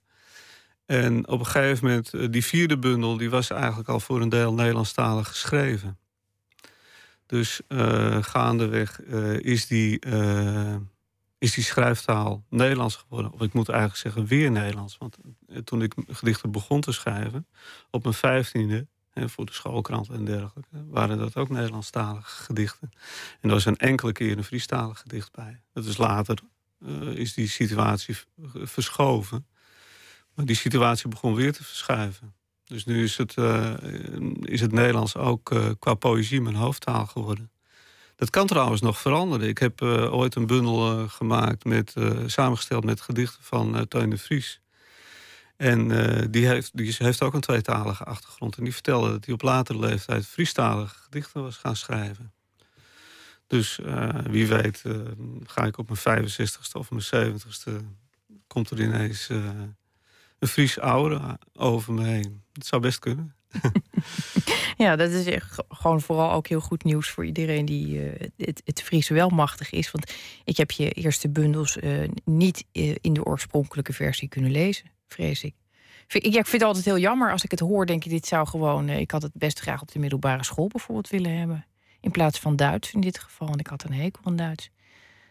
En 0.86 1.28
op 1.28 1.38
een 1.38 1.46
gegeven 1.46 1.86
moment, 1.86 2.14
eh, 2.14 2.26
die 2.30 2.44
vierde 2.44 2.78
bundel, 2.78 3.16
die 3.16 3.30
was 3.30 3.50
eigenlijk 3.50 3.88
al 3.88 4.00
voor 4.00 4.20
een 4.20 4.28
deel 4.28 4.54
Nederlandstalig 4.54 5.28
geschreven. 5.28 5.98
Dus 7.26 7.60
uh, 7.68 8.22
gaandeweg 8.22 9.00
uh, 9.00 9.38
is, 9.38 9.66
die, 9.66 9.98
is 11.38 11.54
die 11.54 11.64
schrijftaal 11.64 12.44
Nederlands 12.50 12.96
geworden. 12.96 13.32
Of 13.32 13.40
ik 13.40 13.52
moet 13.52 13.68
eigenlijk 13.68 14.00
zeggen 14.00 14.26
weer 14.26 14.50
Nederlands. 14.50 14.98
Want 14.98 15.16
toen 15.64 15.82
ik 15.82 15.94
gedichten 16.08 16.50
begon 16.50 16.80
te 16.80 16.92
schrijven, 16.92 17.46
op 17.90 18.02
mijn 18.02 18.14
vijftiende, 18.14 18.86
voor 19.14 19.46
de 19.46 19.52
schoolkrant 19.52 20.08
en 20.08 20.24
dergelijke, 20.24 20.84
waren 20.88 21.18
dat 21.18 21.36
ook 21.36 21.48
Nederlandstalige 21.48 22.42
gedichten. 22.42 22.90
En 23.40 23.48
er 23.48 23.54
was 23.54 23.64
een 23.64 23.76
enkele 23.76 24.12
keer 24.12 24.36
een 24.36 24.44
Friestalig 24.44 24.98
gedicht 24.98 25.32
bij. 25.32 25.62
Dat 25.72 25.84
is 25.84 25.96
later, 25.96 26.38
is 27.14 27.34
die 27.34 27.48
situatie 27.48 28.16
verschoven. 28.52 29.46
Maar 30.36 30.44
die 30.44 30.56
situatie 30.56 31.08
begon 31.08 31.34
weer 31.34 31.52
te 31.52 31.64
verschuiven. 31.64 32.34
Dus 32.64 32.84
nu 32.84 33.02
is 33.02 33.16
het, 33.16 33.36
uh, 33.36 33.74
is 34.40 34.60
het 34.60 34.72
Nederlands 34.72 35.16
ook 35.16 35.52
uh, 35.52 35.70
qua 35.78 35.94
poëzie 35.94 36.40
mijn 36.40 36.54
hoofdtaal 36.54 37.06
geworden. 37.06 37.50
Dat 38.16 38.30
kan 38.30 38.46
trouwens 38.46 38.80
nog 38.80 39.00
veranderen. 39.00 39.48
Ik 39.48 39.58
heb 39.58 39.80
uh, 39.80 40.14
ooit 40.14 40.34
een 40.34 40.46
bundel 40.46 41.08
gemaakt 41.08 41.64
met, 41.64 41.94
samengesteld 42.26 42.84
met 42.84 43.00
gedichten 43.00 43.44
van 43.44 43.88
Teun 43.88 44.10
de 44.10 44.18
Vries. 44.18 44.60
En 45.56 45.88
die, 46.30 46.46
heeft, 46.46 46.76
die 46.76 46.94
heeft 46.98 47.22
ook 47.22 47.34
een 47.34 47.40
tweetalige 47.40 48.04
achtergrond. 48.04 48.56
En 48.56 48.64
die 48.64 48.72
vertelde 48.72 49.10
dat 49.10 49.24
hij 49.24 49.34
op 49.34 49.42
latere 49.42 49.78
leeftijd 49.78 50.26
Friestalige 50.26 50.94
gedichten 50.94 51.42
was 51.42 51.56
gaan 51.56 51.76
schrijven. 51.76 52.32
Dus 53.46 53.80
wie 54.30 54.46
weet 54.46 54.82
ga 55.44 55.64
ik 55.64 55.78
op 55.78 55.88
mijn 55.88 56.24
65ste 56.24 56.72
of 56.72 56.90
mijn 56.90 57.34
70ste... 57.34 57.72
komt 58.46 58.70
er 58.70 58.80
ineens 58.80 59.28
een 60.38 60.48
Fries 60.48 60.76
aura 60.76 61.38
over 61.52 61.92
me 61.92 62.04
heen. 62.04 62.42
Dat 62.52 62.66
zou 62.66 62.82
best 62.82 62.98
kunnen. 62.98 63.34
ja, 64.76 64.96
dat 64.96 65.10
is 65.10 65.48
gewoon 65.68 66.00
vooral 66.00 66.32
ook 66.32 66.46
heel 66.46 66.60
goed 66.60 66.84
nieuws 66.84 67.10
voor 67.10 67.24
iedereen 67.24 67.64
die 67.64 68.04
uh, 68.04 68.28
het, 68.36 68.62
het 68.64 68.82
Fries 68.82 69.08
wel 69.08 69.28
machtig 69.28 69.70
is. 69.70 69.90
Want 69.90 70.12
ik 70.44 70.56
heb 70.56 70.70
je 70.70 70.90
eerste 70.90 71.28
bundels 71.28 71.76
uh, 71.76 72.08
niet 72.24 72.64
uh, 72.72 72.94
in 73.00 73.12
de 73.12 73.24
oorspronkelijke 73.24 73.92
versie 73.92 74.28
kunnen 74.28 74.50
lezen, 74.50 74.90
vrees 75.08 75.44
ik. 75.44 75.54
Ik, 76.06 76.24
ik 76.24 76.32
vind 76.32 76.50
het 76.50 76.62
altijd 76.62 76.84
heel 76.84 76.98
jammer 76.98 77.32
als 77.32 77.44
ik 77.44 77.50
het 77.50 77.60
hoor, 77.60 77.86
denk 77.86 78.04
ik, 78.04 78.10
dit 78.10 78.26
zou 78.26 78.46
gewoon. 78.46 78.88
ik 78.88 79.10
had 79.10 79.22
het 79.22 79.34
best 79.34 79.60
graag 79.60 79.82
op 79.82 79.92
de 79.92 79.98
middelbare 79.98 80.44
school 80.44 80.66
bijvoorbeeld 80.66 81.08
willen 81.08 81.38
hebben. 81.38 81.66
In 82.00 82.10
plaats 82.10 82.38
van 82.38 82.56
Duits 82.56 82.92
in 82.92 83.00
dit 83.00 83.18
geval. 83.18 83.48
Want 83.48 83.60
ik 83.60 83.66
had 83.66 83.84
een 83.84 83.92
hekel 83.92 84.24
aan 84.24 84.36
Duits. 84.36 84.70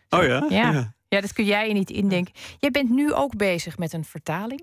Oh 0.10 0.24
ja? 0.24 0.46
Ja, 0.50 0.72
ja. 0.72 0.94
ja 1.08 1.22
dat 1.22 1.34
kun 1.34 1.46
jij 1.46 1.74
niet 1.74 1.90
indenken. 1.90 2.34
Jij 2.60 2.72
bent 2.72 2.90
nu 2.90 3.14
ook 3.14 3.38
bezig 3.38 3.78
met 3.78 3.94
een 3.94 4.06
vertaling. 4.06 4.62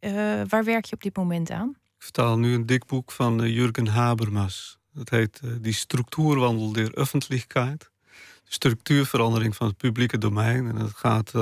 Uh, 0.00 0.42
waar 0.48 0.64
werk 0.64 0.84
je 0.84 0.94
op 0.94 1.02
dit 1.02 1.16
moment 1.16 1.50
aan? 1.50 1.68
Ik 1.68 2.02
vertaal 2.02 2.38
nu 2.38 2.54
een 2.54 2.66
dik 2.66 2.86
boek 2.86 3.12
van 3.12 3.42
uh, 3.42 3.54
Jurgen 3.54 3.86
Habermas. 3.86 4.78
Dat 4.92 5.10
heet 5.10 5.40
uh, 5.44 5.52
Die 5.60 5.72
Structuurwandel 5.72 6.72
der 6.72 6.90
Öffentlichkeit. 6.94 7.90
De 8.44 8.52
structuurverandering 8.52 9.56
van 9.56 9.66
het 9.66 9.76
publieke 9.76 10.18
domein. 10.18 10.68
En 10.68 10.76
het 10.76 10.94
gaat 10.94 11.32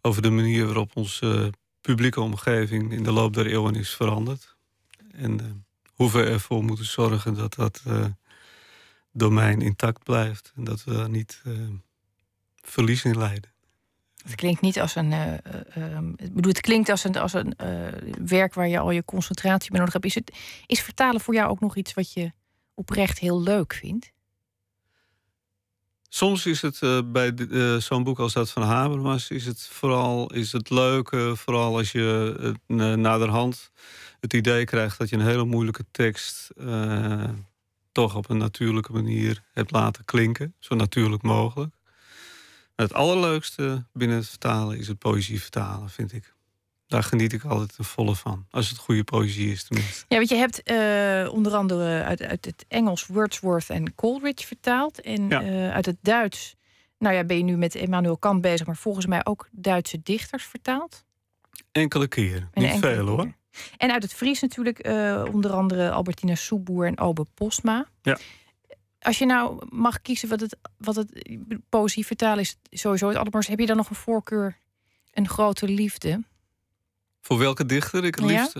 over 0.00 0.22
de 0.22 0.30
manier 0.30 0.64
waarop 0.64 0.96
onze 0.96 1.52
publieke 1.80 2.20
omgeving 2.20 2.92
in 2.92 3.02
de 3.02 3.12
loop 3.12 3.34
der 3.34 3.46
eeuwen 3.46 3.74
is 3.74 3.94
veranderd. 3.94 4.56
En 5.12 5.64
hoe 5.92 6.10
we 6.10 6.24
ervoor 6.24 6.64
moeten 6.64 6.84
zorgen 6.84 7.34
dat 7.34 7.54
dat 7.54 7.82
domein 9.12 9.60
intact 9.60 10.04
blijft. 10.04 10.52
En 10.56 10.64
dat 10.64 10.84
we 10.84 10.92
daar 10.92 11.10
niet 11.10 11.42
verlies 12.60 13.04
in 13.04 13.18
leiden. 13.18 13.55
Het 14.26 14.34
klinkt 14.34 14.60
niet 14.60 14.80
als 14.80 14.94
een. 14.94 15.12
Uh, 15.12 15.98
bedoel, 16.32 16.52
het 16.52 16.60
klinkt 16.60 16.88
als 16.88 17.04
een, 17.04 17.16
als 17.16 17.32
een 17.32 17.54
uh, 17.60 17.88
werk 18.24 18.54
waar 18.54 18.68
je 18.68 18.78
al 18.78 18.90
je 18.90 19.04
concentratie 19.04 19.70
bij 19.70 19.78
nodig 19.78 19.92
hebt. 19.94 20.04
Is, 20.04 20.14
het, 20.14 20.36
is 20.66 20.82
vertalen 20.82 21.20
voor 21.20 21.34
jou 21.34 21.50
ook 21.50 21.60
nog 21.60 21.76
iets 21.76 21.94
wat 21.94 22.12
je 22.12 22.32
oprecht 22.74 23.18
heel 23.18 23.42
leuk 23.42 23.74
vindt? 23.74 24.12
Soms 26.08 26.46
is 26.46 26.62
het 26.62 26.80
bij 27.12 27.34
zo'n 27.78 28.04
boek 28.04 28.18
als 28.18 28.32
dat 28.32 28.50
van 28.50 28.62
Habermas... 28.62 29.30
is 29.30 29.46
het 29.46 29.66
vooral 29.66 30.32
is 30.32 30.52
het 30.52 30.70
leuke, 30.70 31.32
vooral 31.36 31.76
als 31.76 31.92
je 31.92 32.54
naderhand 32.96 33.70
het 34.20 34.32
idee 34.32 34.64
krijgt... 34.64 34.98
dat 34.98 35.08
je 35.08 35.16
een 35.16 35.26
hele 35.26 35.44
moeilijke 35.44 35.84
tekst 35.90 36.50
toch 37.92 38.16
op 38.16 38.30
een 38.30 38.38
natuurlijke 38.38 38.92
manier 38.92 39.42
hebt 39.52 39.70
laten 39.70 40.04
klinken. 40.04 40.54
Zo 40.58 40.74
natuurlijk 40.74 41.22
mogelijk. 41.22 41.74
Het 42.76 42.92
allerleukste 42.92 43.84
binnen 43.92 44.16
het 44.16 44.28
vertalen 44.28 44.78
is 44.78 44.88
het 44.88 44.98
poëzie 44.98 45.40
vertalen, 45.40 45.90
vind 45.90 46.12
ik. 46.12 46.34
Daar 46.86 47.02
geniet 47.02 47.32
ik 47.32 47.44
altijd 47.44 47.76
de 47.76 47.82
volle 47.82 48.14
van. 48.14 48.46
Als 48.50 48.68
het 48.68 48.78
goede 48.78 49.04
poëzie 49.04 49.52
is 49.52 49.64
tenminste. 49.64 50.04
Ja, 50.08 50.16
want 50.16 50.28
je 50.28 50.36
hebt 50.36 50.70
uh, 50.70 51.32
onder 51.32 51.54
andere 51.54 52.02
uit, 52.02 52.22
uit, 52.22 52.44
het 52.44 52.64
Engels 52.68 53.06
Wordsworth 53.06 53.70
en 53.70 53.94
Coleridge 53.94 54.46
vertaald. 54.46 55.00
En 55.00 55.28
ja. 55.28 55.42
uh, 55.42 55.72
uit 55.72 55.86
het 55.86 55.96
Duits, 56.00 56.56
nou 56.98 57.14
ja, 57.14 57.24
ben 57.24 57.36
je 57.36 57.42
nu 57.42 57.56
met 57.56 57.74
Emmanuel 57.74 58.16
Kant 58.16 58.40
bezig... 58.40 58.66
maar 58.66 58.76
volgens 58.76 59.06
mij 59.06 59.24
ook 59.24 59.48
Duitse 59.50 60.02
dichters 60.02 60.44
vertaald? 60.44 61.04
Enkele 61.72 62.08
keren, 62.08 62.50
niet 62.52 62.64
enkele 62.64 62.94
veel 62.94 63.06
hoor. 63.06 63.32
En 63.76 63.92
uit 63.92 64.02
het 64.02 64.14
Fries 64.14 64.40
natuurlijk 64.40 64.86
uh, 64.86 65.24
onder 65.32 65.52
andere 65.52 65.90
Albertina 65.90 66.34
Soeboer 66.34 66.86
en 66.86 66.98
Obe 66.98 67.26
Postma. 67.34 67.86
Ja. 68.02 68.18
Als 69.06 69.18
je 69.18 69.26
nou 69.26 69.66
mag 69.68 70.02
kiezen 70.02 70.28
wat 70.28 70.40
het, 70.40 70.56
wat 70.78 70.96
het 70.96 71.22
poëzie 71.68 72.06
vertalen 72.06 72.38
is, 72.38 72.56
sowieso 72.70 73.08
het 73.08 73.16
allermooiste. 73.16 73.50
Heb 73.50 73.60
je 73.60 73.66
dan 73.66 73.76
nog 73.76 73.90
een 73.90 73.96
voorkeur, 73.96 74.58
een 75.12 75.28
grote 75.28 75.68
liefde? 75.68 76.24
Voor 77.20 77.38
welke 77.38 77.66
dichter 77.66 78.04
ik 78.04 78.14
het 78.14 78.24
liefst 78.24 78.56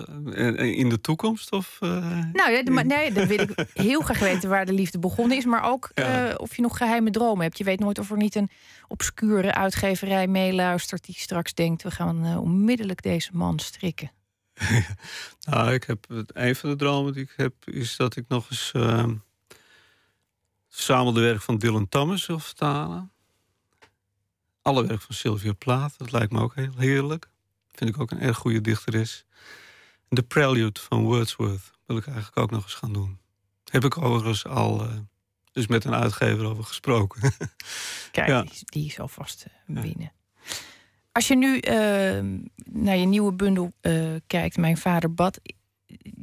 in 0.56 0.88
de 0.88 1.00
toekomst? 1.00 1.52
Of, 1.52 1.78
uh, 1.82 1.90
nou 2.32 2.50
ja, 2.50 2.82
nee, 2.82 3.12
dan 3.12 3.26
wil 3.26 3.38
ik 3.38 3.66
heel 3.88 4.00
graag 4.00 4.18
weten 4.18 4.48
waar 4.48 4.66
de 4.66 4.72
liefde 4.72 4.98
begonnen 4.98 5.36
is. 5.36 5.44
Maar 5.44 5.62
ook 5.70 5.90
ja. 5.94 6.28
uh, 6.28 6.34
of 6.36 6.56
je 6.56 6.62
nog 6.62 6.76
geheime 6.76 7.10
dromen 7.10 7.42
hebt. 7.42 7.58
Je 7.58 7.64
weet 7.64 7.80
nooit 7.80 7.98
of 7.98 8.10
er 8.10 8.16
niet 8.16 8.34
een 8.34 8.50
obscure 8.88 9.54
uitgeverij 9.54 10.26
meeluistert 10.26 11.04
die 11.04 11.14
straks 11.14 11.54
denkt: 11.54 11.82
we 11.82 11.90
gaan 11.90 12.26
uh, 12.26 12.40
onmiddellijk 12.40 13.02
deze 13.02 13.30
man 13.32 13.58
strikken. 13.58 14.10
nou, 15.50 15.72
ik 15.72 15.84
heb 15.84 16.06
een 16.26 16.56
van 16.56 16.70
de 16.70 16.76
dromen 16.76 17.12
die 17.12 17.22
ik 17.22 17.32
heb, 17.36 17.54
is 17.64 17.96
dat 17.96 18.16
ik 18.16 18.24
nog 18.28 18.50
eens 18.50 18.72
uh, 18.76 19.04
verzamelde 20.76 21.20
werk 21.20 21.42
van 21.42 21.58
Dylan 21.58 21.88
Thomas 21.88 22.26
wil 22.26 22.38
vertalen. 22.38 23.12
Alle 24.62 24.86
werk 24.86 25.00
van 25.00 25.14
Sylvia 25.14 25.52
Plath, 25.52 25.98
dat 25.98 26.12
lijkt 26.12 26.32
me 26.32 26.40
ook 26.40 26.54
heel 26.54 26.76
heerlijk. 26.76 27.30
Vind 27.72 27.90
ik 27.90 28.00
ook 28.00 28.10
een 28.10 28.20
erg 28.20 28.36
goede 28.36 28.60
dichteres. 28.60 29.24
De 30.08 30.22
Prelude 30.22 30.80
van 30.80 31.02
Wordsworth 31.02 31.72
wil 31.86 31.96
ik 31.96 32.06
eigenlijk 32.06 32.38
ook 32.38 32.50
nog 32.50 32.62
eens 32.62 32.74
gaan 32.74 32.92
doen. 32.92 33.18
Heb 33.64 33.84
ik 33.84 33.98
overigens 33.98 34.46
al 34.46 34.84
uh, 34.84 34.92
dus 35.52 35.66
met 35.66 35.84
een 35.84 35.94
uitgever 35.94 36.44
over 36.46 36.64
gesproken. 36.64 37.20
Kijk, 38.10 38.28
ja. 38.28 38.42
die, 38.42 38.62
die, 38.64 38.86
is 38.86 39.00
alvast 39.00 39.46
uh, 39.66 39.82
binnen. 39.82 40.12
Ja. 40.12 40.12
Als 41.12 41.28
je 41.28 41.36
nu 41.36 41.54
uh, 41.54 42.40
naar 42.64 42.96
je 42.96 43.06
nieuwe 43.06 43.32
bundel 43.32 43.72
kijkt, 44.26 44.56
Mijn 44.56 44.76
Vader 44.76 45.14
Bad. 45.14 45.40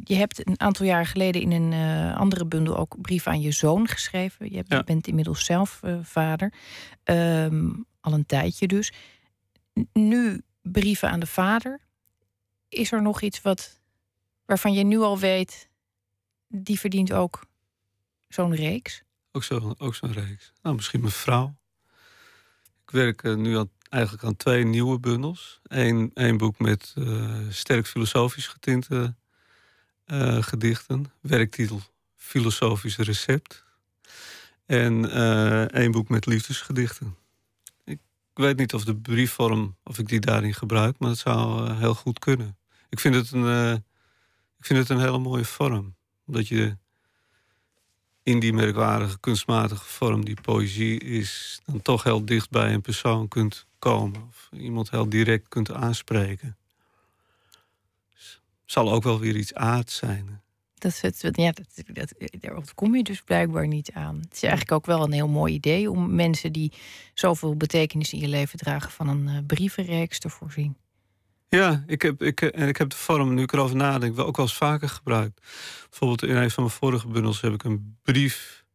Je 0.03 0.15
hebt 0.15 0.47
een 0.47 0.59
aantal 0.59 0.85
jaren 0.85 1.05
geleden 1.05 1.41
in 1.41 1.51
een 1.51 2.13
andere 2.15 2.45
bundel 2.45 2.77
ook 2.77 3.01
brief 3.01 3.27
aan 3.27 3.41
je 3.41 3.51
zoon 3.51 3.87
geschreven. 3.87 4.49
Je, 4.49 4.55
hebt, 4.55 4.71
ja. 4.71 4.77
je 4.77 4.83
bent 4.83 5.07
inmiddels 5.07 5.45
zelf 5.45 5.81
vader. 6.01 6.53
Um, 7.03 7.85
al 7.99 8.13
een 8.13 8.25
tijdje 8.25 8.67
dus. 8.67 8.93
Nu 9.93 10.41
brieven 10.61 11.09
aan 11.09 11.19
de 11.19 11.25
vader. 11.25 11.79
Is 12.69 12.91
er 12.91 13.01
nog 13.01 13.21
iets 13.21 13.41
wat, 13.41 13.81
waarvan 14.45 14.73
je 14.73 14.83
nu 14.83 14.99
al 14.99 15.19
weet, 15.19 15.69
die 16.47 16.79
verdient 16.79 17.13
ook 17.13 17.45
zo'n 18.27 18.55
reeks? 18.55 19.03
Ook 19.31 19.43
zo'n 19.43 19.79
ook 19.79 19.95
zo'n 19.95 20.11
reeks. 20.11 20.53
Nou, 20.61 20.75
misschien 20.75 20.99
mijn 20.99 21.11
vrouw. 21.11 21.55
Ik 22.85 22.91
werk 22.91 23.23
uh, 23.23 23.35
nu 23.35 23.57
aan, 23.57 23.69
eigenlijk 23.89 24.23
aan 24.23 24.35
twee 24.35 24.65
nieuwe 24.65 24.99
bundels. 24.99 25.59
Eén, 25.63 26.11
één 26.13 26.37
boek 26.37 26.59
met 26.59 26.95
sterk 27.49 27.87
filosofisch 27.87 28.47
getinte 28.47 29.15
uh, 30.07 30.43
gedichten. 30.43 31.11
Werktitel 31.21 31.81
Filosofisch 32.15 32.97
Recept. 32.97 33.63
En 34.65 35.11
één 35.69 35.91
boek 35.91 36.09
met 36.09 36.25
liefdesgedichten. 36.25 37.15
Ik 37.83 37.99
weet 38.33 38.57
niet 38.57 38.73
of 38.73 38.83
de 38.83 38.95
briefvorm, 38.95 39.75
of 39.83 39.99
ik 39.99 40.07
die 40.07 40.19
daarin 40.19 40.53
gebruik, 40.53 40.99
maar 40.99 41.09
het 41.09 41.19
zou 41.19 41.69
uh, 41.69 41.79
heel 41.79 41.93
goed 41.95 42.19
kunnen. 42.19 42.57
Ik 42.89 42.99
vind 42.99 43.15
het 43.15 43.31
een, 43.31 43.75
ik 44.59 44.65
vind 44.65 44.79
het 44.79 44.89
een 44.89 44.99
hele 44.99 45.17
mooie 45.17 45.45
vorm. 45.45 45.95
Omdat 46.25 46.47
je 46.47 46.77
in 48.23 48.39
die 48.39 48.53
merkwaardige, 48.53 49.19
kunstmatige 49.19 49.85
vorm 49.85 50.25
die 50.25 50.41
poëzie 50.41 50.99
is, 50.99 51.61
dan 51.65 51.81
toch 51.81 52.03
heel 52.03 52.25
dicht 52.25 52.49
bij 52.49 52.73
een 52.73 52.81
persoon 52.81 53.27
kunt 53.27 53.65
komen. 53.79 54.27
Of 54.27 54.49
iemand 54.51 54.89
heel 54.89 55.09
direct 55.09 55.47
kunt 55.47 55.71
aanspreken. 55.71 56.57
Zal 58.73 58.91
ook 58.91 59.03
wel 59.03 59.19
weer 59.19 59.35
iets 59.35 59.53
aards 59.53 59.95
zijn. 59.95 60.41
Dat, 60.73 61.01
het, 61.01 61.27
ja, 61.31 61.51
dat, 61.51 61.83
dat, 61.93 62.13
daar 62.39 62.73
kom 62.75 62.95
je 62.95 63.03
dus 63.03 63.21
blijkbaar 63.21 63.67
niet 63.67 63.91
aan. 63.91 64.15
Het 64.15 64.33
is 64.33 64.43
eigenlijk 64.43 64.71
ook 64.71 64.85
wel 64.85 65.03
een 65.03 65.11
heel 65.11 65.27
mooi 65.27 65.53
idee 65.53 65.91
om 65.91 66.15
mensen 66.15 66.51
die 66.51 66.71
zoveel 67.13 67.55
betekenis 67.55 68.13
in 68.13 68.19
je 68.19 68.27
leven 68.27 68.57
dragen 68.57 68.91
van 68.91 69.07
een 69.07 69.27
uh, 69.27 69.37
brievenreeks 69.47 70.19
te 70.19 70.29
voorzien. 70.29 70.77
Ja, 71.49 71.83
ik 71.87 72.01
heb, 72.01 72.23
ik, 72.23 72.41
en 72.41 72.67
ik 72.67 72.77
heb 72.77 72.89
de 72.89 72.95
vorm, 72.95 73.33
nu 73.33 73.41
ik 73.41 73.51
erover 73.51 73.75
nadenk, 73.75 74.15
wel 74.15 74.25
ook 74.25 74.37
wel 74.37 74.45
eens 74.45 74.57
vaker 74.57 74.89
gebruikt. 74.89 75.41
Bijvoorbeeld 75.89 76.23
in 76.23 76.35
een 76.35 76.51
van 76.51 76.63
mijn 76.63 76.75
vorige 76.75 77.07
bundels 77.07 77.41
heb 77.41 77.53
ik 77.53 77.63
een 77.63 77.97
brief 78.01 78.65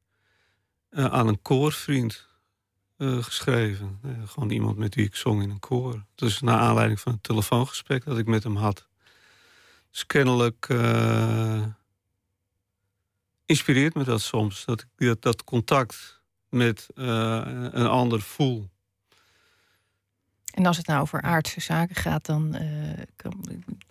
uh, 0.91 1.05
aan 1.05 1.29
een 1.29 1.43
koorvriend 1.43 2.29
uh, 2.99 3.23
geschreven. 3.23 4.01
gewoon 4.27 4.51
iemand 4.51 4.77
met 4.77 4.95
wie 4.95 5.07
ik 5.07 5.15
zong 5.15 5.43
in 5.43 5.51
een 5.51 5.61
koor. 5.61 6.05
Dus 6.15 6.41
naar 6.41 6.59
aanleiding 6.59 7.01
van 7.01 7.13
een 7.13 7.21
telefoongesprek 7.21 8.05
dat 8.05 8.19
ik 8.19 8.27
met 8.27 8.43
hem 8.43 8.57
had. 8.57 8.88
Dus 9.91 10.07
kennelijk 10.07 10.69
inspireert 13.49 13.95
me 13.95 14.05
dat 14.05 14.21
soms. 14.21 14.65
Dat 14.65 14.81
ik 14.81 15.07
dat, 15.07 15.23
dat 15.23 15.45
contact 15.45 16.21
met 16.49 16.87
uh, 16.95 17.43
een 17.71 17.87
ander 17.87 18.21
voel. 18.21 18.69
En 20.55 20.67
als 20.67 20.77
het 20.77 20.87
nou 20.87 21.01
over 21.01 21.23
aardse 21.23 21.61
zaken 21.61 21.97
gaat, 21.97 22.27
dan. 22.27 22.57
Uh, 22.57 22.99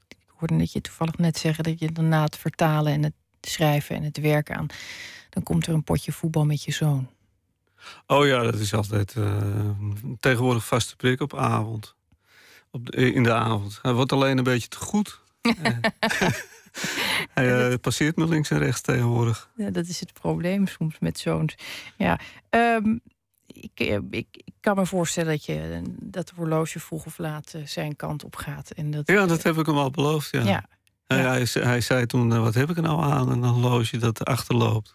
ik 0.07 0.43
hoorde 0.43 0.53
net 0.53 0.71
je 0.71 0.81
toevallig 0.81 1.17
net 1.17 1.37
zeggen 1.37 1.63
dat 1.63 1.79
je 1.79 1.91
dan 1.91 2.07
na 2.07 2.23
het 2.23 2.37
vertalen 2.37 2.93
en 2.93 3.03
het 3.03 3.13
schrijven 3.41 3.95
en 3.95 4.03
het 4.03 4.17
werken 4.17 4.55
aan. 4.55 4.67
dan 5.29 5.43
komt 5.43 5.67
er 5.67 5.73
een 5.73 5.83
potje 5.83 6.11
voetbal 6.11 6.45
met 6.45 6.63
je 6.63 6.71
zoon. 6.71 7.09
Oh 8.07 8.25
ja, 8.25 8.43
dat 8.43 8.59
is 8.59 8.73
altijd 8.73 9.15
tegenwoordig 10.19 10.65
vaste 10.65 10.95
prik 10.95 11.21
op 11.21 11.35
avond. 11.35 11.95
Op 12.71 12.91
de, 12.91 13.13
in 13.13 13.23
de 13.23 13.33
avond. 13.33 13.79
Hij 13.81 13.93
wordt 13.93 14.11
alleen 14.11 14.37
een 14.37 14.43
beetje 14.43 14.67
te 14.67 14.77
goed. 14.77 15.19
Hij 17.33 17.69
uh, 17.69 17.73
passeert 17.81 18.15
me 18.15 18.27
links 18.27 18.49
en 18.49 18.57
rechts 18.57 18.81
tegenwoordig. 18.81 19.49
Ja, 19.55 19.69
dat 19.69 19.87
is 19.87 19.99
het 19.99 20.13
probleem 20.13 20.67
soms 20.67 20.99
met 20.99 21.19
zoons. 21.19 21.55
Ja, 21.97 22.19
um, 22.49 23.01
ik, 23.47 23.71
eh, 23.75 23.97
ik, 24.09 24.27
ik, 24.31 24.53
kan 24.59 24.75
me 24.75 24.85
voorstellen 24.85 25.31
dat, 25.31 25.45
je, 25.45 25.81
dat 25.99 26.27
de 26.27 26.33
horloge 26.35 26.79
vroeg 26.79 27.05
of 27.05 27.17
laat 27.17 27.53
uh, 27.55 27.65
zijn 27.65 27.95
kant 27.95 28.23
op 28.23 28.35
gaat. 28.35 28.71
En 28.71 28.91
dat, 28.91 29.07
ja, 29.07 29.25
dat 29.25 29.43
heb 29.43 29.57
ik 29.57 29.65
hem 29.65 29.77
al 29.77 29.91
beloofd. 29.91 30.31
Ja. 30.31 30.43
ja. 30.43 30.65
Hij, 31.07 31.17
ja. 31.17 31.31
Hij, 31.31 31.47
hij, 31.53 31.81
zei 31.81 32.05
toen: 32.05 32.41
Wat 32.41 32.53
heb 32.53 32.69
ik 32.69 32.75
er 32.75 32.81
nou 32.81 33.01
aan? 33.01 33.29
Een 33.31 33.43
horloge 33.43 33.97
dat 33.97 34.25
achterloopt. 34.25 34.93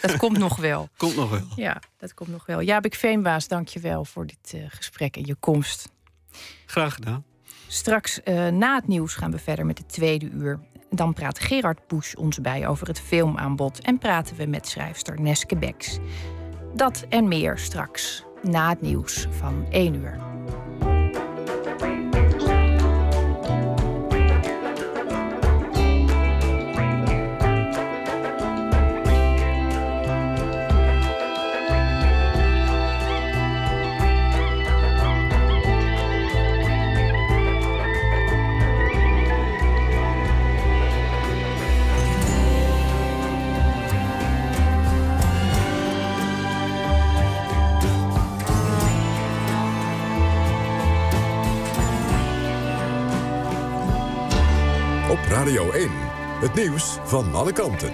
Dat 0.00 0.16
komt 0.16 0.38
nog 0.38 0.56
wel. 0.56 0.88
komt 0.96 1.16
nog 1.16 1.30
wel. 1.30 1.46
Ja, 1.56 1.82
dat 1.96 2.14
komt 2.14 2.30
nog 2.30 2.46
wel. 2.46 2.60
Jaap 2.60 2.94
Veenbaas, 2.94 3.48
dank 3.48 3.68
je 3.68 3.80
wel 3.80 4.04
voor 4.04 4.26
dit 4.26 4.52
uh, 4.54 4.64
gesprek 4.68 5.16
en 5.16 5.26
je 5.26 5.34
komst. 5.34 5.88
Graag 6.66 6.94
gedaan. 6.94 7.24
Straks 7.74 8.20
uh, 8.24 8.48
na 8.48 8.74
het 8.74 8.86
nieuws 8.86 9.14
gaan 9.14 9.30
we 9.30 9.38
verder 9.38 9.66
met 9.66 9.76
de 9.76 9.86
tweede 9.86 10.30
uur. 10.30 10.58
Dan 10.90 11.12
praat 11.12 11.38
Gerard 11.38 11.86
Busch 11.86 12.14
ons 12.14 12.40
bij 12.40 12.68
over 12.68 12.86
het 12.86 13.00
filmaanbod 13.00 13.80
en 13.80 13.98
praten 13.98 14.36
we 14.36 14.46
met 14.46 14.68
schrijfster 14.68 15.20
Neske 15.20 15.56
Beks. 15.56 15.98
Dat 16.74 17.06
en 17.08 17.28
meer 17.28 17.58
straks 17.58 18.24
na 18.42 18.68
het 18.68 18.80
nieuws 18.80 19.26
van 19.30 19.66
1 19.70 19.94
uur. 19.94 20.33
Nieuws 56.54 56.98
van 57.04 57.34
alle 57.34 57.52
kanten. 57.52 57.92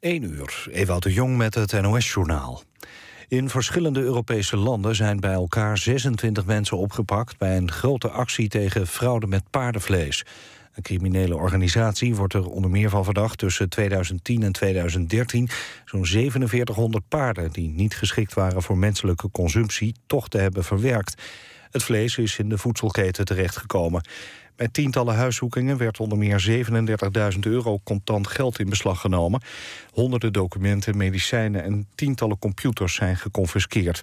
Eén 0.00 0.22
uur, 0.22 0.66
Ewout 0.70 1.02
de 1.02 1.12
Jong 1.12 1.36
met 1.36 1.54
het 1.54 1.80
NOS-journaal. 1.80 2.62
In 3.28 3.48
verschillende 3.48 4.00
Europese 4.00 4.56
landen 4.56 4.94
zijn 4.94 5.20
bij 5.20 5.32
elkaar 5.32 5.78
26 5.78 6.46
mensen 6.46 6.76
opgepakt... 6.76 7.38
bij 7.38 7.56
een 7.56 7.70
grote 7.70 8.08
actie 8.08 8.48
tegen 8.48 8.86
fraude 8.86 9.26
met 9.26 9.50
paardenvlees. 9.50 10.24
Een 10.74 10.82
criminele 10.82 11.36
organisatie 11.36 12.14
wordt 12.14 12.34
er 12.34 12.46
onder 12.46 12.70
meer 12.70 12.90
van 12.90 13.04
verdacht... 13.04 13.38
tussen 13.38 13.68
2010 13.68 14.42
en 14.42 14.52
2013 14.52 15.48
zo'n 15.84 16.06
4700 16.06 17.08
paarden... 17.08 17.50
die 17.52 17.68
niet 17.68 17.96
geschikt 17.96 18.34
waren 18.34 18.62
voor 18.62 18.78
menselijke 18.78 19.30
consumptie... 19.30 19.94
toch 20.06 20.28
te 20.28 20.38
hebben 20.38 20.64
verwerkt. 20.64 21.22
Het 21.70 21.82
vlees 21.82 22.18
is 22.18 22.38
in 22.38 22.48
de 22.48 22.58
voedselketen 22.58 23.24
terechtgekomen. 23.24 24.02
Bij 24.56 24.68
tientallen 24.68 25.14
huiszoekingen 25.14 25.76
werd 25.76 26.00
onder 26.00 26.18
meer 26.18 26.66
37.000 27.34 27.38
euro 27.40 27.80
contant 27.84 28.26
geld 28.26 28.58
in 28.58 28.68
beslag 28.68 29.00
genomen. 29.00 29.40
Honderden 29.90 30.32
documenten, 30.32 30.96
medicijnen 30.96 31.62
en 31.62 31.86
tientallen 31.94 32.38
computers 32.38 32.94
zijn 32.94 33.16
geconfiskeerd. 33.16 34.02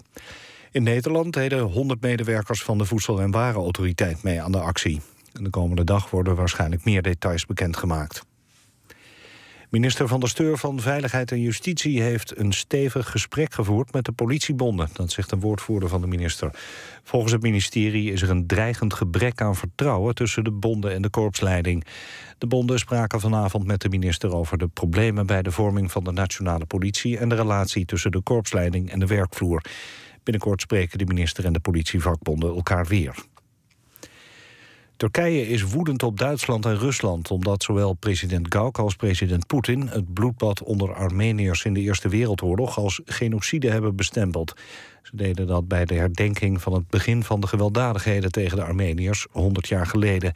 In 0.71 0.83
Nederland 0.83 1.33
deden 1.33 1.59
100 1.59 2.01
medewerkers 2.01 2.63
van 2.63 2.77
de 2.77 2.85
Voedsel- 2.85 3.21
en 3.21 3.31
Warenautoriteit 3.31 4.23
mee 4.23 4.41
aan 4.41 4.51
de 4.51 4.59
actie. 4.59 5.01
De 5.43 5.49
komende 5.49 5.83
dag 5.83 6.09
worden 6.09 6.35
waarschijnlijk 6.35 6.85
meer 6.85 7.01
details 7.01 7.45
bekendgemaakt. 7.45 8.25
Minister 9.69 10.07
van 10.07 10.19
der 10.19 10.29
Steur 10.29 10.57
van 10.57 10.79
Veiligheid 10.79 11.31
en 11.31 11.41
Justitie 11.41 12.01
heeft 12.01 12.37
een 12.37 12.53
stevig 12.53 13.11
gesprek 13.11 13.53
gevoerd 13.53 13.93
met 13.93 14.05
de 14.05 14.11
politiebonden. 14.11 14.89
Dat 14.93 15.11
zegt 15.11 15.31
een 15.31 15.39
woordvoerder 15.39 15.89
van 15.89 16.01
de 16.01 16.07
minister. 16.07 16.49
Volgens 17.03 17.31
het 17.31 17.41
ministerie 17.41 18.11
is 18.11 18.21
er 18.21 18.29
een 18.29 18.47
dreigend 18.47 18.93
gebrek 18.93 19.41
aan 19.41 19.55
vertrouwen 19.55 20.15
tussen 20.15 20.43
de 20.43 20.51
bonden 20.51 20.93
en 20.93 21.01
de 21.01 21.09
korpsleiding. 21.09 21.85
De 22.37 22.47
bonden 22.47 22.79
spraken 22.79 23.19
vanavond 23.19 23.65
met 23.65 23.81
de 23.81 23.89
minister 23.89 24.35
over 24.35 24.57
de 24.57 24.67
problemen 24.67 25.25
bij 25.25 25.41
de 25.41 25.51
vorming 25.51 25.91
van 25.91 26.03
de 26.03 26.11
nationale 26.11 26.65
politie 26.65 27.17
en 27.17 27.29
de 27.29 27.35
relatie 27.35 27.85
tussen 27.85 28.11
de 28.11 28.21
korpsleiding 28.21 28.91
en 28.91 28.99
de 28.99 29.07
werkvloer. 29.07 29.63
Binnenkort 30.23 30.61
spreken 30.61 30.97
de 30.97 31.05
minister 31.05 31.45
en 31.45 31.53
de 31.53 31.59
politievakbonden 31.59 32.55
elkaar 32.55 32.85
weer. 32.85 33.15
Turkije 34.97 35.47
is 35.47 35.61
woedend 35.61 36.03
op 36.03 36.17
Duitsland 36.17 36.65
en 36.65 36.77
Rusland... 36.77 37.31
omdat 37.31 37.63
zowel 37.63 37.93
president 37.93 38.53
Gauck 38.53 38.77
als 38.77 38.95
president 38.95 39.47
Poetin... 39.47 39.87
het 39.87 40.13
bloedbad 40.13 40.63
onder 40.63 40.93
Armeniërs 40.93 41.63
in 41.63 41.73
de 41.73 41.79
Eerste 41.79 42.09
Wereldoorlog... 42.09 42.77
als 42.77 43.01
genocide 43.05 43.69
hebben 43.69 43.95
bestempeld. 43.95 44.53
Ze 45.03 45.15
deden 45.15 45.47
dat 45.47 45.67
bij 45.67 45.85
de 45.85 45.93
herdenking 45.93 46.61
van 46.61 46.73
het 46.73 46.89
begin 46.89 47.23
van 47.23 47.39
de 47.39 47.47
gewelddadigheden... 47.47 48.31
tegen 48.31 48.57
de 48.57 48.63
Armeniërs 48.63 49.27
100 49.31 49.67
jaar 49.67 49.85
geleden. 49.85 50.33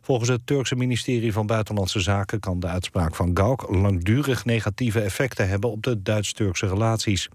Volgens 0.00 0.28
het 0.28 0.46
Turkse 0.46 0.76
ministerie 0.76 1.32
van 1.32 1.46
Buitenlandse 1.46 2.00
Zaken... 2.00 2.40
kan 2.40 2.60
de 2.60 2.66
uitspraak 2.66 3.14
van 3.14 3.30
Gauck 3.34 3.66
langdurig 3.70 4.44
negatieve 4.44 5.00
effecten 5.00 5.48
hebben... 5.48 5.70
op 5.70 5.82
de 5.82 6.02
Duits-Turkse 6.02 6.66
relaties. 6.66 7.28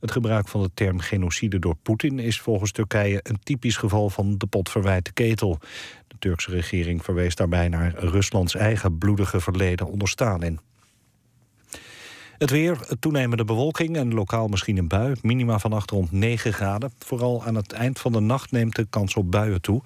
Het 0.00 0.10
gebruik 0.10 0.48
van 0.48 0.62
de 0.62 0.70
term 0.74 1.00
genocide 1.00 1.58
door 1.58 1.76
Poetin 1.82 2.18
is 2.18 2.40
volgens 2.40 2.72
Turkije 2.72 3.20
een 3.22 3.38
typisch 3.42 3.76
geval 3.76 4.10
van 4.10 4.34
de 4.38 4.46
pot 4.46 4.70
verwijte 4.70 5.12
ketel. 5.12 5.58
De 6.08 6.16
Turkse 6.18 6.50
regering 6.50 7.04
verwees 7.04 7.34
daarbij 7.34 7.68
naar 7.68 7.94
Ruslands 7.94 8.54
eigen 8.54 8.98
bloedige 8.98 9.40
verleden 9.40 9.86
onder 9.86 10.08
Stalin. 10.08 10.60
Het 12.38 12.50
weer, 12.50 12.78
toenemende 12.98 13.44
bewolking 13.44 13.96
en 13.96 14.14
lokaal 14.14 14.48
misschien 14.48 14.76
een 14.76 14.88
bui. 14.88 15.14
Minima 15.22 15.58
vannacht 15.58 15.90
rond 15.90 16.12
9 16.12 16.52
graden. 16.52 16.92
Vooral 16.98 17.44
aan 17.44 17.54
het 17.54 17.72
eind 17.72 17.98
van 17.98 18.12
de 18.12 18.20
nacht 18.20 18.50
neemt 18.50 18.76
de 18.76 18.86
kans 18.90 19.14
op 19.14 19.30
buien 19.30 19.60
toe. 19.60 19.82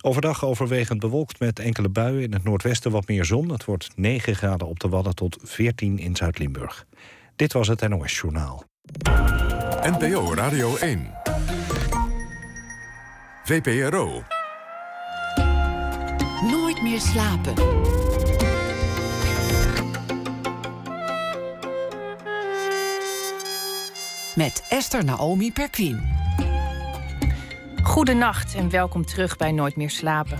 Overdag 0.00 0.44
overwegend 0.44 1.00
bewolkt 1.00 1.40
met 1.40 1.58
enkele 1.58 1.88
buien. 1.88 2.22
In 2.22 2.32
het 2.32 2.44
noordwesten 2.44 2.90
wat 2.90 3.08
meer 3.08 3.24
zon. 3.24 3.48
Het 3.48 3.64
wordt 3.64 3.88
9 3.96 4.36
graden 4.36 4.66
op 4.66 4.80
de 4.80 4.88
Wadden 4.88 5.14
tot 5.14 5.38
14 5.42 5.98
in 5.98 6.16
Zuid-Limburg. 6.16 6.86
Dit 7.36 7.52
was 7.52 7.68
het 7.68 7.88
NOS 7.88 8.18
Journaal. 8.18 8.64
NPO 9.82 10.34
Radio 10.34 10.76
1. 10.76 11.10
VPRO. 13.44 14.22
Nooit 16.50 16.82
meer 16.82 17.00
slapen. 17.00 17.54
Met 24.34 24.66
Esther 24.68 25.04
Naomi 25.04 25.52
Perquin. 25.52 26.00
Goedenacht 27.82 28.54
en 28.54 28.70
welkom 28.70 29.06
terug 29.06 29.36
bij 29.36 29.52
Nooit 29.52 29.76
meer 29.76 29.90
slapen. 29.90 30.38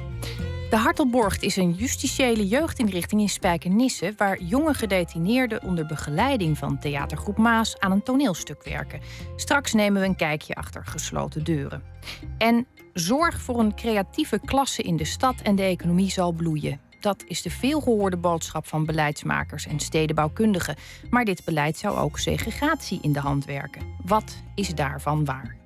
De 0.71 0.77
Hartelborgt 0.77 1.43
is 1.43 1.57
een 1.57 1.73
justitiële 1.73 2.47
jeugdinrichting 2.47 3.21
in 3.21 3.29
Spijkenisse... 3.29 4.15
waar 4.17 4.43
jonge 4.43 4.75
gedetineerden 4.75 5.63
onder 5.63 5.87
begeleiding 5.87 6.59
van 6.59 6.79
theatergroep 6.79 7.37
Maas... 7.37 7.79
aan 7.79 7.93
een 7.93 8.03
toneelstuk 8.03 8.65
werken. 8.65 9.01
Straks 9.37 9.73
nemen 9.73 10.01
we 10.01 10.07
een 10.07 10.17
kijkje 10.17 10.55
achter 10.55 10.87
gesloten 10.87 11.45
deuren. 11.45 11.83
En 12.39 12.67
zorg 12.93 13.41
voor 13.41 13.59
een 13.59 13.75
creatieve 13.75 14.41
klasse 14.45 14.83
in 14.83 14.97
de 14.97 15.05
stad 15.05 15.41
en 15.43 15.55
de 15.55 15.63
economie 15.63 16.11
zal 16.11 16.33
bloeien. 16.33 16.81
Dat 17.01 17.25
is 17.27 17.43
de 17.43 17.51
veelgehoorde 17.51 18.17
boodschap 18.17 18.67
van 18.67 18.87
beleidsmakers 18.87 19.67
en 19.67 19.81
stedenbouwkundigen. 19.81 20.77
Maar 21.11 21.25
dit 21.25 21.45
beleid 21.45 21.77
zou 21.77 21.99
ook 21.99 22.19
segregatie 22.19 22.99
in 23.03 23.13
de 23.13 23.21
hand 23.21 23.45
werken. 23.45 23.83
Wat 24.05 24.37
is 24.55 24.75
daarvan 24.75 25.25
waar? 25.25 25.57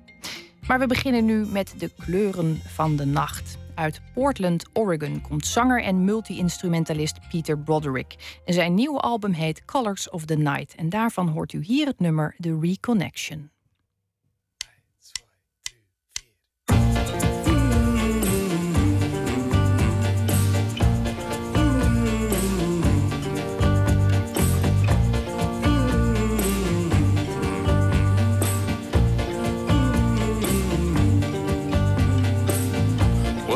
Maar 0.67 0.79
we 0.79 0.87
beginnen 0.87 1.25
nu 1.25 1.45
met 1.45 1.73
de 1.77 1.91
kleuren 1.97 2.61
van 2.65 2.95
de 2.95 3.05
nacht. 3.05 3.63
Uit 3.75 4.01
Portland, 4.13 4.65
Oregon 4.73 5.21
komt 5.21 5.45
zanger 5.45 5.83
en 5.83 6.05
multi-instrumentalist 6.05 7.19
Peter 7.29 7.59
Broderick. 7.59 8.39
En 8.45 8.53
zijn 8.53 8.73
nieuwe 8.73 8.99
album 8.99 9.31
heet 9.31 9.65
Colors 9.65 10.09
of 10.09 10.25
the 10.25 10.35
Night. 10.35 10.75
En 10.75 10.89
daarvan 10.89 11.27
hoort 11.27 11.53
u 11.53 11.63
hier 11.63 11.85
het 11.85 11.99
nummer 11.99 12.35
The 12.39 12.57
Reconnection. 12.61 13.54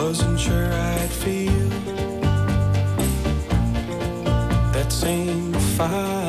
Wasn't 0.10 0.39
sure 0.39 0.74
I'd 0.74 1.12
feel 1.12 1.69
that 4.74 4.91
same 4.91 5.54
fire. 5.78 6.29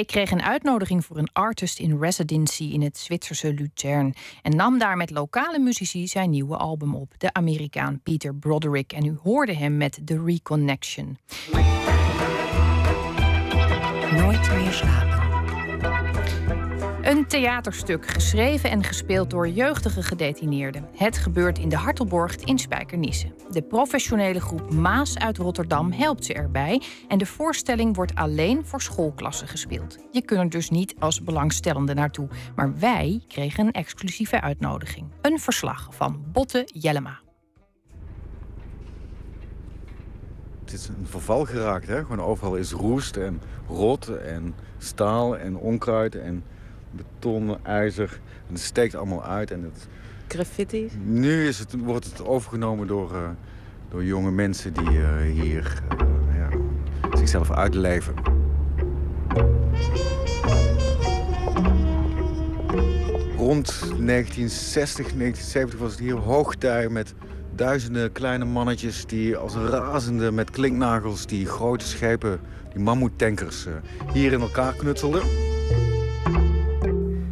Hij 0.00 0.08
kreeg 0.08 0.30
een 0.30 0.42
uitnodiging 0.42 1.04
voor 1.04 1.16
een 1.16 1.32
artist 1.32 1.78
in 1.78 1.98
residency 1.98 2.64
in 2.64 2.82
het 2.82 2.98
Zwitserse 2.98 3.54
Luzern 3.54 4.14
en 4.42 4.56
nam 4.56 4.78
daar 4.78 4.96
met 4.96 5.10
lokale 5.10 5.58
muzici 5.58 6.06
zijn 6.06 6.30
nieuwe 6.30 6.56
album 6.56 6.94
op, 6.94 7.14
de 7.18 7.32
Amerikaan 7.32 8.00
Peter 8.02 8.34
Broderick. 8.34 8.92
En 8.92 9.04
u 9.04 9.18
hoorde 9.22 9.54
hem 9.54 9.76
met 9.76 10.00
The 10.04 10.22
Reconnection. 10.24 11.18
Nooit 14.12 14.50
meer 14.52 14.72
slapen. 14.72 15.19
Een 17.02 17.26
theaterstuk, 17.26 18.06
geschreven 18.06 18.70
en 18.70 18.84
gespeeld 18.84 19.30
door 19.30 19.48
jeugdige 19.48 20.02
gedetineerden. 20.02 20.88
Het 20.96 21.18
gebeurt 21.18 21.58
in 21.58 21.68
de 21.68 21.76
Hartelborg 21.76 22.36
in 22.36 22.58
Spijkenisse. 22.58 23.34
De 23.50 23.62
professionele 23.62 24.40
groep 24.40 24.72
Maas 24.72 25.18
uit 25.18 25.38
Rotterdam 25.38 25.92
helpt 25.92 26.24
ze 26.24 26.34
erbij... 26.34 26.82
en 27.08 27.18
de 27.18 27.26
voorstelling 27.26 27.96
wordt 27.96 28.14
alleen 28.14 28.66
voor 28.66 28.80
schoolklassen 28.82 29.48
gespeeld. 29.48 29.98
Je 30.10 30.22
kunt 30.22 30.40
er 30.40 30.50
dus 30.50 30.70
niet 30.70 30.94
als 30.98 31.22
belangstellende 31.22 31.94
naartoe. 31.94 32.28
Maar 32.54 32.78
wij 32.78 33.24
kregen 33.28 33.66
een 33.66 33.72
exclusieve 33.72 34.40
uitnodiging. 34.40 35.06
Een 35.20 35.38
verslag 35.38 35.88
van 35.90 36.24
Botte 36.32 36.68
Jellema. 36.72 37.20
Het 40.64 40.72
is 40.72 40.88
een 40.88 41.06
verval 41.06 41.44
geraakt. 41.44 41.86
Hè? 41.86 42.00
Gewoon 42.00 42.20
overal 42.20 42.56
is 42.56 42.72
roest 42.72 43.16
en 43.16 43.40
rot 43.68 44.08
en 44.08 44.54
staal 44.78 45.38
en 45.38 45.56
onkruid 45.56 46.14
en 46.14 46.44
beton, 46.90 47.64
ijzer. 47.64 48.20
En 48.46 48.52
het 48.52 48.62
steekt 48.62 48.94
allemaal 48.94 49.24
uit. 49.24 49.50
En 49.50 49.62
het, 49.62 49.88
Graffiti. 50.28 50.90
nu 51.04 51.46
is 51.46 51.58
het, 51.58 51.74
wordt 51.78 52.04
het 52.04 52.24
overgenomen 52.24 52.86
door, 52.86 53.14
eh, 53.14 53.28
door 53.88 54.04
jonge 54.04 54.30
mensen 54.30 54.72
die 54.72 55.02
eh, 55.02 55.42
hier 55.42 55.82
eh, 55.88 56.06
ja, 56.36 56.48
zichzelf 57.16 57.50
uitleven. 57.50 58.14
Rond 63.36 63.66
1960, 63.78 65.12
1970 65.12 65.78
was 65.78 65.90
het 65.90 66.00
hier 66.00 66.14
hoogtij 66.14 66.88
met 66.88 67.14
duizenden 67.60 68.12
kleine 68.12 68.44
mannetjes 68.44 69.06
die 69.06 69.36
als 69.36 69.54
razende 69.54 70.32
met 70.32 70.50
klinknagels 70.50 71.26
die 71.26 71.46
grote 71.46 71.86
schepen, 71.86 72.40
die 72.72 72.82
mammoetankers, 72.82 73.66
eh, 73.66 73.72
hier 74.12 74.32
in 74.32 74.40
elkaar 74.40 74.72
knutselden. 74.72 75.22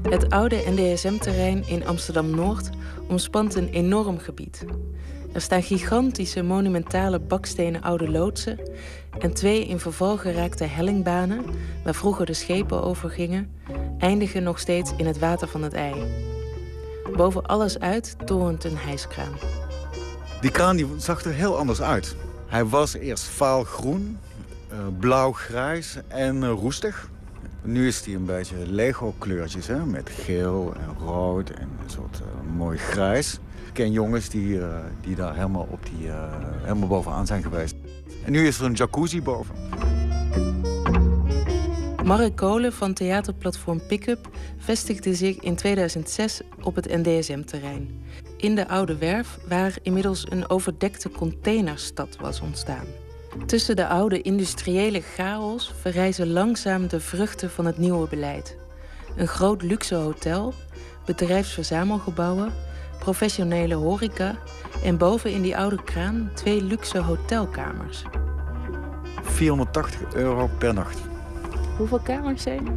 Het 0.08 0.30
oude 0.30 0.62
NDSM-terrein 0.66 1.66
in 1.66 1.86
Amsterdam-Noord 1.86 2.70
omspant 3.08 3.54
een 3.54 3.68
enorm 3.68 4.18
gebied. 4.18 4.64
Er 5.32 5.40
staan 5.40 5.62
gigantische 5.62 6.42
monumentale 6.42 7.18
bakstenen 7.18 7.82
oude 7.82 8.10
loodsen 8.10 8.58
en 9.18 9.34
twee 9.34 9.66
in 9.66 9.78
verval 9.78 10.16
geraakte 10.16 10.64
hellingbanen, 10.64 11.44
waar 11.84 11.94
vroeger 11.94 12.26
de 12.26 12.32
schepen 12.32 12.82
over 12.82 13.10
gingen, 13.10 13.52
eindigen 13.98 14.42
nog 14.42 14.58
steeds 14.58 14.92
in 14.96 15.06
het 15.06 15.18
water 15.18 15.48
van 15.48 15.62
het 15.62 15.72
IJ. 15.72 16.06
Boven 17.16 17.46
alles 17.46 17.78
uit 17.78 18.16
torent 18.24 18.64
een 18.64 18.76
hijskraan. 18.76 19.32
Die 20.40 20.50
kraan 20.50 20.76
die 20.76 20.86
zag 20.96 21.24
er 21.24 21.32
heel 21.32 21.56
anders 21.58 21.82
uit. 21.82 22.16
Hij 22.46 22.64
was 22.64 22.94
eerst 22.94 23.24
vaalgroen, 23.24 24.18
eh, 24.68 24.78
blauw-grijs 24.98 25.96
en 26.08 26.42
eh, 26.42 26.50
roestig. 26.50 27.10
Nu 27.62 27.86
is 27.86 28.04
hij 28.04 28.14
een 28.14 28.24
beetje 28.24 28.56
Lego-kleurtjes, 28.66 29.66
hè? 29.66 29.86
met 29.86 30.10
geel 30.10 30.74
en 30.76 31.06
rood 31.06 31.50
en 31.50 31.68
een 31.82 31.90
soort 31.90 32.20
eh, 32.20 32.56
mooi 32.56 32.78
grijs. 32.78 33.34
Ik 33.66 33.72
ken 33.72 33.92
jongens 33.92 34.28
die, 34.28 34.60
eh, 34.60 34.78
die 35.00 35.14
daar 35.14 35.34
helemaal, 35.34 35.66
op 35.70 35.80
die, 35.96 36.08
eh, 36.08 36.32
helemaal 36.62 36.88
bovenaan 36.88 37.26
zijn 37.26 37.42
geweest. 37.42 37.74
En 38.24 38.32
nu 38.32 38.46
is 38.46 38.58
er 38.58 38.64
een 38.64 38.72
jacuzzi 38.72 39.22
boven. 39.22 39.54
Mark 42.04 42.36
Kolen 42.36 42.72
van 42.72 42.94
theaterplatform 42.94 43.86
Pickup 43.86 44.28
vestigde 44.58 45.14
zich 45.14 45.38
in 45.38 45.56
2006 45.56 46.40
op 46.62 46.74
het 46.74 46.88
NDSM-terrein. 46.88 48.02
In 48.36 48.54
de 48.54 48.68
oude 48.68 48.96
werf 48.96 49.38
waar 49.48 49.78
inmiddels 49.82 50.30
een 50.30 50.50
overdekte 50.50 51.10
containerstad 51.10 52.16
was 52.20 52.40
ontstaan. 52.40 52.86
Tussen 53.46 53.76
de 53.76 53.86
oude 53.86 54.22
industriële 54.22 55.00
chaos 55.00 55.74
verrijzen 55.80 56.32
langzaam 56.32 56.88
de 56.88 57.00
vruchten 57.00 57.50
van 57.50 57.66
het 57.66 57.78
nieuwe 57.78 58.08
beleid. 58.08 58.56
Een 59.16 59.26
groot 59.26 59.62
luxe 59.62 59.94
hotel, 59.94 60.54
bedrijfsverzamelgebouwen, 61.06 62.52
professionele 62.98 63.74
horeca 63.74 64.38
en 64.84 64.98
boven 64.98 65.32
in 65.32 65.42
die 65.42 65.56
oude 65.56 65.82
kraan 65.84 66.30
twee 66.34 66.62
luxe 66.62 66.98
hotelkamers. 66.98 68.04
480 69.22 70.14
euro 70.14 70.50
per 70.58 70.74
nacht. 70.74 70.98
Hoeveel 71.76 72.00
kamers 72.00 72.42
zijn 72.42 72.66
er? 72.66 72.74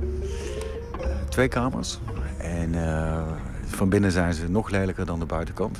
Twee 1.30 1.48
kamers. 1.48 2.00
En 2.38 2.76
eh, 2.76 3.22
van 3.66 3.90
binnen 3.90 4.12
zijn 4.12 4.34
ze 4.34 4.50
nog 4.50 4.70
lelijker 4.70 5.06
dan 5.06 5.20
de 5.20 5.26
buitenkant. 5.26 5.78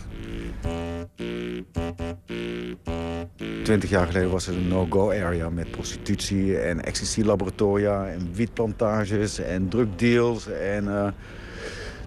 Twintig 3.64 3.90
jaar 3.90 4.08
geleden 4.08 4.30
was 4.32 4.46
het 4.46 4.56
een 4.56 4.68
no-go 4.68 5.10
area 5.12 5.50
met 5.50 5.72
prostitutie 5.72 6.58
en 6.60 6.84
ecstasy-laboratoria 6.84 8.08
en 8.08 8.30
wietplantages 8.34 9.40
en 9.40 9.70
drugdeals. 9.70 10.48
En 10.48 10.88
eh, 10.88 11.08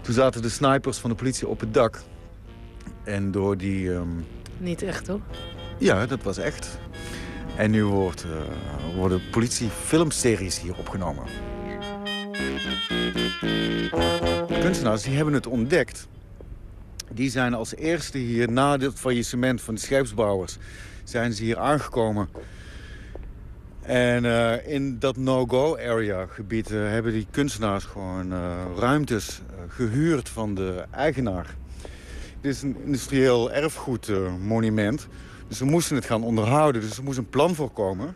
toen 0.01 0.13
zaten 0.13 0.41
de 0.41 0.49
snipers 0.49 0.97
van 0.97 1.09
de 1.09 1.15
politie 1.15 1.47
op 1.47 1.59
het 1.59 1.73
dak. 1.73 2.01
En 3.03 3.31
door 3.31 3.57
die... 3.57 3.93
ehm, 3.93 4.07
Niet 4.57 4.81
echt, 4.81 5.07
hoor. 5.07 5.19
ja, 5.79 6.05
dat 6.05 6.23
was 6.23 6.37
echt. 6.37 6.79
En 7.57 7.71
nu 7.71 7.85
wordt, 7.85 8.23
eh, 8.23 8.95
worden 8.95 9.21
politiefilmseries 9.31 10.61
hier 10.61 10.77
opgenomen. 10.77 11.23
Kunstenaars 14.61 15.01
die 15.03 15.15
hebben 15.15 15.33
het 15.33 15.47
ontdekt. 15.47 16.07
Die 17.13 17.29
zijn 17.29 17.53
als 17.53 17.75
eerste 17.75 18.17
hier 18.17 18.51
na 18.51 18.77
het 18.77 18.99
faillissement 18.99 19.61
van 19.61 19.73
de 19.73 19.81
scheepsbouwers... 19.81 20.57
zijn 21.03 21.33
ze 21.33 21.43
hier 21.43 21.57
aangekomen. 21.57 22.29
En 23.81 24.25
eh, 24.25 24.73
in 24.73 24.99
dat 24.99 25.17
no-go-area 25.17 26.25
gebied 26.25 26.71
eh, 26.71 26.77
hebben 26.77 27.11
die 27.11 27.27
kunstenaars 27.31 27.83
gewoon 27.83 28.33
eh, 28.33 28.65
ruimtes 28.77 29.41
eh, 29.49 29.55
gehuurd 29.67 30.29
van 30.29 30.55
de 30.55 30.85
eigenaar. 30.91 31.55
Dit 32.41 32.55
is 32.55 32.61
een 32.61 32.77
industrieel 32.85 33.51
erfgoedmonument. 33.51 35.07
Dus 35.47 35.59
we 35.59 35.65
moesten 35.65 35.95
het 35.95 36.05
gaan 36.05 36.23
onderhouden. 36.23 36.81
Dus 36.81 36.97
er 36.97 37.03
moest 37.03 37.17
een 37.17 37.29
plan 37.29 37.55
voorkomen. 37.55 38.15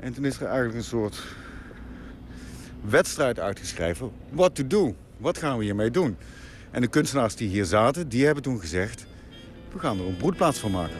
En 0.00 0.12
toen 0.12 0.24
is 0.24 0.36
er 0.36 0.46
eigenlijk 0.46 0.76
een 0.76 0.84
soort 0.84 1.22
wedstrijd 2.80 3.40
uitgeschreven. 3.40 4.10
What 4.30 4.54
to 4.54 4.66
do? 4.66 4.94
Wat 5.16 5.38
gaan 5.38 5.58
we 5.58 5.64
hiermee 5.64 5.90
doen? 5.90 6.16
En 6.78 6.84
de 6.84 6.90
kunstenaars 6.90 7.36
die 7.36 7.48
hier 7.48 7.64
zaten, 7.64 8.08
die 8.08 8.24
hebben 8.24 8.42
toen 8.42 8.60
gezegd... 8.60 9.06
we 9.72 9.78
gaan 9.78 9.98
er 9.98 10.06
een 10.06 10.16
broedplaats 10.16 10.58
van 10.58 10.70
maken. 10.70 10.96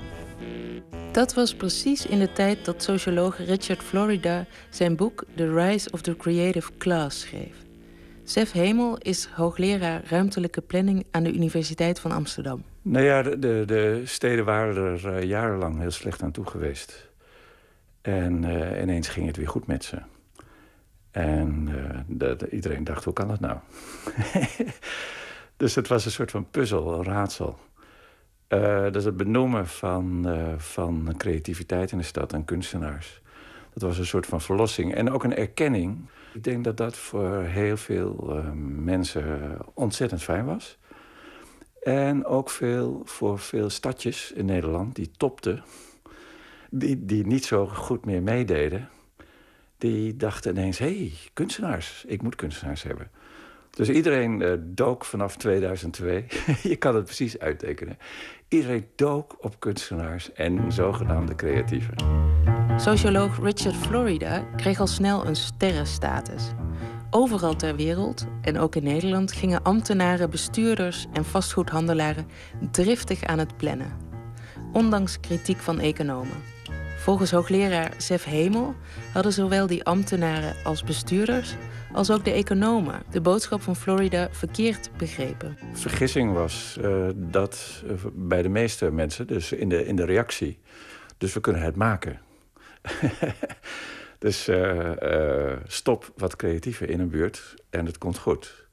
Dat 1.12 1.34
was 1.34 1.54
precies 1.54 2.06
in 2.06 2.18
de 2.18 2.32
tijd 2.32 2.64
dat 2.64 2.82
socioloog 2.82 3.38
Richard 3.38 3.82
Florida 3.82 4.46
zijn 4.70 4.96
boek 4.96 5.24
The 5.36 5.54
Rise 5.54 5.90
of 5.90 6.00
the 6.02 6.16
Creative 6.16 6.70
Class 6.78 7.20
schreef. 7.20 7.54
Sef 8.24 8.52
Hemel 8.52 8.98
is 8.98 9.26
hoogleraar 9.26 10.02
ruimtelijke 10.08 10.60
planning 10.60 11.06
aan 11.10 11.22
de 11.22 11.32
Universiteit 11.32 12.00
van 12.00 12.12
Amsterdam. 12.12 12.62
Nou 12.82 13.04
ja, 13.04 13.22
de, 13.22 13.38
de, 13.38 13.62
de 13.66 14.02
steden 14.04 14.44
waren 14.44 14.76
er 14.76 15.14
eh, 15.16 15.22
jarenlang 15.22 15.78
heel 15.78 15.90
slecht 15.90 16.22
aan 16.22 16.32
toe 16.32 16.46
geweest. 16.46 17.08
En 18.00 18.44
eh, 18.44 18.82
ineens 18.82 19.08
ging 19.08 19.26
het 19.26 19.36
weer 19.36 19.48
goed 19.48 19.66
met 19.66 19.84
ze. 19.84 19.98
En 21.10 21.68
eh, 21.68 21.98
de- 22.06 22.36
de- 22.36 22.50
iedereen 22.50 22.84
dacht, 22.84 23.04
hoe 23.04 23.12
kan 23.12 23.28
dat 23.28 23.40
nou? 23.40 23.58
dus 25.58 25.74
het 25.74 25.88
was 25.88 26.04
een 26.04 26.10
soort 26.10 26.30
van 26.30 26.50
puzzel, 26.50 26.94
een 26.94 27.04
raadsel. 27.04 27.58
Eh, 28.48 28.90
dus 28.90 29.04
het 29.04 29.16
benoemen 29.16 29.66
van, 29.66 30.28
eh, 30.28 30.58
van 30.58 31.14
creativiteit 31.16 31.92
in 31.92 31.98
de 31.98 32.04
stad 32.04 32.32
en 32.32 32.44
kunstenaars. 32.44 33.20
Dat 33.72 33.82
was 33.82 33.98
een 33.98 34.06
soort 34.06 34.26
van 34.26 34.40
verlossing. 34.40 34.94
En 34.94 35.10
ook 35.10 35.24
een 35.24 35.36
erkenning. 35.36 35.98
Ik 36.34 36.44
denk 36.44 36.64
dat 36.64 36.76
dat 36.76 36.96
voor 36.96 37.42
heel 37.42 37.76
veel 37.76 38.36
eh, 38.36 38.50
mensen 38.82 39.58
ontzettend 39.74 40.22
fijn 40.22 40.44
was. 40.44 40.78
En 41.82 42.24
ook 42.24 42.50
veel, 42.50 43.02
voor 43.04 43.38
veel 43.38 43.70
stadjes 43.70 44.32
in 44.32 44.44
Nederland 44.44 44.94
die 44.94 45.10
topten, 45.16 45.64
die, 46.70 47.04
die 47.04 47.26
niet 47.26 47.44
zo 47.44 47.66
goed 47.66 48.04
meer 48.04 48.22
meededen, 48.22 48.88
die 49.78 50.16
dachten 50.16 50.50
ineens: 50.50 50.78
hé, 50.78 50.96
hey, 50.96 51.12
kunstenaars, 51.32 52.04
ik 52.06 52.22
moet 52.22 52.36
kunstenaars 52.36 52.82
hebben. 52.82 53.10
Dus 53.78 53.88
iedereen 53.88 54.42
eh, 54.42 54.52
dook 54.60 55.04
vanaf 55.04 55.36
2002, 55.36 56.24
je 56.62 56.76
kan 56.76 56.94
het 56.94 57.04
precies 57.04 57.38
uittekenen. 57.38 57.98
Iedereen 58.48 58.86
dook 58.96 59.36
op 59.40 59.60
kunstenaars 59.60 60.32
en 60.32 60.72
zogenaamde 60.72 61.34
creatieven. 61.34 61.94
Socioloog 62.76 63.42
Richard 63.42 63.76
Florida 63.76 64.44
kreeg 64.56 64.80
al 64.80 64.86
snel 64.86 65.26
een 65.26 65.36
sterrenstatus. 65.36 66.50
Overal 67.10 67.56
ter 67.56 67.76
wereld, 67.76 68.26
en 68.42 68.58
ook 68.58 68.74
in 68.74 68.82
Nederland, 68.84 69.32
gingen 69.32 69.62
ambtenaren, 69.62 70.30
bestuurders 70.30 71.06
en 71.12 71.24
vastgoedhandelaren 71.24 72.26
driftig 72.70 73.24
aan 73.24 73.38
het 73.38 73.56
plannen. 73.56 73.92
Ondanks 74.72 75.20
kritiek 75.20 75.58
van 75.58 75.80
economen. 75.80 76.36
Volgens 76.98 77.30
hoogleraar 77.30 77.92
Sef 77.96 78.24
Hemel 78.24 78.74
hadden 79.12 79.32
zowel 79.32 79.66
die 79.66 79.84
ambtenaren 79.84 80.54
als 80.64 80.84
bestuurders 80.84 81.56
als 81.92 82.10
ook 82.10 82.24
de 82.24 82.32
economen 82.32 83.02
de 83.10 83.20
boodschap 83.20 83.62
van 83.62 83.76
Florida 83.76 84.28
verkeerd 84.30 84.90
begrepen. 84.96 85.58
Vergissing 85.72 86.32
was 86.32 86.78
uh, 86.80 87.08
dat 87.14 87.82
uh, 87.84 87.92
bij 88.12 88.42
de 88.42 88.48
meeste 88.48 88.90
mensen, 88.90 89.26
dus 89.26 89.52
in 89.52 89.68
de, 89.68 89.86
in 89.86 89.96
de 89.96 90.04
reactie, 90.04 90.58
dus 91.18 91.32
we 91.32 91.40
kunnen 91.40 91.62
het 91.62 91.76
maken. 91.76 92.20
dus 94.18 94.48
uh, 94.48 95.52
stop 95.66 96.12
wat 96.16 96.36
creatiever 96.36 96.90
in 96.90 97.00
een 97.00 97.10
buurt 97.10 97.54
en 97.70 97.86
het 97.86 97.98
komt 97.98 98.18
goed. 98.18 98.66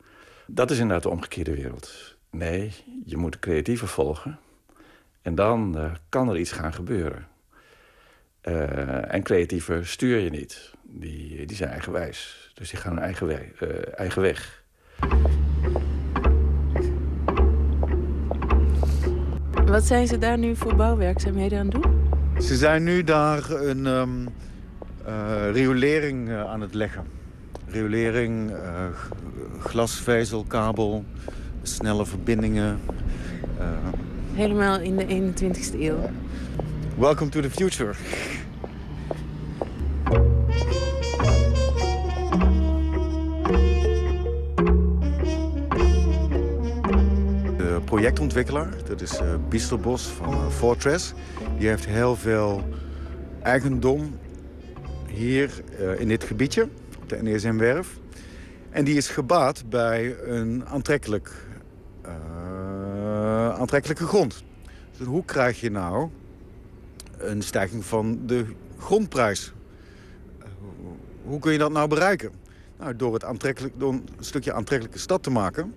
Dat 0.48 0.72
is 0.72 0.78
inderdaad 0.78 1.04
de 1.04 1.10
omgekeerde 1.10 1.56
wereld. 1.56 2.16
Nee, 2.30 2.72
je 3.06 3.18
moet 3.18 3.32
de 3.32 3.40
creatieve 3.40 3.88
volgen 3.88 4.40
en 5.22 5.36
dan 5.36 5.78
kan 6.10 6.30
er 6.30 6.38
iets 6.38 6.52
gaan 6.52 6.74
gebeuren. 6.74 7.28
En 9.08 9.24
creatieven 9.24 9.88
stuur 9.88 10.20
je 10.20 10.30
niet. 10.30 10.74
Die, 10.84 11.46
die 11.46 11.56
zijn 11.56 11.70
eigenwijs. 11.70 12.45
Dus 12.56 12.70
die 12.70 12.80
gaan 12.80 12.94
hun 12.94 13.04
eigen, 13.04 13.28
weg, 13.28 13.42
uh, 13.62 13.70
eigen 13.96 14.22
weg. 14.22 14.64
Wat 19.66 19.84
zijn 19.84 20.08
ze 20.08 20.18
daar 20.18 20.38
nu 20.38 20.56
voor 20.56 20.76
bouwwerkzaamheden 20.76 21.60
aan 21.60 21.66
het 21.66 21.82
doen? 21.82 22.10
Ze 22.40 22.56
zijn 22.56 22.84
nu 22.84 23.04
daar 23.04 23.52
een 23.52 23.86
um, 23.86 24.28
uh, 25.08 25.52
riolering 25.52 26.32
aan 26.34 26.62
het 26.62 26.74
leggen. 26.74 27.04
Riolering, 27.68 28.54
glasvezelkabel, 29.60 31.06
snelle 31.62 32.06
verbindingen. 32.06 32.80
Helemaal 34.34 34.80
in 34.80 34.96
de 34.96 35.06
21ste 35.06 35.80
eeuw. 35.80 36.10
Welcome 36.98 37.30
to 37.30 37.42
the 37.42 37.50
future. 37.50 37.94
Projectontwikkelaar, 47.86 48.74
dat 48.88 49.02
is 49.02 49.22
uh, 49.22 49.36
Biesterbos 49.50 50.04
van 50.08 50.34
uh, 50.34 50.50
Fortress. 50.50 51.14
Die 51.58 51.68
heeft 51.68 51.86
heel 51.86 52.16
veel 52.16 52.64
eigendom 53.42 54.20
hier 55.08 55.64
uh, 55.80 56.00
in 56.00 56.08
dit 56.08 56.24
gebiedje, 56.24 56.70
op 57.02 57.10
de 57.10 57.20
NSM-werf. 57.22 58.00
En 58.70 58.86
die 58.86 58.96
is 58.96 59.08
gebaat 59.08 59.64
bij 59.70 60.16
een 60.24 60.66
aantrekkelijk, 60.66 61.32
aantrekkelijke 63.58 64.06
grond. 64.06 64.44
Dus 64.98 65.08
hoe 65.08 65.26
krijg 65.26 65.60
je 65.60 65.72
nou 65.72 66.10
een 67.18 67.42
stijging 67.42 67.86
van 67.86 68.20
de 68.26 68.46
grondprijs. 68.78 69.54
Hoe 71.24 71.40
kun 71.40 71.52
je 71.52 71.58
dat 71.58 71.72
nou 71.72 71.88
bereiken? 71.88 72.32
Nou, 72.80 72.96
door, 72.96 73.14
het 73.14 73.24
aantrekkelijk, 73.24 73.74
door 73.78 73.94
een 73.94 74.06
stukje 74.20 74.54
aantrekkelijke 74.54 75.00
stad 75.00 75.24
te 75.24 75.30
maken. 75.30 75.74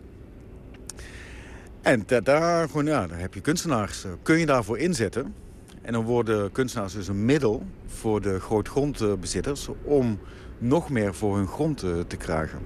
En 1.89 2.05
daar, 2.23 2.69
gewoon, 2.69 2.87
ja, 2.87 3.07
daar 3.07 3.19
heb 3.19 3.35
je 3.35 3.41
kunstenaars. 3.41 4.05
Eh, 4.05 4.11
kun 4.23 4.39
je 4.39 4.47
daarvoor 4.47 4.79
inzetten? 4.79 5.35
En 5.83 5.93
dan 5.93 6.05
worden 6.05 6.53
kunstenaars 6.53 6.93
dus 6.93 7.09
een 7.09 7.25
middel 7.25 7.67
voor 7.87 8.21
de 8.21 8.41
grootgrondbezitters... 8.41 9.69
om 9.83 10.19
nog 10.59 10.91
meer 10.91 11.15
voor 11.15 11.37
hun 11.37 11.47
grond 11.47 11.79
te, 11.79 12.05
te 12.07 12.17
krijgen. 12.17 12.59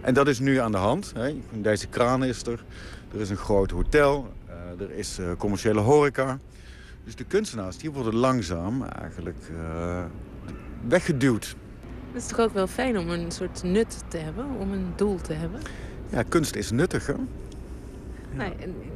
En 0.00 0.14
dat 0.14 0.28
is 0.28 0.38
nu 0.38 0.56
aan 0.56 0.72
de 0.72 0.78
hand. 0.78 1.12
Hè. 1.14 1.40
Deze 1.52 1.86
kraan 1.86 2.24
is 2.24 2.42
er. 2.42 2.64
Er 3.14 3.20
is 3.20 3.30
een 3.30 3.36
groot 3.36 3.70
hotel. 3.70 4.32
Uh, 4.48 4.86
er 4.86 4.90
is 4.90 5.18
commerciële 5.38 5.80
horeca. 5.80 6.38
Dus 7.04 7.16
de 7.16 7.24
kunstenaars 7.24 7.76
die 7.76 7.90
worden 7.90 8.14
langzaam 8.14 8.82
eigenlijk 8.82 9.48
uh, 9.52 10.04
weggeduwd. 10.88 11.56
Het 12.12 12.22
is 12.22 12.28
toch 12.28 12.40
ook 12.40 12.52
wel 12.52 12.66
fijn 12.66 12.98
om 12.98 13.08
een 13.08 13.30
soort 13.30 13.62
nut 13.62 14.02
te 14.08 14.18
hebben, 14.18 14.46
om 14.58 14.72
een 14.72 14.92
doel 14.96 15.20
te 15.20 15.32
hebben? 15.32 15.60
Ja, 16.10 16.22
kunst 16.22 16.54
is 16.54 16.70
nuttig, 16.70 17.06
hè? 17.06 17.14
Nou, 18.36 18.52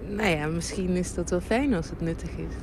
nou, 0.09 0.28
ja, 0.28 0.47
misschien 0.47 0.89
is 0.89 1.14
dat 1.14 1.30
wel 1.30 1.41
fijn 1.41 1.74
als 1.74 1.91
het 1.91 2.01
nuttig 2.01 2.30
is. 2.30 2.55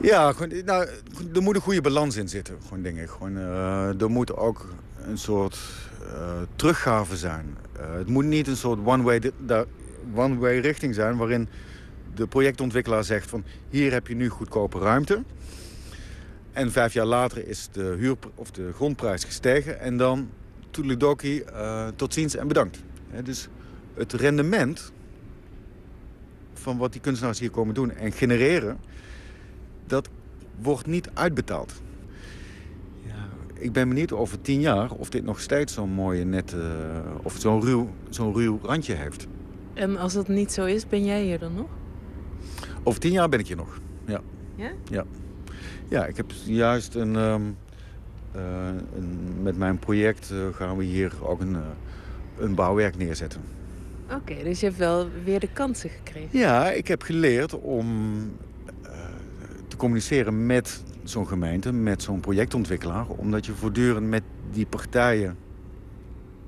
Ja, 0.00 0.32
gewoon, 0.32 0.64
nou, 0.64 0.88
er 1.34 1.42
moet 1.42 1.54
een 1.54 1.60
goede 1.60 1.80
balans 1.80 2.16
in 2.16 2.28
zitten, 2.28 2.56
gewoon 2.62 2.82
dingen. 2.82 3.08
Gewoon, 3.08 3.36
uh, 3.36 4.00
er 4.00 4.10
moet 4.10 4.36
ook 4.36 4.68
een 5.06 5.18
soort 5.18 5.58
uh, 6.02 6.42
teruggave 6.56 7.16
zijn. 7.16 7.56
het 7.78 8.08
moet 8.08 8.24
niet 8.24 8.48
een 8.48 8.56
soort 8.56 8.78
one-way 8.84 9.20
one 10.14 10.36
-way 10.36 10.58
richting 10.58 10.94
zijn 10.94 11.16
waarin 11.16 11.48
de 12.14 12.26
projectontwikkelaar 12.26 13.04
zegt 13.04 13.30
van 13.30 13.44
hier 13.68 13.92
heb 13.92 14.06
je 14.06 14.14
nu 14.14 14.28
goedkope 14.28 14.78
ruimte. 14.78 15.22
En 16.52 16.72
vijf 16.72 16.92
jaar 16.92 17.06
later 17.06 17.48
is 17.48 17.68
de, 17.72 17.94
huur, 17.98 18.16
of 18.34 18.50
de 18.50 18.72
grondprijs 18.74 19.24
gestegen. 19.24 19.80
En 19.80 19.96
dan 19.96 20.30
toedeledokie, 20.70 21.44
tot 21.96 22.14
ziens 22.14 22.36
en 22.36 22.48
bedankt. 22.48 22.82
He, 23.10 23.22
dus 23.22 23.48
het 23.94 24.12
rendement 24.12 24.92
van 26.58 26.78
wat 26.78 26.92
die 26.92 27.00
kunstenaars 27.00 27.38
hier 27.38 27.50
komen 27.50 27.74
doen 27.74 27.90
en 27.90 28.12
genereren... 28.12 28.78
dat 29.86 30.08
wordt 30.60 30.86
niet 30.86 31.10
uitbetaald. 31.14 31.72
Ja, 33.06 33.28
ik 33.54 33.72
ben 33.72 33.88
benieuwd 33.88 34.12
over 34.12 34.40
tien 34.40 34.60
jaar 34.60 34.90
of 34.90 35.10
dit 35.10 35.24
nog 35.24 35.40
steeds 35.40 35.74
zo'n 35.74 35.90
mooie 35.90 36.24
net... 36.24 36.54
of 37.22 37.36
zo'n 37.38 37.60
ruw, 37.60 37.90
zo'n 38.08 38.34
ruw 38.34 38.58
randje 38.62 38.94
heeft. 38.94 39.26
En 39.74 39.96
als 39.96 40.12
dat 40.12 40.28
niet 40.28 40.52
zo 40.52 40.64
is, 40.64 40.88
ben 40.88 41.04
jij 41.04 41.22
hier 41.22 41.38
dan 41.38 41.54
nog? 41.54 41.68
Over 42.82 43.00
tien 43.00 43.12
jaar 43.12 43.28
ben 43.28 43.38
ik 43.38 43.46
hier 43.46 43.56
nog, 43.56 43.80
ja. 44.06 44.20
Ja? 44.54 44.70
Ja. 44.90 45.04
Ja, 45.88 46.06
ik 46.06 46.16
heb 46.16 46.32
juist 46.44 46.94
een... 46.94 47.14
Um, 47.14 47.56
uh, 48.36 48.42
een 48.96 49.42
met 49.42 49.56
mijn 49.56 49.78
project 49.78 50.30
uh, 50.32 50.46
gaan 50.52 50.76
we 50.76 50.84
hier 50.84 51.12
ook 51.22 51.40
een, 51.40 51.52
uh, 51.52 51.58
een 52.38 52.54
bouwwerk 52.54 52.96
neerzetten. 52.96 53.40
Oké, 54.04 54.14
okay, 54.14 54.44
dus 54.44 54.60
je 54.60 54.66
hebt 54.66 54.78
wel 54.78 55.08
weer 55.24 55.40
de 55.40 55.52
kansen 55.52 55.90
gekregen? 55.90 56.38
Ja, 56.38 56.70
ik 56.70 56.88
heb 56.88 57.02
geleerd 57.02 57.54
om 57.54 57.86
te 59.68 59.80
communiceren 59.80 60.46
met 60.46 60.82
zo'n 61.04 61.28
gemeente, 61.28 61.72
met 61.72 62.02
zo'n 62.02 62.20
projectontwikkelaar. 62.20 63.06
Omdat 63.08 63.46
je 63.46 63.52
voortdurend 63.52 64.06
met 64.06 64.22
die 64.50 64.66
partijen 64.66 65.36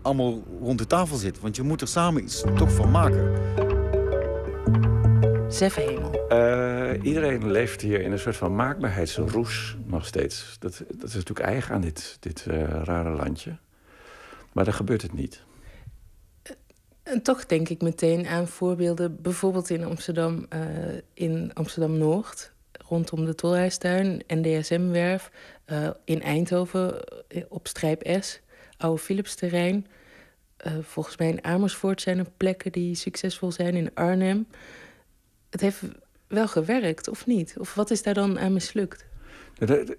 allemaal 0.03 0.43
rond 0.61 0.79
de 0.79 0.87
tafel 0.87 1.17
zit. 1.17 1.41
Want 1.41 1.57
je 1.57 1.63
moet 1.63 1.81
er 1.81 1.89
samen 1.89 2.23
iets 2.23 2.45
toch 2.57 2.73
van 2.73 2.91
maken. 2.91 3.33
Zef 5.49 5.75
Hemel. 5.75 6.25
Uh, 6.29 6.91
iedereen 7.03 7.51
leeft 7.51 7.81
hier 7.81 8.01
in 8.01 8.13
een 8.13 8.19
soort 8.19 8.37
van 8.37 8.55
maakbaarheidsroes 8.55 9.77
nog 9.85 10.07
steeds. 10.07 10.57
Dat, 10.59 10.85
dat 10.89 11.09
is 11.09 11.15
natuurlijk 11.15 11.47
eigen 11.47 11.75
aan 11.75 11.81
dit, 11.81 12.17
dit 12.21 12.47
uh, 12.49 12.63
rare 12.83 13.11
landje. 13.11 13.57
Maar 14.53 14.65
dan 14.65 14.75
gebeurt 14.75 15.03
het 15.03 15.13
niet. 15.13 15.45
En 17.07 17.23
toch 17.23 17.47
denk 17.47 17.69
ik 17.69 17.83
meteen 17.83 18.27
aan 18.27 18.49
voorbeelden, 18.49 19.23
bijvoorbeeld 19.23 19.71
in 19.71 19.85
Amsterdam, 19.85 20.47
uh, 20.55 20.61
in 21.15 21.51
Amsterdam-Noord, 21.55 22.53
rondom 22.89 23.25
de 23.25 23.35
Tolhuistuin, 23.35 24.23
NDSM-werf, 24.27 25.31
in 26.05 26.23
Eindhoven 26.23 27.05
op 27.49 27.67
Strijp 27.67 28.19
S, 28.21 28.41
Oude 28.77 29.03
Philipsterrein. 29.03 29.87
volgens 30.81 31.17
mij 31.17 31.29
in 31.29 31.45
Amersfoort 31.45 32.01
zijn 32.01 32.19
er 32.19 32.31
plekken 32.37 32.73
die 32.73 32.95
succesvol 32.95 33.53
zijn, 33.53 33.75
in 33.75 33.95
Arnhem 33.95 34.47
het 35.51 35.61
heeft 35.61 35.83
wel 36.29 36.49
gewerkt, 36.49 37.09
of 37.09 37.27
niet? 37.27 37.55
Of 37.59 37.75
wat 37.75 37.91
is 37.91 38.03
daar 38.03 38.15
dan 38.15 38.39
aan 38.39 38.53
mislukt? 38.53 39.07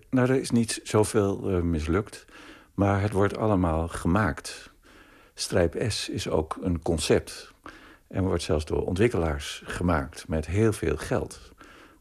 Nou, 0.09 0.29
er 0.29 0.39
is 0.39 0.51
niet 0.51 0.79
zoveel 0.83 1.37
mislukt, 1.63 2.25
maar 2.73 3.01
het 3.01 3.11
wordt 3.11 3.37
allemaal 3.37 3.87
gemaakt. 3.87 4.71
Strijp 5.39 5.75
S 5.87 6.09
is 6.09 6.29
ook 6.29 6.57
een 6.61 6.81
concept 6.81 7.53
en 8.07 8.23
wordt 8.23 8.43
zelfs 8.43 8.65
door 8.65 8.85
ontwikkelaars 8.85 9.61
gemaakt 9.65 10.27
met 10.27 10.45
heel 10.45 10.73
veel 10.73 10.97
geld. 10.97 11.51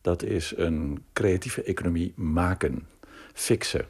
Dat 0.00 0.22
is 0.22 0.52
een 0.56 1.04
creatieve 1.12 1.62
economie 1.62 2.12
maken, 2.14 2.88
fixen. 3.32 3.84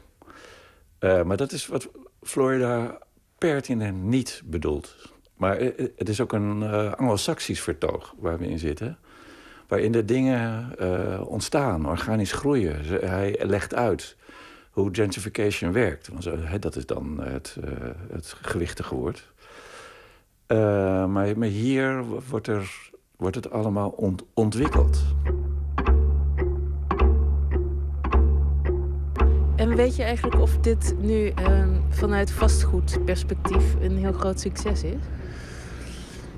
Uh, 0.99 1.23
maar 1.23 1.37
dat 1.37 1.51
is 1.51 1.67
wat 1.67 1.89
Florida 2.21 2.99
pertinent 3.37 4.03
niet 4.03 4.41
bedoelt. 4.45 4.95
Maar 5.33 5.61
uh, 5.61 5.87
het 5.95 6.09
is 6.09 6.21
ook 6.21 6.33
een 6.33 6.63
anglo-saxisch 6.95 7.61
vertoog 7.61 8.13
waar 8.17 8.37
we 8.37 8.47
in 8.47 8.59
zitten 8.59 8.97
waarin 9.67 9.91
de 9.91 10.05
dingen 10.05 10.75
ontstaan, 11.27 11.87
organisch 11.87 12.31
groeien. 12.31 12.85
Hij 12.85 13.39
legt 13.43 13.75
uit 13.75 14.15
hoe 14.71 14.89
gentrification 14.91 15.71
werkt. 15.71 16.07
Want 16.07 16.61
dat 16.61 16.75
is 16.75 16.85
dan 16.85 17.19
het, 17.21 17.57
het 18.11 18.35
gewichtige 18.41 18.95
woord. 18.95 19.31
Uh, 20.47 20.57
maar, 21.05 21.37
maar, 21.37 21.47
hier 21.47 22.03
wordt, 22.29 22.47
er, 22.47 22.91
wordt 23.17 23.35
het 23.35 23.51
allemaal 23.51 23.89
ont 23.89 24.23
ontwikkeld. 24.33 25.03
En 29.55 29.75
weet 29.75 29.95
je 29.95 30.03
eigenlijk 30.03 30.39
of 30.39 30.57
dit 30.57 30.95
nu 30.99 31.33
vanuit 31.89 32.31
vastgoedperspectief 32.31 33.75
een 33.81 33.97
heel 33.97 34.13
groot 34.13 34.39
succes 34.39 34.83
is? 34.83 35.01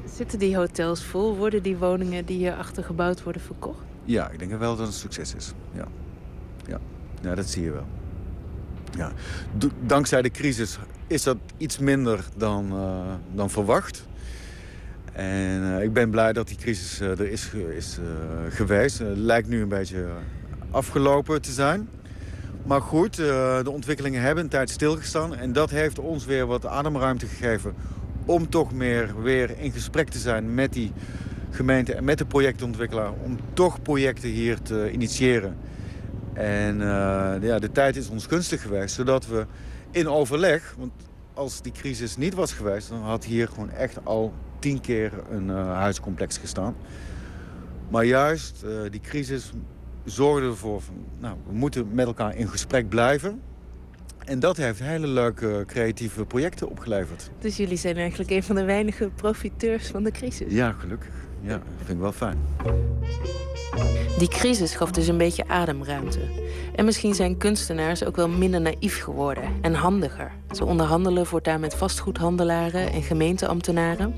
Zitten 0.06 0.40
die 0.40 0.56
hotels 0.56 1.04
vol? 1.04 1.36
Worden 1.36 1.64
die 1.64 1.78
woningen 1.78 2.26
die 2.26 2.38
hierachter 2.38 2.84
gebouwd 2.84 3.24
worden 3.24 3.42
verkocht? 3.42 3.84
Ja, 4.04 4.30
ik 4.30 4.40
denk 4.40 4.52
wel 4.52 4.60
dat 4.60 4.78
het 4.78 4.88
een 4.88 4.94
succes 4.94 5.36
is. 5.36 5.54
Ja. 5.72 5.88
ja. 6.68 6.80
Ja, 7.22 7.36
dat 7.36 7.46
zie 7.46 7.64
je 7.64 7.72
wel. 7.72 7.86
Ja. 8.98 9.12
Dankzij 9.86 10.22
de 10.22 10.30
crisis 10.32 10.80
is 11.10 11.24
dat 11.24 11.38
iets 11.58 11.78
minder 11.78 12.24
dan, 12.38 12.72
eh, 12.72 13.36
dan 13.36 13.50
verwacht. 13.50 14.08
En 15.14 15.76
eh, 15.76 15.84
ik 15.84 15.94
ben 15.94 16.10
blij 16.10 16.34
dat 16.34 16.48
die 16.48 16.58
crisis 16.58 17.00
eh, 17.00 17.10
er 17.10 17.32
is, 17.32 17.50
is 17.76 18.00
geweest. 18.50 18.98
Het 18.98 19.18
lijkt 19.18 19.48
nu 19.48 19.62
een 19.62 19.68
beetje 19.68 20.06
afgelopen 20.72 21.42
te 21.42 21.52
zijn. 21.52 21.90
Maar 22.66 22.82
goed, 22.82 23.16
de 23.16 23.70
ontwikkelingen 23.72 24.22
hebben 24.22 24.44
een 24.44 24.50
tijd 24.50 24.70
stilgestaan. 24.70 25.36
En 25.36 25.54
dat 25.54 25.70
heeft 25.70 26.00
ons 26.00 26.26
weer 26.26 26.46
wat 26.46 26.66
ademruimte 26.66 27.26
gegeven... 27.26 27.74
om 28.26 28.50
toch 28.50 28.74
meer 28.74 29.22
weer 29.22 29.60
in 29.60 29.72
gesprek 29.72 30.10
te 30.10 30.18
zijn 30.18 30.54
met 30.54 30.74
die 30.74 30.92
gemeente 31.50 31.94
en 31.94 32.04
met 32.04 32.18
de 32.18 32.26
projectontwikkelaar... 32.26 33.12
om 33.24 33.38
toch 33.54 33.82
projecten 33.82 34.30
hier 34.30 34.62
te 34.62 34.92
initiëren. 34.92 35.58
En 36.34 36.78
ja, 37.42 37.60
de 37.60 37.72
tijd 37.72 37.96
is 37.96 38.10
ons 38.10 38.26
gunstig 38.26 38.62
geweest, 38.62 38.96
zodat 38.96 39.28
we 39.28 39.46
in 39.92 40.08
overleg... 40.08 40.76
want 40.78 40.92
als 41.34 41.62
die 41.62 41.72
crisis 41.72 42.18
niet 42.18 42.34
was 42.34 42.54
geweest... 42.54 42.90
dan 42.90 43.02
had 43.02 43.26
hier 43.26 43.48
gewoon 43.48 43.72
echt 43.72 44.06
al 44.06 44.34
tien 44.60 44.82
keer 44.82 45.12
een 45.30 45.50
eh, 45.50 45.74
huiscomplex 45.74 46.38
gestaan. 46.38 46.76
Maar 47.90 48.04
juist 48.04 48.64
eh, 48.64 48.72
die 48.90 49.02
crisis 49.02 49.52
zorgde 50.06 50.48
ervoor... 50.48 50.82
Van, 50.82 50.96
nou, 51.20 51.38
we 51.48 51.54
moeten 51.54 51.94
met 51.94 52.06
elkaar 52.06 52.36
in 52.36 52.48
gesprek 52.48 52.90
blijven... 52.90 53.42
En 54.30 54.40
dat 54.40 54.58
heeft 54.58 54.80
hele 54.80 55.08
leuke 55.08 55.64
creatieve 55.68 56.26
projecten 56.26 56.70
opgeleverd. 56.70 57.30
Dus 57.40 57.58
jullie 57.58 57.78
zijn 57.78 57.96
eigenlijk 57.98 58.30
een 58.30 58.44
van 58.44 58.56
de 58.56 58.64
weinige 58.64 59.10
profiteurs 59.16 59.88
van 59.88 60.04
de 60.04 60.12
crisis. 60.12 60.54
Ja, 60.54 60.72
gelukkig. 60.72 61.14
Ja, 61.42 61.54
dat 61.54 61.62
vind 61.78 61.90
ik 61.90 62.00
wel 62.00 62.12
fijn. 62.12 62.38
Die 64.18 64.28
crisis 64.28 64.76
gaf 64.76 64.92
dus 64.92 65.08
een 65.08 65.18
beetje 65.18 65.48
ademruimte. 65.48 66.20
En 66.76 66.86
misschien 66.86 67.14
zijn 67.14 67.38
kunstenaars 67.38 68.04
ook 68.04 68.16
wel 68.16 68.30
minder 68.30 68.62
naïef 68.62 69.04
geworden 69.04 69.44
en 69.62 69.74
handiger. 69.74 70.32
Ze 70.52 70.66
onderhandelen 70.66 71.26
voortaan 71.26 71.60
met 71.60 71.76
vastgoedhandelaren 71.76 72.92
en 72.92 73.04
gemeenteambtenaren. 73.04 74.14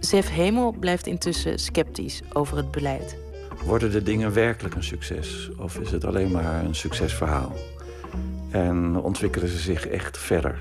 Zef 0.00 0.30
Hemel 0.30 0.72
blijft 0.80 1.06
intussen 1.06 1.58
sceptisch 1.58 2.22
over 2.32 2.56
het 2.56 2.70
beleid. 2.70 3.16
Worden 3.64 3.90
de 3.90 4.02
dingen 4.02 4.32
werkelijk 4.32 4.74
een 4.74 4.84
succes? 4.84 5.50
Of 5.58 5.78
is 5.78 5.90
het 5.90 6.04
alleen 6.04 6.30
maar 6.30 6.64
een 6.64 6.74
succesverhaal? 6.74 7.52
En 8.50 8.96
ontwikkelen 8.96 9.48
ze 9.48 9.58
zich 9.58 9.86
echt 9.86 10.18
verder? 10.18 10.58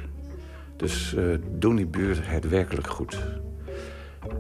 Dus 0.76 1.16
eh, 1.16 1.24
doen 1.52 1.76
die 1.76 1.86
buurten 1.86 2.24
het 2.26 2.50
werkelijk 2.50 2.88
goed? 2.88 3.18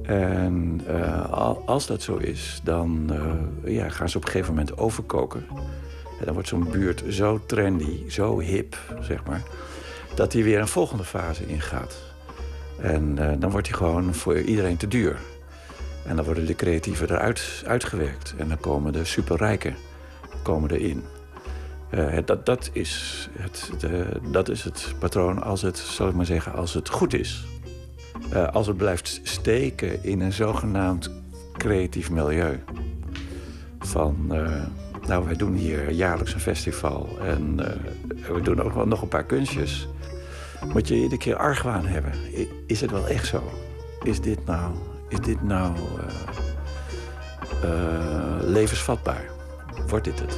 En 0.03 0.81
eh, 0.87 1.31
al- 1.31 1.63
als 1.65 1.87
dat 1.87 2.01
zo 2.01 2.15
is, 2.15 2.61
dan 2.63 3.11
eh, 3.63 3.73
ja, 3.73 3.89
gaan 3.89 4.09
ze 4.09 4.17
op 4.17 4.23
een 4.23 4.29
gegeven 4.31 4.53
moment 4.53 4.77
overkoken. 4.77 5.45
En 6.19 6.25
dan 6.25 6.33
wordt 6.33 6.49
zo'n 6.49 6.69
buurt 6.71 7.03
zo 7.09 7.39
trendy, 7.45 8.09
zo 8.09 8.39
hip, 8.39 8.77
zeg 9.01 9.23
maar... 9.25 9.41
dat 10.15 10.33
hij 10.33 10.43
weer 10.43 10.59
een 10.59 10.67
volgende 10.67 11.03
fase 11.03 11.47
ingaat. 11.47 11.95
En 12.81 13.17
eh, 13.17 13.39
dan 13.39 13.51
wordt 13.51 13.67
hij 13.67 13.77
gewoon 13.77 14.13
voor 14.13 14.39
iedereen 14.39 14.77
te 14.77 14.87
duur. 14.87 15.17
En 16.05 16.15
dan 16.15 16.25
worden 16.25 16.45
de 16.45 16.55
creatieven 16.55 17.09
eruit 17.09 17.63
uitgewerkt. 17.65 18.33
En 18.37 18.47
dan 18.47 18.59
komen 18.59 18.93
de 18.93 19.05
superrijken 19.05 19.75
komen 20.43 20.71
erin. 20.71 21.03
Dat, 22.25 22.45
dat, 22.45 22.69
is 22.73 23.29
het, 23.39 23.71
de, 23.79 24.05
dat 24.31 24.49
is 24.49 24.63
het 24.63 24.93
patroon 24.99 25.43
als 25.43 25.61
het, 25.61 25.77
zal 25.77 26.07
ik 26.07 26.13
maar 26.15 26.25
zeggen, 26.25 26.53
als 26.53 26.73
het 26.73 26.89
goed 26.89 27.13
is. 27.13 27.47
Eh, 28.29 28.47
als 28.47 28.67
het 28.67 28.77
blijft 28.77 29.19
steken 29.23 30.03
in 30.03 30.21
een 30.21 30.33
zogenaamd 30.33 31.11
creatief 31.57 32.11
milieu. 32.11 32.59
Van, 33.79 34.15
eh, 34.29 34.63
nou, 35.07 35.25
wij 35.25 35.35
doen 35.35 35.53
hier 35.53 35.91
jaarlijks 35.91 36.33
een 36.33 36.39
festival 36.39 37.17
en 37.21 37.59
eh, 37.59 38.33
we 38.33 38.41
doen 38.41 38.61
ook 38.61 38.73
wel 38.73 38.87
nog 38.87 39.01
een 39.01 39.07
paar 39.07 39.25
kunstjes. 39.25 39.87
Moet 40.73 40.87
je 40.87 40.95
iedere 40.95 41.17
keer 41.17 41.35
argwaan 41.35 41.85
hebben. 41.85 42.11
Is 42.67 42.81
het 42.81 42.91
wel 42.91 43.07
echt 43.07 43.25
zo? 43.25 43.43
Is 44.03 44.21
dit 44.21 44.45
nou, 44.45 44.71
is 45.09 45.19
dit 45.19 45.43
nou 45.43 45.75
levensvatbaar? 48.41 49.25
Wordt 49.87 50.05
dit 50.05 50.19
het? 50.19 50.37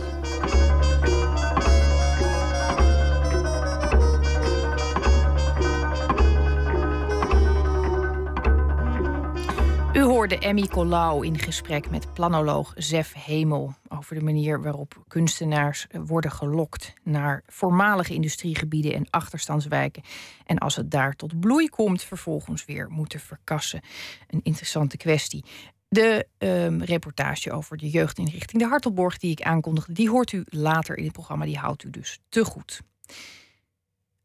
U 9.93 10.01
hoorde 10.01 10.37
Emmy 10.37 10.67
Colau 10.67 11.25
in 11.25 11.39
gesprek 11.39 11.89
met 11.89 12.13
planoloog 12.13 12.73
Zef 12.75 13.13
Hemel 13.13 13.73
over 13.87 14.15
de 14.15 14.21
manier 14.21 14.61
waarop 14.61 15.03
kunstenaars 15.07 15.87
worden 16.05 16.31
gelokt 16.31 16.93
naar 17.03 17.43
voormalige 17.47 18.13
industriegebieden 18.13 18.93
en 18.93 19.07
achterstandswijken. 19.09 20.03
En 20.45 20.57
als 20.57 20.75
het 20.75 20.91
daar 20.91 21.13
tot 21.13 21.39
bloei 21.39 21.69
komt, 21.69 22.03
vervolgens 22.03 22.65
weer 22.65 22.89
moeten 22.89 23.19
verkassen. 23.19 23.81
Een 24.27 24.39
interessante 24.43 24.97
kwestie. 24.97 25.45
De 25.87 26.27
ehm, 26.37 26.81
reportage 26.81 27.51
over 27.51 27.77
de 27.77 27.89
jeugdinrichting 27.89 28.61
De 28.61 28.67
Hartelborg, 28.67 29.17
die 29.17 29.31
ik 29.31 29.41
aankondigde, 29.41 29.93
die 29.93 30.09
hoort 30.09 30.31
u 30.31 30.43
later 30.45 30.97
in 30.97 31.03
het 31.03 31.13
programma. 31.13 31.45
Die 31.45 31.57
houdt 31.57 31.83
u 31.83 31.89
dus 31.89 32.19
te 32.29 32.45
goed. 32.45 32.81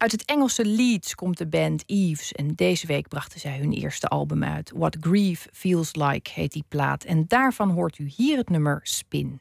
Uit 0.05 0.12
het 0.12 0.24
Engelse 0.24 0.64
Leeds 0.64 1.14
komt 1.14 1.38
de 1.38 1.46
band 1.46 1.82
Eves 1.86 2.32
en 2.32 2.55
deze 2.55 2.86
week 2.86 3.09
brachten 3.09 3.40
zij 3.40 3.59
hun 3.59 3.72
eerste 3.72 4.07
album 4.09 4.44
uit. 4.44 4.72
What 4.74 4.96
Grief 5.00 5.48
Feels 5.52 5.94
Like 5.94 6.30
heet 6.30 6.52
die 6.52 6.64
plaat 6.68 7.05
en 7.05 7.24
daarvan 7.28 7.70
hoort 7.70 7.98
u 7.98 8.12
hier 8.16 8.36
het 8.36 8.48
nummer 8.48 8.80
Spin. 8.82 9.40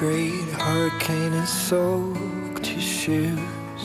Great 0.00 0.48
hurricane 0.56 1.32
has 1.32 1.52
soaked 1.52 2.72
your 2.72 2.80
shoes. 2.80 3.84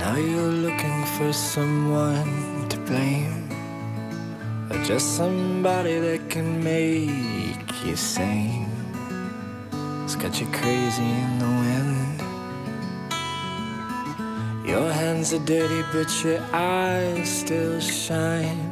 Now 0.00 0.16
you're 0.16 0.56
looking 0.66 1.04
for 1.16 1.32
someone 1.32 2.68
to 2.68 2.76
blame. 2.78 3.48
Or 4.68 4.82
just 4.82 5.14
somebody 5.16 6.00
that 6.00 6.28
can 6.28 6.64
make 6.64 7.84
you 7.86 7.94
sane. 7.94 8.68
It's 10.02 10.16
got 10.16 10.40
you 10.40 10.48
crazy 10.48 11.04
in 11.04 11.38
the 11.38 11.52
wind. 11.62 12.20
Your 14.66 14.90
hands 14.90 15.32
are 15.32 15.44
dirty, 15.44 15.84
but 15.92 16.10
your 16.24 16.42
eyes 16.52 17.28
still 17.28 17.78
shine. 17.78 18.68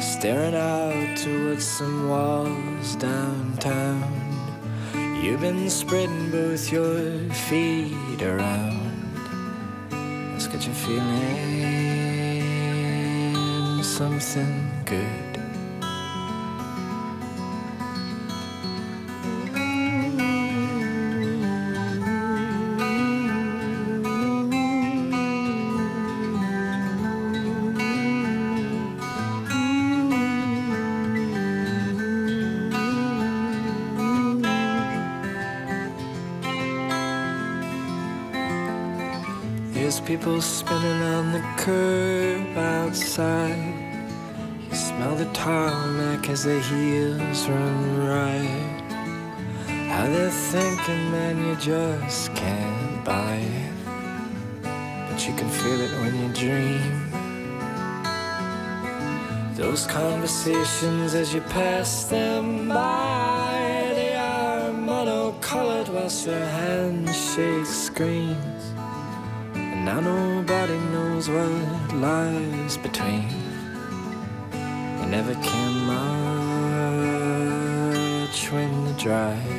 Staring 0.00 0.56
out 0.56 1.16
towards 1.18 1.64
some 1.64 2.08
walls 2.08 2.96
downtown. 2.96 4.25
You've 5.22 5.40
been 5.40 5.68
spreading 5.70 6.30
both 6.30 6.70
your 6.70 7.18
feet 7.48 8.22
around. 8.22 8.92
Let's 10.32 10.46
get 10.46 10.66
you 10.66 10.72
feeling 10.72 11.96
something 13.82 14.70
good. 14.84 15.25
People 40.26 40.42
spinning 40.42 41.02
on 41.02 41.30
the 41.30 41.40
curb 41.56 42.58
outside. 42.58 43.62
You 44.68 44.74
smell 44.74 45.14
the 45.14 45.26
tarmac 45.26 46.28
as 46.28 46.42
the 46.42 46.58
heels 46.62 47.48
run 47.48 47.96
right. 48.08 48.82
How 49.88 50.08
they're 50.08 50.30
thinking, 50.30 51.12
man, 51.12 51.46
you 51.46 51.54
just 51.54 52.34
can't 52.34 53.04
buy 53.04 53.36
it. 53.36 53.72
But 55.08 55.28
you 55.28 55.34
can 55.36 55.48
feel 55.48 55.80
it 55.80 55.92
when 56.00 56.12
you 56.20 56.28
dream. 56.34 57.12
Those 59.54 59.86
conversations 59.86 61.14
as 61.14 61.32
you 61.32 61.40
pass 61.42 62.06
them 62.06 62.66
by, 62.66 63.92
they 63.94 64.16
are 64.16 64.72
monocolored 64.72 65.88
whilst 65.88 66.26
your 66.26 66.44
handshake 66.58 67.66
screams. 67.66 68.75
Now 69.86 70.00
nobody 70.00 70.78
knows 70.92 71.28
what 71.30 71.94
lies 71.94 72.76
between. 72.76 73.28
You 74.98 75.06
never 75.06 75.34
can 75.34 75.72
march 75.86 77.30
when 78.50 78.84
they're 78.84 78.98
dry. 78.98 79.55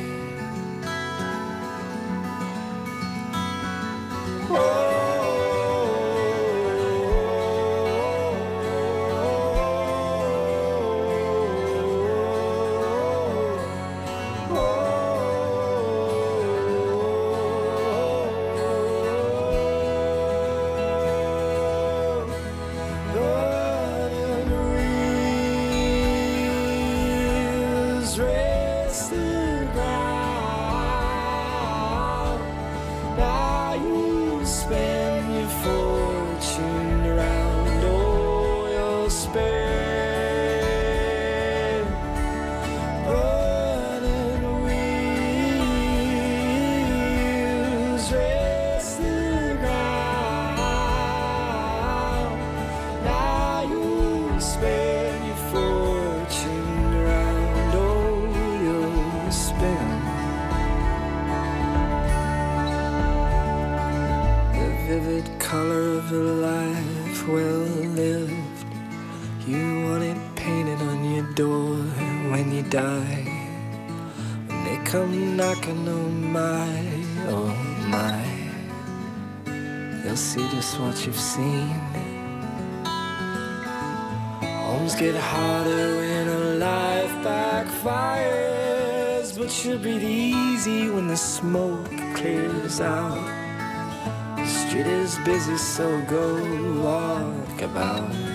Is 95.46 95.60
so 95.60 96.00
go 96.02 96.82
walk 96.82 97.62
about. 97.62 98.27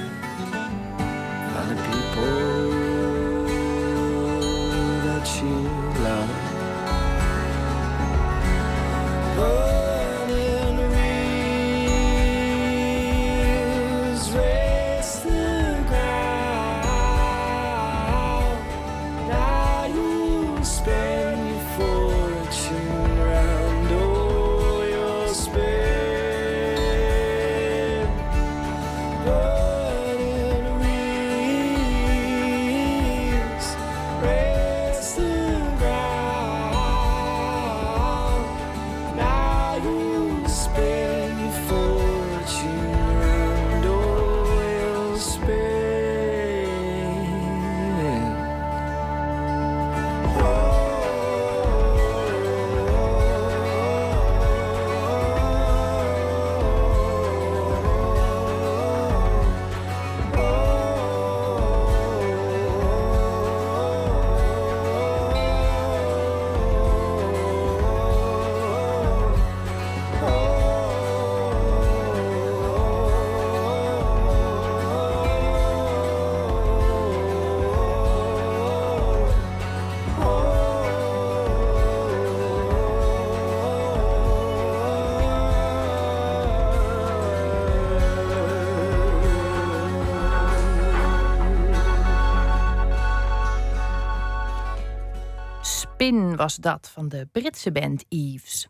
Spin 96.03 96.35
was 96.35 96.55
dat 96.55 96.91
van 96.93 97.09
de 97.09 97.27
Britse 97.31 97.71
band 97.71 98.05
Eves. 98.09 98.67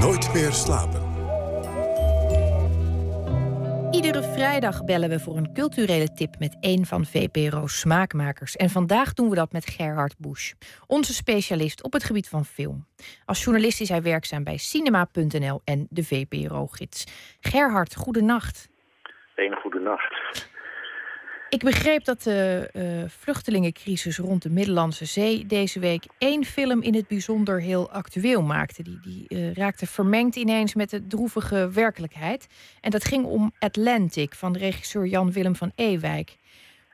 Nooit 0.00 0.32
meer 0.34 0.52
slapen. 0.52 1.02
Iedere 3.90 4.22
vrijdag 4.22 4.84
bellen 4.84 5.08
we 5.08 5.20
voor 5.20 5.36
een 5.36 5.52
culturele 5.52 6.12
tip 6.12 6.38
met 6.38 6.56
een 6.60 6.86
van 6.86 7.04
VPRO's 7.04 7.78
smaakmakers. 7.80 8.56
En 8.56 8.70
vandaag 8.70 9.12
doen 9.12 9.28
we 9.28 9.34
dat 9.34 9.52
met 9.52 9.70
Gerhard 9.70 10.18
Busch, 10.18 10.52
onze 10.86 11.14
specialist 11.14 11.82
op 11.82 11.92
het 11.92 12.04
gebied 12.04 12.28
van 12.28 12.44
film. 12.44 12.86
Als 13.24 13.44
journalist 13.44 13.80
is 13.80 13.88
hij 13.88 14.02
werkzaam 14.02 14.44
bij 14.44 14.56
cinema.nl 14.56 15.60
en 15.64 15.86
de 15.90 16.04
VPRO-gids. 16.04 17.04
Gerhard, 17.40 17.96
goedenacht. 17.96 18.68
Een 19.34 19.56
goede 19.62 19.80
nacht. 19.80 20.56
Ik 21.50 21.62
begreep 21.62 22.04
dat 22.04 22.22
de 22.22 22.68
eh, 22.72 23.08
vluchtelingencrisis 23.08 24.18
rond 24.18 24.42
de 24.42 24.50
Middellandse 24.50 25.04
Zee 25.04 25.46
deze 25.46 25.80
week 25.80 26.04
één 26.18 26.44
film 26.44 26.82
in 26.82 26.94
het 26.94 27.08
bijzonder 27.08 27.60
heel 27.60 27.90
actueel 27.90 28.42
maakte. 28.42 28.82
Die, 28.82 29.00
die 29.00 29.28
eh, 29.28 29.54
raakte 29.54 29.86
vermengd 29.86 30.36
ineens 30.36 30.74
met 30.74 30.90
de 30.90 31.06
droevige 31.06 31.70
werkelijkheid. 31.74 32.48
En 32.80 32.90
dat 32.90 33.04
ging 33.04 33.24
om 33.24 33.52
Atlantic 33.58 34.34
van 34.34 34.52
de 34.52 34.58
regisseur 34.58 35.04
Jan-Willem 35.04 35.54
van 35.54 35.72
Ewijk. 35.76 36.36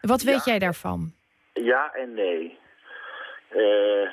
Wat 0.01 0.23
weet 0.23 0.45
jij 0.45 0.59
daarvan? 0.59 1.13
Ja 1.53 1.93
en 1.95 2.15
nee. 2.15 2.59
Eh, 3.49 4.09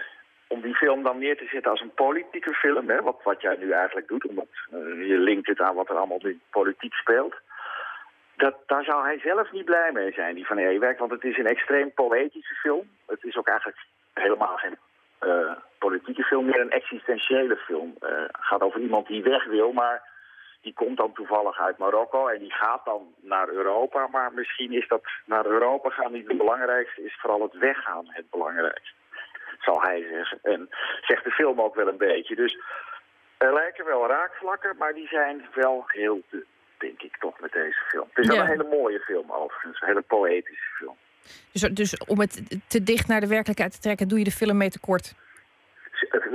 om 0.48 0.62
die 0.62 0.76
film 0.76 1.04
dan 1.04 1.20
neer 1.20 1.38
te 1.38 1.48
zetten 1.52 1.72
als 1.72 1.82
een 1.82 1.94
politieke 1.94 2.54
film, 2.54 2.90
hè, 2.90 3.02
wat, 3.02 3.20
wat 3.24 3.42
jij 3.42 3.56
nu 3.60 3.72
eigenlijk 3.72 4.08
doet, 4.08 4.28
omdat 4.28 4.48
je 5.08 5.18
linkt 5.18 5.48
het 5.48 5.60
aan 5.60 5.76
wat 5.76 5.90
er 5.90 5.96
allemaal 5.96 6.26
in 6.26 6.42
politiek 6.50 6.94
speelt. 6.94 7.36
Dat, 8.44 8.56
daar 8.66 8.84
zou 8.84 9.04
hij 9.04 9.20
zelf 9.20 9.52
niet 9.52 9.66
blij 9.66 9.92
mee 9.92 10.12
zijn, 10.12 10.36
die 10.36 10.46
van 10.46 10.58
Ewijk, 10.58 11.00
want 11.00 11.12
het 11.12 11.24
is 11.24 11.38
een 11.38 11.48
extreem 11.48 11.94
poëtische 11.94 12.56
film. 12.56 12.90
Het 13.08 13.24
is 13.24 13.38
ook 13.38 13.48
eigenlijk 13.48 13.80
helemaal 14.14 14.58
geen 14.58 14.78
eh, 15.20 15.52
politieke 15.78 16.24
film, 16.24 16.46
meer 16.46 16.60
een 16.60 16.72
existentiële 16.72 17.56
film. 17.56 17.96
Eh, 18.00 18.10
Het 18.10 18.30
gaat 18.40 18.62
over 18.62 18.80
iemand 18.80 19.08
die 19.08 19.24
weg 19.24 19.46
wil, 19.46 19.72
maar 19.72 20.02
die 20.62 20.74
komt 20.74 20.98
dan 20.98 21.14
toevallig 21.14 21.60
uit 21.60 21.78
Marokko 21.78 22.28
en 22.28 22.40
die 22.40 22.54
gaat 22.54 22.86
dan 22.86 23.14
naar 23.22 23.50
Europa. 23.50 24.08
Maar 24.08 24.34
misschien 24.34 24.72
is 24.72 24.88
dat 24.88 25.04
naar 25.26 25.46
Europa 25.46 25.90
gaan 25.90 26.12
niet 26.12 26.28
het 26.28 26.38
belangrijkste, 26.38 27.04
is 27.04 27.18
vooral 27.20 27.42
het 27.42 27.54
weggaan 27.54 28.06
het 28.08 28.30
belangrijkste. 28.30 28.96
Zal 29.60 29.82
hij 29.82 30.08
zeggen. 30.12 30.40
En 30.42 30.70
zegt 31.02 31.24
de 31.24 31.32
film 31.32 31.62
ook 31.62 31.76
wel 31.76 31.88
een 31.88 31.98
beetje. 31.98 32.36
Dus 32.36 32.58
er 33.38 33.54
lijken 33.54 33.86
wel 33.86 34.08
raakvlakken, 34.08 34.76
maar 34.78 34.94
die 34.94 35.08
zijn 35.08 35.48
wel 35.54 35.84
heel 35.88 36.22
dun, 36.30 36.46
denk 36.82 37.02
ik 37.02 37.18
toch, 37.18 37.40
met 37.40 37.52
deze 37.52 37.80
film. 37.88 38.08
Het 38.14 38.18
is 38.18 38.28
wel 38.28 38.36
Ja. 38.36 38.42
een 38.42 38.48
hele 38.48 38.68
mooie 38.80 39.00
film 39.00 39.32
overigens, 39.32 39.82
een 39.82 39.88
hele 39.88 40.02
poëtische 40.02 40.70
film. 40.78 40.98
Dus, 41.52 41.62
dus 41.62 41.98
om 41.98 42.20
het 42.20 42.34
te 42.70 42.84
dicht 42.84 43.08
naar 43.08 43.20
de 43.20 43.28
werkelijkheid 43.28 43.72
te 43.72 43.80
trekken, 43.80 44.08
doe 44.08 44.18
je 44.18 44.24
de 44.24 44.32
film 44.32 44.58
mee 44.58 44.70
tekort. 44.70 45.14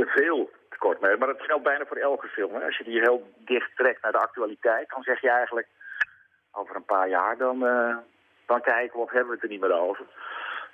Veel 0.06 0.50
te 0.70 0.78
kort 0.78 1.00
mee, 1.00 1.16
maar 1.16 1.28
dat 1.28 1.42
geldt 1.42 1.62
bijna 1.64 1.84
voor 1.86 1.96
elke 1.96 2.26
film. 2.28 2.54
Hè. 2.54 2.64
Als 2.64 2.76
je 2.78 2.84
die 2.84 2.98
heel 3.00 3.32
dicht 3.38 3.76
trekt 3.76 4.02
naar 4.02 4.12
de 4.12 4.18
actualiteit, 4.18 4.88
dan 4.90 5.02
zeg 5.02 5.20
je 5.20 5.30
eigenlijk 5.30 5.66
over 6.52 6.76
een 6.76 6.84
paar 6.84 7.08
jaar, 7.08 7.36
dan, 7.36 7.66
eh, 7.66 7.96
dan 8.46 8.60
kijken 8.60 8.96
we 8.96 9.04
of 9.04 9.10
hebben 9.10 9.28
we 9.28 9.34
het 9.34 9.42
er 9.42 9.48
niet 9.48 9.60
meer 9.60 9.78
over. 9.80 10.04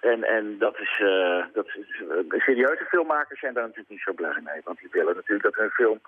En, 0.00 0.24
en 0.24 0.58
dat 0.58 0.78
is, 0.78 1.00
eh, 1.00 1.44
dat 1.52 1.66
is 1.66 2.44
serieuze 2.44 2.84
filmmakers 2.84 3.40
zijn 3.40 3.54
daar 3.54 3.62
natuurlijk 3.62 3.90
niet 3.90 4.02
zo 4.02 4.12
blij 4.12 4.40
mee. 4.44 4.60
Want 4.64 4.78
die 4.78 4.88
willen 4.90 5.14
natuurlijk 5.14 5.42
dat 5.42 5.54
hun 5.54 5.70
film 5.70 6.00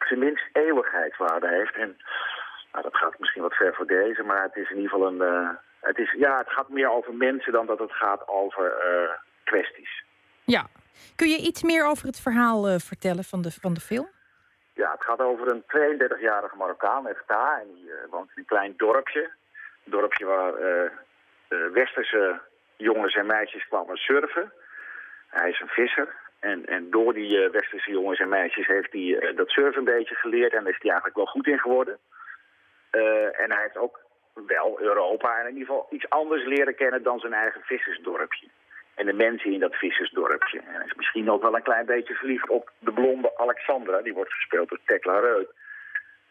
op 0.00 0.06
zijn 0.06 0.18
minst 0.18 0.44
eeuwigheidswaarde 0.52 1.48
heeft. 1.48 1.74
En 1.74 1.96
nou, 2.78 2.90
dat 2.92 3.00
gaat 3.00 3.18
misschien 3.18 3.42
wat 3.42 3.54
ver 3.54 3.74
voor 3.74 3.86
deze, 3.86 4.22
maar 4.22 4.42
het 4.42 4.56
is 4.56 4.70
in 4.70 4.76
ieder 4.76 4.90
geval 4.90 5.06
een... 5.06 5.22
eh, 5.22 5.48
het, 5.80 5.98
is, 5.98 6.12
ja, 6.12 6.36
het 6.36 6.50
gaat 6.50 6.68
meer 6.68 6.90
over 6.90 7.14
mensen 7.14 7.52
dan 7.52 7.66
dat 7.66 7.78
het 7.78 7.92
gaat 7.92 8.28
over 8.28 8.72
eh, 8.72 9.10
kwesties. 9.44 10.04
Ja. 10.44 10.66
Kun 11.16 11.28
je 11.28 11.38
iets 11.38 11.62
meer 11.62 11.86
over 11.86 12.06
het 12.06 12.20
verhaal 12.20 12.68
eh, 12.68 12.78
vertellen 12.78 13.24
van 13.24 13.42
de, 13.42 13.50
van 13.50 13.74
de 13.74 13.80
film? 13.80 14.08
Ja, 14.74 14.90
het 14.92 15.04
gaat 15.04 15.20
over 15.20 15.50
een 15.50 15.62
32-jarige 15.62 16.56
Marokkaan, 16.56 17.08
FTA. 17.22 17.60
En 17.60 17.74
die 17.74 17.90
woont 18.10 18.30
in 18.34 18.38
een 18.38 18.44
klein 18.44 18.74
dorpje. 18.76 19.30
Een 19.84 19.90
dorpje 19.90 20.24
waar 20.24 20.52
westerse 21.72 22.40
jongens 22.76 23.14
en 23.14 23.26
meisjes 23.26 23.68
kwamen 23.68 23.96
surfen. 23.96 24.52
Hij 25.28 25.50
is 25.50 25.60
een 25.60 25.68
visser. 25.68 26.14
En, 26.38 26.66
en 26.66 26.90
door 26.90 27.14
die 27.14 27.48
westerse 27.48 27.90
jongens 27.90 28.18
en 28.20 28.28
meisjes 28.28 28.66
heeft 28.66 28.92
hij 28.92 29.32
dat 29.36 29.48
surfen 29.48 29.78
een 29.78 29.94
beetje 29.96 30.14
geleerd. 30.14 30.52
En 30.52 30.64
daar 30.64 30.72
is 30.72 30.78
hij 30.78 30.90
eigenlijk 30.90 31.16
wel 31.16 31.26
goed 31.26 31.46
in 31.46 31.58
geworden. 31.58 31.98
Eh, 32.90 33.40
en 33.40 33.50
hij 33.50 33.62
heeft 33.62 33.76
ook 33.76 34.00
wel 34.46 34.80
Europa 34.80 35.38
en 35.38 35.46
in 35.46 35.52
ieder 35.52 35.66
geval 35.66 35.86
iets 35.90 36.08
anders 36.08 36.44
leren 36.44 36.74
kennen 36.74 37.02
dan 37.02 37.18
zijn 37.18 37.32
eigen 37.32 37.60
vissersdorpje. 37.60 38.48
En 38.94 39.06
de 39.06 39.12
mensen 39.12 39.52
in 39.52 39.60
dat 39.60 39.74
vissersdorpje. 39.74 40.58
En 40.58 40.74
hij 40.74 40.84
is 40.84 40.94
misschien 40.94 41.30
ook 41.30 41.42
wel 41.42 41.54
een 41.54 41.62
klein 41.62 41.86
beetje 41.86 42.14
verliefd 42.14 42.48
op 42.48 42.70
de 42.78 42.92
blonde 42.92 43.38
Alexandra. 43.38 44.02
Die 44.02 44.14
wordt 44.14 44.32
gespeeld 44.32 44.68
door 44.68 44.80
Tekla 44.84 45.18
Reut. 45.18 45.50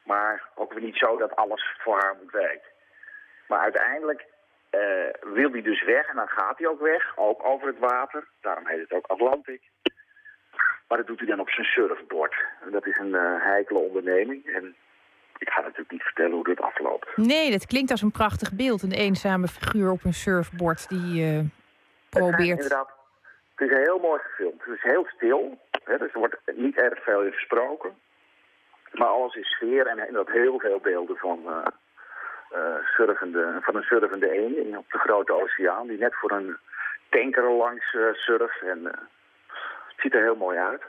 Maar 0.03 0.43
ook 0.55 0.74
weer 0.74 0.84
niet 0.84 0.97
zo 0.97 1.18
dat 1.18 1.36
alles 1.36 1.76
voor 1.78 1.99
haar 2.01 2.16
moet 2.22 2.32
wijken. 2.32 2.70
Maar 3.47 3.60
uiteindelijk 3.60 4.26
eh, 4.70 5.10
wil 5.22 5.51
hij 5.51 5.62
dus 5.62 5.84
weg 5.84 6.08
en 6.08 6.16
dan 6.16 6.28
gaat 6.28 6.58
hij 6.58 6.68
ook 6.68 6.82
weg. 6.82 7.18
Ook 7.18 7.45
over 7.45 7.68
het 7.68 7.80
water. 7.80 8.28
Daarom 8.41 8.68
heet 8.68 8.80
het 8.80 8.91
ook 8.91 9.08
Atlantic. 9.08 9.62
Maar 10.88 10.97
dat 10.97 11.08
doet 11.08 11.20
hij 11.20 11.28
dan 11.28 11.39
op 11.39 11.49
zijn 11.49 11.66
surfboard. 11.66 12.36
En 12.62 12.72
dat 12.72 12.86
is 12.86 12.97
een 12.97 13.16
eh, 13.16 13.43
heikele 13.43 13.80
onderneming. 13.80 14.45
En 14.45 14.76
ik 15.38 15.49
ga 15.49 15.61
natuurlijk 15.61 15.91
niet 15.91 16.03
vertellen 16.03 16.31
hoe 16.31 16.43
dit 16.43 16.61
afloopt. 16.61 17.17
Nee, 17.17 17.51
dat 17.51 17.65
klinkt 17.65 17.91
als 17.91 18.01
een 18.01 18.11
prachtig 18.11 18.53
beeld. 18.53 18.81
Een 18.83 18.91
eenzame 18.91 19.47
figuur 19.47 19.91
op 19.91 20.03
een 20.03 20.13
surfboard 20.13 20.89
die 20.89 21.23
eh, 21.23 21.38
Het 21.38 21.49
probeert. 22.09 22.38
gaat 22.38 22.49
inderdaad, 22.49 22.89
het 23.55 23.69
is 23.71 23.77
heel 23.77 23.99
mooi 23.99 24.21
gefilmd. 24.21 24.63
Het 24.65 24.75
is 24.75 24.81
heel 24.81 25.07
stil. 25.15 25.57
Hè, 25.83 25.97
dus 25.97 26.13
er 26.13 26.19
wordt 26.19 26.38
niet 26.55 26.77
erg 26.77 27.03
veel 27.03 27.21
in 27.23 27.31
gesproken. 27.31 27.95
Maar 28.91 29.07
alles 29.07 29.35
is 29.35 29.47
sfeer 29.47 29.88
en, 29.88 29.99
en 29.99 30.13
dat 30.13 30.29
heel 30.29 30.59
veel 30.59 30.79
beelden 30.79 31.17
van, 31.17 31.39
eh, 31.45 31.65
eh, 32.49 32.85
surfende, 32.95 33.57
van 33.61 33.75
een 33.75 33.83
surfende 33.83 34.31
eend 34.31 34.77
op 34.77 34.91
de 34.91 34.97
grote 34.97 35.41
oceaan. 35.41 35.88
Die 35.88 35.97
net 35.97 36.15
voor 36.15 36.31
een 36.31 36.57
tanker 37.09 37.51
langs 37.51 37.95
surft. 38.13 38.61
En, 38.61 38.83
het 39.88 40.05
ziet 40.05 40.13
er 40.13 40.21
heel 40.21 40.35
mooi 40.35 40.57
uit. 40.57 40.81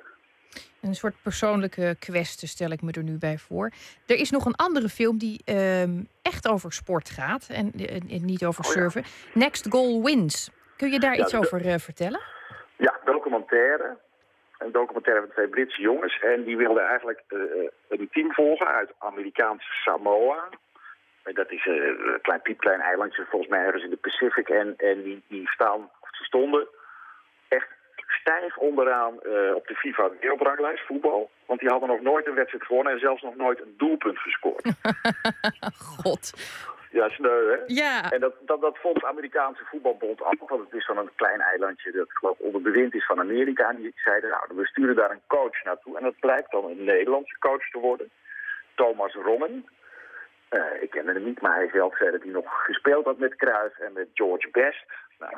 Een 0.82 0.94
soort 0.94 1.14
persoonlijke 1.22 1.96
kwestie 1.98 2.48
stel 2.48 2.70
ik 2.70 2.82
me 2.82 2.92
er 2.92 3.02
nu 3.02 3.18
bij 3.18 3.38
voor. 3.38 3.70
Er 4.06 4.16
is 4.16 4.30
nog 4.30 4.44
een 4.44 4.54
andere 4.56 4.88
film 4.88 5.18
die 5.18 5.40
ehm, 5.44 6.02
echt 6.22 6.48
over 6.48 6.72
sport 6.72 7.10
gaat 7.10 7.48
en, 7.52 7.72
en- 7.76 8.08
en 8.10 8.24
niet 8.24 8.44
over 8.44 8.64
Oh 8.64 8.72
ja. 8.74 8.80
surfen. 8.80 9.04
Next 9.34 9.66
Goal 9.70 10.02
Wins. 10.04 10.50
Kun 10.76 10.90
je 10.90 10.98
daar 11.00 11.16
Ja, 11.16 11.22
iets 11.24 11.34
over 11.34 11.66
eh, 11.66 11.78
vertellen? 11.78 12.20
Ja, 12.76 12.98
documentaire. 13.04 13.96
Een 14.58 14.72
documentaire 14.72 15.20
van 15.22 15.30
twee 15.30 15.48
Britse 15.48 15.80
jongens. 15.80 16.18
En 16.20 16.44
die 16.44 16.56
wilden 16.56 16.86
eigenlijk 16.86 17.22
eh, 17.28 17.38
eh, 17.40 17.70
een 17.88 18.08
team 18.12 18.32
volgen 18.32 18.66
uit 18.66 18.90
Amerikaanse 18.98 19.72
Samoa. 19.72 20.48
Dat 21.32 21.50
is 21.52 21.66
een 21.66 22.18
klein 22.22 22.42
piepklein 22.42 22.80
eilandje, 22.80 23.26
volgens 23.30 23.50
mij 23.50 23.64
ergens 23.64 23.84
in 23.84 23.90
de 23.90 23.96
Pacific. 23.96 24.48
En, 24.48 24.74
en 24.76 25.02
die, 25.02 25.22
die 25.28 25.48
staan, 25.48 25.80
of 26.00 26.08
ze 26.16 26.24
stonden 26.24 26.68
stijf 28.08 28.56
onderaan 28.56 29.20
eh, 29.22 29.54
op 29.54 29.66
de 29.66 29.74
FIFA 29.74 30.10
wereldranglijst, 30.20 30.86
voetbal. 30.86 31.30
Want 31.46 31.60
die 31.60 31.68
hadden 31.68 31.88
nog 31.88 32.00
nooit 32.00 32.26
een 32.26 32.34
wedstrijd 32.34 32.64
gewonnen 32.64 32.92
en 32.92 32.98
zelfs 32.98 33.22
nog 33.22 33.36
nooit 33.36 33.60
een 33.60 33.74
doelpunt 33.76 34.18
gescoord. 34.18 34.72
God. 36.02 36.32
Ja, 36.90 37.08
sneu, 37.08 37.50
hè? 37.50 37.58
Ja. 37.66 38.10
En 38.10 38.20
dat, 38.20 38.34
dat, 38.40 38.60
dat 38.60 38.78
vond 38.78 39.00
de 39.00 39.06
Amerikaanse 39.06 39.64
voetbalbond 39.64 40.22
af, 40.22 40.34
want 40.38 40.64
het 40.64 40.72
is 40.72 40.84
van 40.84 40.98
een 40.98 41.10
klein 41.14 41.40
eilandje 41.40 41.92
dat 41.92 42.12
geloof 42.12 42.38
onder 42.38 42.62
bewind 42.62 42.94
is 42.94 43.06
van 43.06 43.18
Amerika. 43.18 43.68
En 43.68 43.76
die 43.76 43.92
zeiden, 43.94 44.30
nou, 44.30 44.42
we 44.48 44.66
sturen 44.66 44.96
daar 44.96 45.10
een 45.10 45.26
coach 45.26 45.64
naartoe. 45.64 45.96
En 45.96 46.02
dat 46.02 46.18
blijkt 46.20 46.50
dan 46.50 46.64
een 46.64 46.84
Nederlandse 46.84 47.38
coach 47.38 47.70
te 47.70 47.78
worden, 47.78 48.10
Thomas 48.74 49.14
Rommen. 49.14 49.66
Eh, 50.48 50.82
ik 50.82 50.90
kende 50.90 51.12
hem 51.12 51.24
niet, 51.24 51.40
maar 51.40 51.54
hij 51.54 51.70
zelf 51.72 51.96
zei 51.96 52.10
dat 52.10 52.22
hij 52.22 52.32
nog 52.32 52.64
gespeeld 52.64 53.04
had 53.04 53.18
met 53.18 53.36
Cruijff 53.36 53.78
en 53.78 53.92
met 53.92 54.08
George 54.14 54.48
Best. 54.50 54.84
Nou, 55.18 55.32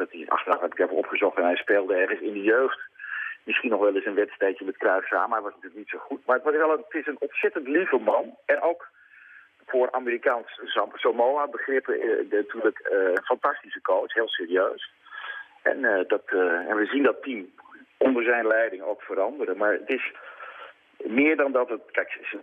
dat 0.00 0.12
hij, 0.12 0.24
achteraf 0.28 0.60
heb 0.60 0.72
ik 0.72 0.78
even 0.78 0.96
opgezocht 0.96 1.36
en 1.36 1.44
hij 1.44 1.56
speelde 1.56 1.94
ergens 1.94 2.20
in 2.20 2.32
de 2.32 2.42
jeugd. 2.42 2.80
Misschien 3.44 3.70
nog 3.70 3.80
wel 3.80 3.94
eens 3.94 4.06
een 4.06 4.22
wedstrijdje 4.24 4.64
met 4.64 4.76
Cruijff 4.76 5.06
samen, 5.06 5.32
hij 5.32 5.40
was 5.40 5.52
natuurlijk 5.54 5.80
niet 5.80 5.88
zo 5.88 5.98
goed. 5.98 6.26
Maar 6.26 6.36
het, 6.36 6.44
was 6.44 6.54
wel 6.54 6.70
het 6.70 6.94
is 6.94 7.06
een 7.06 7.20
ontzettend 7.20 7.66
lieve 7.68 7.98
man 7.98 8.36
en 8.46 8.60
ook 8.60 8.88
voor 9.66 9.92
Amerikaans 9.92 10.60
Sam- 10.64 10.92
Samoa 10.94 11.46
begrippen 11.46 12.00
eh, 12.00 12.30
natuurlijk 12.30 12.78
eh, 12.78 12.98
een 12.98 13.22
fantastische 13.24 13.80
coach, 13.82 14.14
heel 14.14 14.28
serieus. 14.28 14.92
En, 15.62 15.84
eh, 15.84 16.08
dat, 16.08 16.22
en 16.68 16.76
we 16.76 16.86
zien 16.86 17.02
dat 17.02 17.22
team 17.22 17.50
onder 17.96 18.24
zijn 18.24 18.46
leiding 18.46 18.82
ook 18.82 19.02
veranderen. 19.02 19.56
Maar 19.56 19.72
het 19.72 19.88
is 19.88 20.12
meer 20.96 21.36
dan 21.36 21.52
dat 21.52 21.68
het... 21.68 21.82
Kijk, 21.90 22.18
ze, 22.30 22.38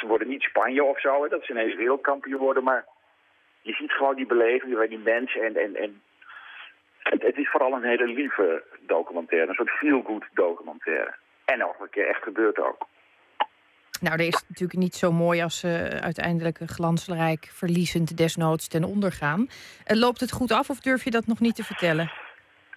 ze 0.00 0.06
worden 0.06 0.28
niet 0.28 0.42
Spanje 0.42 0.84
of 0.84 1.00
zo, 1.00 1.28
dat 1.28 1.44
ze 1.44 1.52
ineens 1.52 1.74
wereldkampioen 1.74 2.40
worden. 2.40 2.64
Maar 2.64 2.84
je 3.60 3.72
ziet 3.72 3.92
gewoon 3.92 4.16
die 4.16 4.26
beleving 4.26 4.74
bij 4.74 4.88
die 4.88 4.98
mensen. 4.98 5.42
En, 5.42 5.56
en, 5.56 5.76
en 5.76 6.02
het, 7.02 7.22
het 7.22 7.36
is 7.36 7.50
vooral 7.50 7.72
een 7.72 7.84
hele 7.84 8.06
lieve 8.06 8.62
documentaire. 8.80 9.48
Een 9.48 9.54
soort 9.54 9.70
feel-good 9.70 10.24
documentaire. 10.32 11.14
En 11.44 11.58
nog 11.58 11.80
een 11.80 11.90
keer 11.90 12.08
echt 12.08 12.22
gebeurt 12.22 12.58
ook. 12.58 12.86
Nou, 14.00 14.14
er 14.14 14.26
is 14.26 14.44
natuurlijk 14.48 14.78
niet 14.78 14.94
zo 14.94 15.12
mooi 15.12 15.42
als 15.42 15.60
ze 15.60 15.98
uiteindelijk 16.00 16.58
glansrijk 16.66 17.50
verliezend 17.52 18.16
desnoods 18.16 18.68
ten 18.68 18.84
onder 18.84 19.12
gaan. 19.12 19.48
Eh, 19.84 19.96
loopt 19.96 20.20
het 20.20 20.32
goed 20.32 20.52
af 20.52 20.70
of 20.70 20.80
durf 20.80 21.04
je 21.04 21.10
dat 21.10 21.26
nog 21.26 21.40
niet 21.40 21.54
te 21.54 21.64
vertellen? 21.64 22.12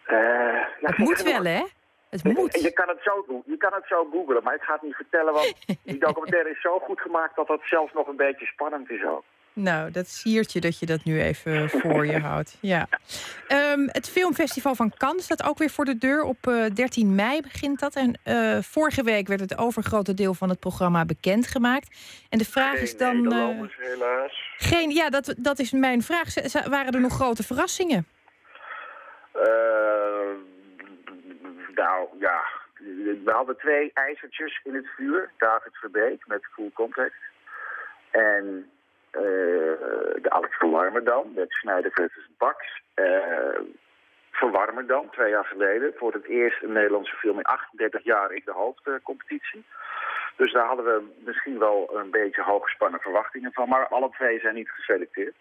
Eh, 0.06 0.18
ja, 0.18 0.68
Het 0.80 0.98
moet 0.98 1.22
wel, 1.22 1.44
hè? 1.44 1.64
Het 2.10 2.24
moet. 2.24 2.62
Je 2.62 2.74
kan 2.74 2.88
het, 2.88 3.00
zo, 3.02 3.44
je 3.46 3.58
kan 3.58 3.74
het 3.74 3.86
zo 3.88 4.08
googlen, 4.12 4.44
maar 4.44 4.56
ik 4.56 4.62
ga 4.62 4.74
het 4.74 4.82
niet 4.82 4.96
vertellen, 4.96 5.34
want 5.34 5.54
die 5.84 6.00
documentaire 6.00 6.50
is 6.50 6.62
zo 6.62 6.80
goed 6.80 7.02
gemaakt 7.02 7.36
dat 7.36 7.48
dat 7.48 7.62
zelfs 7.64 7.94
nog 7.94 8.08
een 8.08 8.16
beetje 8.16 8.46
spannend 8.46 8.90
is 8.90 9.04
ook. 9.04 9.24
Nou, 9.56 9.92
dat 9.92 10.08
siert 10.08 10.52
je 10.54 10.60
dat 10.62 10.80
je 10.80 10.86
dat 10.86 11.04
nu 11.04 11.22
even 11.22 11.70
voor 11.70 12.06
je 12.06 12.20
houdt. 12.20 12.58
Ja. 12.62 12.88
Ehm, 13.48 13.88
het 13.88 14.10
filmfestival 14.10 14.76
van 14.76 14.94
Cannes 14.98 15.24
staat 15.24 15.44
ook 15.44 15.58
weer 15.58 15.70
voor 15.70 15.86
de 15.86 15.98
deur. 15.98 16.24
Op 16.24 16.48
eh, 16.48 16.66
13 16.74 17.16
mei 17.16 17.42
begint 17.42 17.80
dat. 17.80 17.96
En 17.96 18.20
eh, 18.24 18.58
vorige 18.62 19.04
week 19.04 19.28
werd 19.28 19.40
het 19.40 19.58
overgrote 19.58 20.14
deel 20.14 20.34
van 20.34 20.50
het 20.50 20.60
programma 20.60 21.06
bekendgemaakt. 21.06 21.98
En 22.30 22.38
de 22.38 22.46
vraag 22.46 22.76
is 22.76 22.98
dan... 22.98 23.16
eh, 23.16 23.22
Nederlanders, 23.22 23.76
helaas. 23.78 24.54
geen, 24.58 24.90
ja, 24.92 25.10
dat, 25.10 25.36
dat 25.38 25.60
is 25.60 25.72
mijn 25.72 26.02
vraag. 26.02 26.30
Z- 26.32 26.68
Waren 26.68 26.94
er 26.94 27.02
nog 27.02 27.14
grote 27.14 27.44
verrassingen? 27.44 28.08
Eh, 29.32 29.42
nou, 31.76 32.08
ja. 32.20 32.40
We 33.24 33.32
hadden 33.32 33.58
twee 33.58 33.92
ijzertjes 33.94 34.62
in 34.64 34.76
het 34.76 34.88
vuur. 34.98 35.32
David 35.38 35.76
Verbeek 35.76 36.24
met 36.28 36.46
Full 36.56 36.72
Contact. 36.74 37.16
En 38.12 38.70
eh, 38.72 38.75
de 40.22 40.30
Alex 40.30 40.58
Verwarmerdam 40.58 41.32
met 41.36 41.52
Schneider 41.52 41.92
versus 41.92 42.30
Bax. 42.38 42.82
Eh 42.94 43.60
Verwarmerdam, 44.36 45.10
twee 45.12 45.30
jaar 45.30 45.46
geleden. 45.46 45.94
Voor 45.96 46.14
het 46.14 46.26
eerst 46.26 46.64
een 46.64 46.72
Nederlandse 46.72 47.16
film 47.16 47.38
in 47.38 47.44
38 47.44 48.04
jaar 48.04 48.32
in 48.32 48.42
de 48.46 48.52
hoofdcompetitie. 48.52 49.66
Dus 50.36 50.52
daar 50.52 50.66
hadden 50.66 50.86
we 50.86 51.04
misschien 51.26 51.60
wel 51.60 51.90
een 51.94 52.12
beetje 52.12 52.42
hooggespannen 52.42 53.00
verwachtingen 53.00 53.54
van. 53.54 53.70
Maar 53.70 53.88
alle 53.88 54.10
twee 54.10 54.40
zijn 54.40 54.56
niet 54.56 54.70
geselecteerd. 54.70 55.36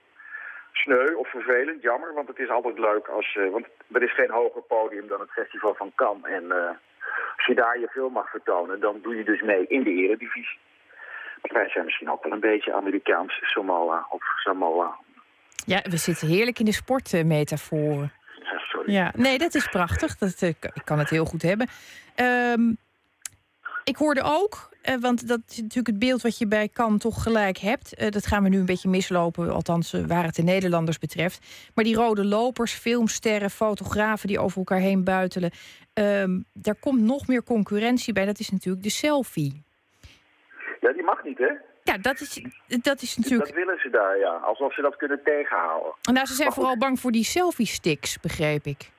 Sneu 0.73 1.15
of 1.15 1.29
vervelend, 1.31 1.83
jammer, 1.83 2.15
want 2.15 2.29
het 2.29 2.39
is 2.39 2.49
altijd 2.49 2.79
leuk 2.79 3.09
als... 3.09 3.37
eh, 3.37 3.51
want 3.51 3.67
er 3.93 4.03
is 4.03 4.15
geen 4.15 4.31
hoger 4.31 4.63
podium 4.63 5.09
dan 5.09 5.21
het 5.21 5.31
festival 5.31 5.75
van 5.75 5.93
Cannes. 5.95 6.31
En 6.31 6.53
eh, 6.53 6.69
als 7.37 7.47
je 7.47 7.55
daar 7.55 7.79
je 7.79 7.89
film 7.89 8.13
mag 8.13 8.31
vertonen, 8.31 8.81
dan 8.81 8.99
doe 9.03 9.17
je 9.17 9.25
dus 9.25 9.43
mee 9.43 9.67
in 9.67 9.83
de 9.83 9.91
eredivisie. 9.91 10.59
Wij 11.53 11.69
zijn 11.69 11.85
misschien 11.85 12.11
ook 12.11 12.23
wel 12.23 12.33
een 12.33 12.41
beetje 12.41 12.75
Amerikaans 12.75 13.39
Samoa 13.43 14.07
of 14.11 14.23
Samoa. 14.43 14.97
Ja, 15.67 15.83
we 15.91 15.97
zitten 15.97 16.29
heerlijk 16.29 16.59
in 16.59 16.65
de 16.65 16.73
sportmetaforen. 16.73 18.13
Ja, 18.43 18.59
sorry. 18.59 18.93
Ja, 18.93 19.13
nee, 19.17 19.39
dat 19.39 19.55
is 19.55 19.69
prachtig. 19.69 20.17
Dat, 20.19 20.43
eh, 20.43 20.49
ik 20.49 20.83
kan 20.85 20.99
het 20.99 21.11
heel 21.11 21.25
goed 21.25 21.43
hebben. 21.43 21.69
Ehm, 22.15 22.73
ik 23.85 23.97
hoorde 23.97 24.23
ook, 24.25 24.69
eh, 24.83 24.95
want 25.01 25.29
dat 25.29 25.41
is 25.49 25.57
natuurlijk 25.57 25.87
het 25.87 25.99
beeld 25.99 26.23
wat 26.23 26.39
je 26.39 26.47
bij 26.47 26.69
kan 26.69 26.99
toch 26.99 27.23
gelijk 27.23 27.59
hebt. 27.59 27.95
Eh, 27.95 28.11
dat 28.11 28.27
gaan 28.27 28.43
we 28.43 28.49
nu 28.49 28.59
een 28.59 28.65
beetje 28.67 28.89
mislopen, 28.89 29.51
althans 29.53 29.93
waar 30.07 30.25
het 30.25 30.35
de 30.35 30.43
Nederlanders 30.43 30.99
betreft. 30.99 31.71
Maar 31.75 31.85
die 31.85 31.97
rode 31.97 32.25
lopers, 32.25 32.73
filmsterren, 32.73 33.51
fotografen 33.51 34.29
die 34.29 34.39
over 34.39 34.59
elkaar 34.59 34.79
heen 34.81 35.05
buitelen. 35.05 35.51
ehm, 35.95 36.41
daar 36.53 36.75
komt 36.75 37.01
nog 37.01 37.27
meer 37.27 37.45
concurrentie 37.45 38.13
bij. 38.13 38.25
Dat 38.25 38.39
is 38.39 38.51
natuurlijk 38.51 38.83
de 38.85 38.91
selfie. 38.91 39.64
Ja, 40.85 40.93
die 40.93 41.03
mag 41.03 41.25
niet, 41.25 41.39
hè? 41.39 41.53
Ja, 41.83 41.97
dat 41.99 42.21
is, 42.21 42.47
dat 42.67 43.01
is 43.03 43.17
natuurlijk... 43.17 43.49
Dat 43.49 43.59
willen 43.65 43.79
ze 43.81 43.91
daar, 43.91 44.19
ja. 44.19 44.35
Alsof 44.37 44.75
ze 44.75 44.81
dat 44.83 44.97
kunnen 44.97 45.21
tegenhouden. 45.25 45.93
Nou, 46.13 46.27
ze 46.27 46.35
zijn 46.35 46.49
Maar 46.49 46.57
goed. 46.57 46.65
vooral 46.65 46.79
bang 46.79 47.01
voor 47.01 47.11
die 47.11 47.25
selfie-sticks, 47.25 48.21
begreep 48.21 48.65
ik. 48.65 48.91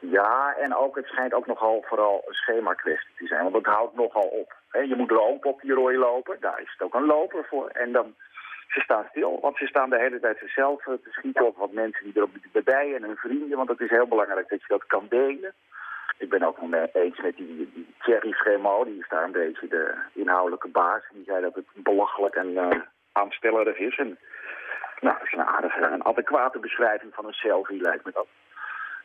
Ja, 0.00 0.54
en 0.56 0.74
ook, 0.76 0.96
het 0.96 1.06
schijnt 1.06 1.34
ook 1.34 1.46
nogal 1.46 1.84
vooral 1.88 2.24
een 2.26 2.34
schema 2.34 2.74
kwestie 2.74 3.14
te 3.16 3.26
zijn. 3.26 3.42
Want 3.42 3.54
het 3.54 3.66
houdt 3.66 3.96
nogal 3.96 4.26
op. 4.26 4.54
Hè, 4.70 4.80
je 4.80 4.96
moet 4.96 5.10
lopen 5.10 5.50
op 5.50 5.60
die 5.60 5.72
rooi 5.72 5.96
lopen. 5.98 6.36
Daar 6.40 6.60
is 6.60 6.72
het 6.72 6.82
ook 6.82 6.94
een 6.94 7.06
loper 7.06 7.44
voor. 7.50 7.68
En 7.68 7.92
dan, 7.92 8.14
ze 8.68 8.80
staan 8.80 9.06
stil. 9.10 9.38
Want 9.40 9.56
ze 9.56 9.66
staan 9.66 9.90
de 9.90 9.98
hele 9.98 10.20
tijd 10.20 10.38
zichzelf 10.38 10.86
eh, 10.86 10.92
te 10.92 11.10
schieten 11.10 11.46
op 11.46 11.56
wat 11.56 11.72
mensen 11.72 12.04
die 12.04 12.16
erop 12.16 12.30
bij 12.64 12.94
en 12.94 13.02
hun 13.02 13.16
vrienden. 13.16 13.56
Want 13.56 13.68
het 13.68 13.80
is 13.80 13.90
heel 13.90 14.08
belangrijk 14.08 14.48
dat 14.48 14.60
je 14.60 14.68
dat 14.68 14.86
kan 14.86 15.06
delen. 15.08 15.54
Ik 16.18 16.28
ben 16.28 16.42
ook 16.42 16.58
eens 16.92 17.20
met 17.20 17.36
die, 17.36 17.70
die 17.74 17.94
Thierry. 17.98 18.34
Die 18.84 18.98
is 18.98 19.08
daar 19.08 19.24
een 19.24 19.32
beetje 19.32 19.68
de 19.68 19.94
inhoudelijke 20.12 20.68
baas. 20.68 21.02
Die 21.12 21.24
zei 21.24 21.40
dat 21.40 21.54
het 21.54 21.66
belachelijk 21.74 22.34
en 22.34 22.56
eh 22.56 22.80
aanstellerig 23.12 23.78
is. 23.78 23.96
En 23.96 24.18
nou, 25.00 25.16
dat 25.18 25.26
is 25.26 25.32
een 25.32 25.52
aardige, 25.54 25.80
een 25.80 26.04
adequate 26.04 26.58
beschrijving 26.58 27.14
van 27.14 27.26
een 27.26 27.32
selfie, 27.32 27.80
lijkt 27.80 28.04
me 28.04 28.12
dat. 28.12 28.26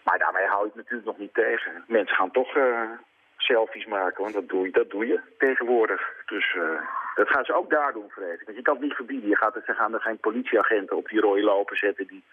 Maar 0.03 0.19
daarmee 0.19 0.45
hou 0.45 0.65
het 0.65 0.75
natuurlijk 0.75 1.05
nog 1.05 1.17
niet 1.17 1.33
tegen. 1.33 1.83
Mensen 1.87 2.15
gaan 2.15 2.31
toch 2.31 2.55
eh, 2.55 2.89
selfies 3.37 3.85
maken, 3.85 4.21
want 4.21 4.33
dat 4.33 4.49
doe 4.49 4.65
je, 4.65 4.71
dat 4.71 4.89
doe 4.89 5.07
je 5.07 5.19
tegenwoordig. 5.37 6.01
Dus 6.25 6.55
eh, 6.55 6.81
dat 7.15 7.29
gaan 7.29 7.45
ze 7.45 7.53
ook 7.53 7.69
daar 7.69 7.93
doen, 7.93 8.09
vrees 8.09 8.39
ik. 8.39 8.45
Want 8.45 8.57
je 8.57 8.63
kan 8.63 8.73
het 8.73 8.83
niet 8.83 8.93
verbieden. 8.93 9.29
Je 9.29 9.37
gaat, 9.37 9.61
ze 9.65 9.73
gaan 9.73 9.93
er 9.93 10.01
geen 10.01 10.17
politieagenten 10.17 10.97
op 10.97 11.07
die 11.07 11.19
rode 11.19 11.43
lopen 11.43 11.77
zetten... 11.77 12.07
die 12.07 12.23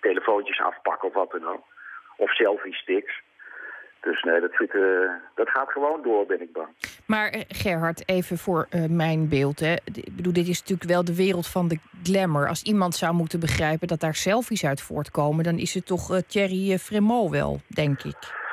telefoontjes 0.00 0.60
afpakken 0.60 1.08
of 1.08 1.14
wat 1.14 1.30
dan 1.30 1.48
ook. 1.48 1.64
Of 2.16 2.30
selfie-sticks. 2.30 3.22
Dus 4.00 4.22
nee, 4.22 4.40
dat, 4.40 4.52
zit, 4.52 4.74
eh, 4.74 5.10
dat 5.34 5.48
gaat 5.48 5.70
gewoon 5.70 6.02
door, 6.02 6.26
ben 6.26 6.40
ik 6.40 6.52
bang. 6.52 6.68
Maar 7.06 7.28
eh, 7.28 7.40
Gerhard, 7.48 8.08
even 8.08 8.38
voor 8.38 8.66
eh, 8.70 8.84
mijn 8.88 9.28
beeld. 9.28 9.60
Hè. 9.60 9.72
Ik 9.72 10.16
bedoel, 10.16 10.32
dit 10.32 10.48
is 10.48 10.60
natuurlijk 10.60 10.90
wel 10.90 11.04
de 11.04 11.16
wereld 11.16 11.46
van 11.46 11.68
de 11.68 11.78
glamour. 12.02 12.48
Als 12.48 12.62
iemand 12.62 12.94
zou 12.94 13.14
moeten 13.14 13.40
begrijpen 13.40 13.88
dat 13.88 14.00
daar 14.00 14.14
selfies 14.14 14.66
uit 14.66 14.80
voortkomen... 14.80 15.44
dan 15.44 15.58
is 15.58 15.74
het 15.74 15.86
toch 15.86 16.12
eh, 16.12 16.18
Thierry 16.28 16.78
Fremont 16.78 17.30
wel, 17.30 17.60
denk 17.68 18.02
ik. 18.02 18.44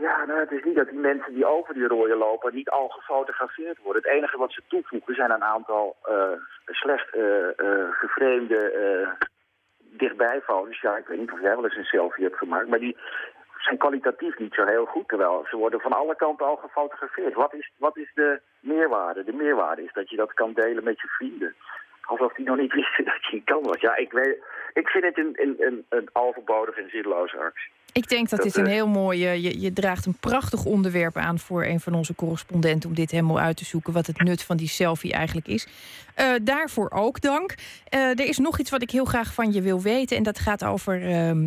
Ja, 0.00 0.24
nou, 0.24 0.40
het 0.40 0.50
is 0.50 0.64
niet 0.64 0.76
dat 0.76 0.88
die 0.88 0.98
mensen 0.98 1.34
die 1.34 1.46
over 1.46 1.74
die 1.74 1.86
rode 1.86 2.16
lopen 2.16 2.54
niet 2.54 2.70
al 2.70 2.88
gefotografeerd 2.88 3.78
worden. 3.82 4.02
Het 4.02 4.12
enige 4.12 4.38
wat 4.38 4.52
ze 4.52 4.62
toevoegen 4.68 5.14
zijn 5.14 5.30
een 5.30 5.44
aantal 5.44 5.96
slecht 6.66 7.14
eh 7.14 9.08
geframede 9.92 9.98
eh, 9.98 9.98
dichtbijfoto's. 9.98 10.80
Ja, 10.80 10.96
ik 10.96 11.06
weet 11.06 11.18
niet 11.18 11.32
of 11.32 11.40
jij 11.40 11.54
wel 11.54 11.64
eens 11.64 11.76
een 11.76 11.84
selfie 11.84 12.24
hebt 12.24 12.38
gemaakt, 12.38 12.68
maar 12.68 12.78
die 12.78 12.96
zijn 13.58 13.78
kwalitatief 13.78 14.38
niet 14.38 14.54
zo 14.54 14.64
heel 14.64 14.84
goed. 14.84 15.08
Terwijl 15.08 15.44
ze 15.50 15.56
worden 15.56 15.80
van 15.80 15.92
alle 15.92 16.16
kanten 16.16 16.46
al 16.46 16.56
gefotografeerd. 16.56 17.34
Wat 17.34 17.54
is, 17.54 17.70
wat 17.76 17.96
is 17.96 18.10
de 18.14 18.40
meerwaarde? 18.60 19.24
De 19.24 19.32
meerwaarde 19.32 19.82
is 19.82 19.92
dat 19.92 20.10
je 20.10 20.16
dat 20.16 20.32
kan 20.32 20.52
delen 20.52 20.84
met 20.84 21.00
je 21.00 21.08
vrienden. 21.08 21.54
Alsof 22.02 22.32
die 22.32 22.46
nog 22.46 22.56
niet 22.56 22.72
wisten 22.80 23.04
dat 23.04 23.24
je 23.30 23.42
kan 23.44 23.62
was. 23.62 23.80
Ja, 23.80 23.96
ik, 23.96 24.12
weet, 24.12 24.38
ik 24.72 24.88
vind 24.88 25.04
het 25.04 25.18
een, 25.18 25.32
een, 25.34 25.54
een, 25.58 25.86
een 25.88 26.10
en 26.74 26.90
zinloze 26.90 27.36
actie. 27.36 27.70
Ik 27.92 28.08
denk 28.08 28.28
dat, 28.28 28.42
dit 28.42 28.56
een 28.56 28.66
heel 28.66 28.88
mooi... 28.88 29.26
eh, 29.26 29.42
je, 29.42 29.60
je 29.60 29.72
draagt 29.72 30.06
een 30.06 30.16
prachtig 30.20 30.64
onderwerp 30.64 31.16
aan 31.16 31.38
voor 31.38 31.64
een 31.64 31.80
van 31.80 31.94
onze 31.94 32.14
correspondenten... 32.14 32.88
om 32.88 32.94
dit 32.94 33.10
helemaal 33.10 33.40
uit 33.40 33.56
te 33.56 33.64
zoeken, 33.64 33.92
wat 33.92 34.06
het 34.06 34.22
nut 34.22 34.42
van 34.42 34.56
die 34.56 34.68
selfie 34.68 35.12
eigenlijk 35.12 35.48
is. 35.48 35.66
Eh, 36.14 36.34
daarvoor 36.42 36.90
ook 36.90 37.20
dank. 37.20 37.54
Eh, 37.88 38.08
er 38.08 38.26
is 38.26 38.38
nog 38.38 38.58
iets 38.58 38.70
wat 38.70 38.82
ik 38.82 38.90
heel 38.90 39.04
graag 39.04 39.34
van 39.34 39.52
je 39.52 39.62
wil 39.62 39.80
weten... 39.80 40.16
en 40.16 40.22
dat 40.22 40.38
gaat 40.38 40.64
over 40.64 41.02
ehm, 41.02 41.46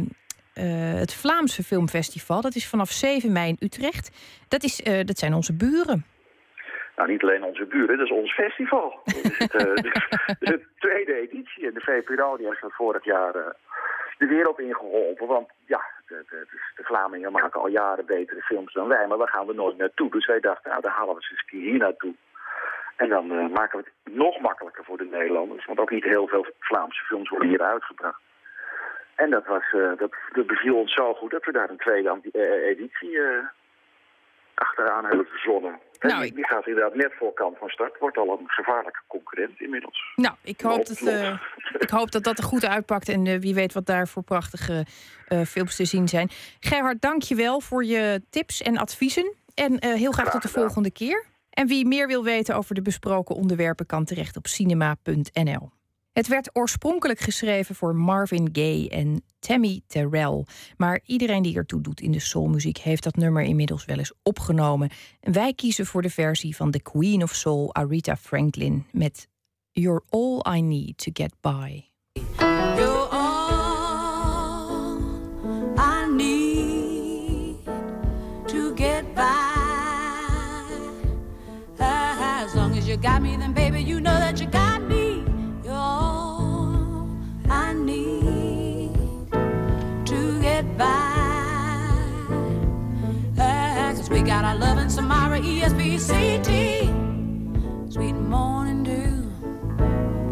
eh, 0.54 0.94
het 0.94 1.14
Vlaamse 1.14 1.64
Filmfestival. 1.64 2.42
Dat 2.42 2.56
is 2.56 2.68
vanaf 2.68 2.90
7 2.90 3.32
mei 3.32 3.50
in 3.50 3.58
Utrecht. 3.60 4.12
Dat, 4.48 4.64
is, 4.64 4.82
dat 5.06 5.18
zijn 5.18 5.34
onze 5.34 5.54
buren. 5.54 6.06
Nou, 6.96 7.12
niet 7.12 7.24
alleen 7.24 7.44
onze 7.44 7.66
buren, 7.66 7.98
dat 7.98 8.06
is 8.06 8.12
ons 8.12 8.34
festival. 8.34 9.00
Dat 9.04 9.16
is 9.16 9.38
de, 9.38 9.82
de 10.40 10.66
tweede 10.80 11.14
editie. 11.14 11.68
En 11.68 11.74
de 11.74 11.82
VPRO 11.82 12.38
die 12.38 12.48
heeft 12.48 12.62
dat 12.62 12.74
vorig 12.74 13.06
jaar 13.06 13.56
de 14.18 14.26
wereld 14.26 14.60
ingeholpen. 14.60 15.28
Want 15.28 15.50
ja, 15.66 15.82
de, 16.08 16.24
de, 16.30 16.48
de 16.76 16.84
Vlamingen 16.84 17.32
maken 17.32 17.62
al 17.62 17.68
jaren 17.68 18.06
betere 18.06 18.42
films 18.42 18.74
dan 18.74 18.88
wij. 18.88 19.08
Maar 19.08 19.18
daar 19.18 19.28
gaan 19.28 19.48
we 19.48 19.54
nooit 19.54 19.78
naartoe. 19.78 20.12
Dus 20.12 20.26
wij 20.26 20.40
dachten, 20.40 20.70
nou, 20.70 20.82
dan 20.82 20.92
halen 20.92 21.16
we 21.16 21.22
ze 21.22 21.58
hier 21.58 21.78
naartoe. 21.78 22.14
En 22.96 23.10
dan 23.10 23.32
eh, 23.32 23.48
maken 23.48 23.80
we 23.80 23.86
het 23.86 24.16
nog 24.16 24.40
makkelijker 24.40 24.84
voor 24.84 24.98
de 24.98 25.06
Nederlanders. 25.12 25.66
Want 25.66 25.80
ook 25.80 25.92
niet 25.92 26.04
heel 26.04 26.28
veel 26.28 26.46
Vlaamse 26.60 27.04
films 27.04 27.30
worden 27.30 27.50
hier 27.50 27.62
uitgebracht. 27.62 28.22
En 29.16 29.30
dat, 29.30 29.46
was, 29.46 29.64
eh, 29.72 29.98
dat, 29.98 30.16
dat 30.34 30.48
beviel 30.48 30.76
ons 30.76 30.94
zo 30.94 31.14
goed 31.14 31.32
dat 31.32 31.46
we 31.46 31.52
daar 31.52 31.70
een 31.70 31.78
tweede 31.78 32.20
eh, 32.32 32.68
editie 32.68 33.20
achteraan 34.54 35.06
hebben 35.06 35.26
verzonnen. 35.26 35.80
Nou, 36.00 36.22
die, 36.22 36.34
die 36.34 36.48
gaat 36.48 36.68
inderdaad 36.68 36.96
net 36.96 37.14
voor 37.18 37.34
kant 37.34 37.58
van 37.58 37.70
start. 37.70 38.00
Wordt 38.00 38.18
al 38.18 38.38
een 38.40 38.50
gevaarlijke 38.50 39.02
concurrent 39.08 39.62
inmiddels. 39.62 40.14
Nou, 40.16 40.36
ik 40.44 40.62
hoop, 40.62 40.86
dat, 40.86 41.02
eh, 41.02 41.40
ik 41.86 41.90
hoop 41.90 42.12
dat 42.12 42.24
dat 42.24 42.38
er 42.38 42.44
goed 42.44 42.66
uitpakt. 42.66 43.10
En 43.10 43.28
eh, 43.28 43.40
wie 43.40 43.54
weet 43.54 43.74
wat 43.74 43.86
daar 43.86 44.08
voor 44.08 44.24
prachtige 44.24 44.86
eh, 45.28 45.42
films 45.42 45.76
te 45.76 45.86
zien 45.86 46.08
zijn. 46.08 46.30
Gerhard, 46.60 47.02
dank 47.02 47.22
je 47.22 47.36
wel 47.36 47.60
voor 47.60 47.86
je 47.86 48.22
tips 48.30 48.62
en 48.62 48.78
adviezen. 48.78 49.34
En 49.54 49.84
heel 49.84 50.12
graag 50.12 50.32
tot 50.32 50.42
de 50.42 50.48
volgende 50.48 50.92
keer. 50.92 51.26
En 51.50 51.68
wie 51.68 51.86
meer 51.86 52.08
wil 52.08 52.24
weten 52.24 52.56
over 52.56 52.76
de 52.76 52.82
besproken 52.82 53.36
onderwerpen... 53.36 53.86
kan 53.86 54.06
terecht 54.06 54.38
op 54.38 54.48
cinema.nl. 54.48 55.72
Het 56.16 56.28
werd 56.28 56.50
oorspronkelijk 56.54 57.20
geschreven 57.20 57.76
voor 57.76 57.96
Marvin 57.96 58.50
Gaye 58.52 58.90
en 58.90 59.24
Tammy 59.40 59.82
Terrell. 59.88 60.46
Maar 60.78 61.00
iedereen 61.06 61.42
die 61.42 61.56
ertoe 61.56 61.82
doet 61.82 62.02
in 62.02 62.12
de 62.12 62.20
soulmuziek... 62.20 62.78
heeft 62.78 63.04
dat 63.04 63.16
nummer 63.16 63.44
inmiddels 63.44 63.86
wel 63.86 63.98
eens 63.98 64.14
opgenomen. 64.24 64.90
En 65.20 65.34
wij 65.34 65.54
kiezen 65.54 65.86
voor 65.86 66.02
de 66.02 66.10
versie 66.10 66.56
van 66.56 66.72
The 66.72 66.82
Queen 66.82 67.24
of 67.24 67.34
Soul, 67.34 67.74
Aretha 67.74 68.16
Franklin... 68.18 68.86
met 68.92 69.28
You're 69.72 70.04
All 70.10 70.56
I 70.58 70.62
Need 70.62 70.98
to 70.98 71.12
Get 71.14 71.34
By. 71.42 71.84
You're 72.76 73.08
all 73.10 74.18
I 75.78 76.12
need 76.16 77.66
to 78.48 78.76
get 78.76 79.14
by. 79.14 79.54
As 82.46 82.54
long 82.56 82.78
as 82.78 82.88
you 82.88 82.98
got 83.02 83.22
me, 83.22 83.35
got 94.36 94.44
our 94.44 94.58
love 94.58 94.78
in 94.80 94.90
Samara, 94.90 95.40
ESBCT. 95.40 96.50
Sweet 97.94 98.18
morning 98.36 98.84
dew. 98.84 99.32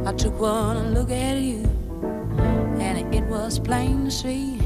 I 0.05 0.11
took 0.11 0.37
one 0.41 0.93
look 0.93 1.09
at 1.09 1.37
you, 1.37 1.63
and 2.85 3.15
it 3.15 3.23
was 3.35 3.59
plain 3.59 4.03
to 4.03 4.11
see 4.11 4.59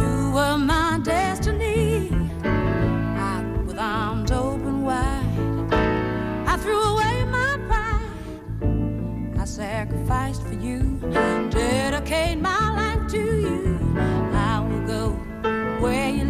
you 0.00 0.32
were 0.34 0.58
my 0.58 0.98
destiny. 1.04 2.10
I, 2.42 3.44
with 3.66 3.78
arms 3.78 4.32
open 4.32 4.82
wide, 4.82 5.72
I 6.52 6.56
threw 6.56 6.82
away 6.92 7.24
my 7.38 7.52
pride. 7.68 9.38
I 9.38 9.44
sacrificed 9.44 10.42
for 10.42 10.54
you, 10.54 10.80
dedicate 11.50 12.38
my 12.40 12.64
life 12.80 13.06
to 13.12 13.22
you. 13.44 13.78
I 14.32 14.58
will 14.58 14.84
go 14.94 15.10
where 15.80 16.10
you 16.10 16.25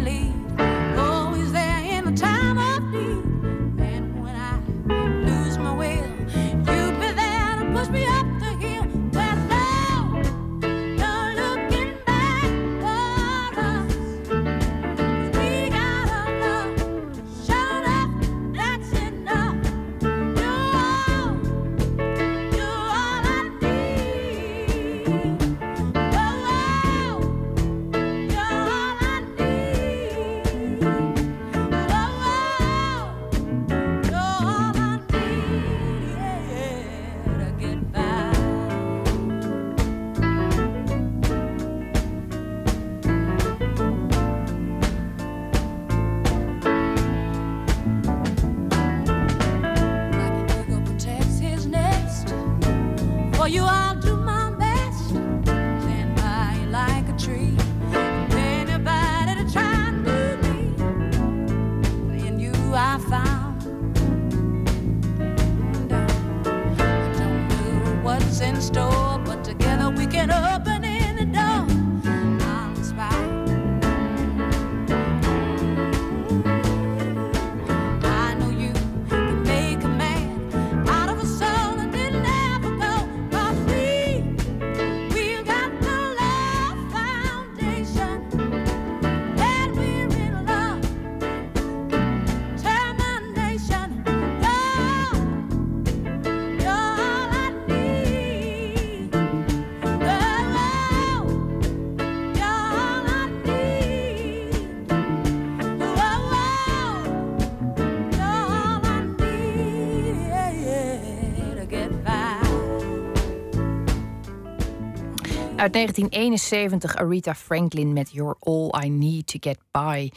Uit 115.57 115.73
1971 115.73 116.95
Aretha 116.95 117.35
Franklin 117.35 117.93
met 117.93 118.11
You're 118.11 118.35
All 118.39 118.83
I 118.83 118.89
Need 118.89 119.27
to 119.27 119.37
Get 119.39 119.59
By. 119.71 120.09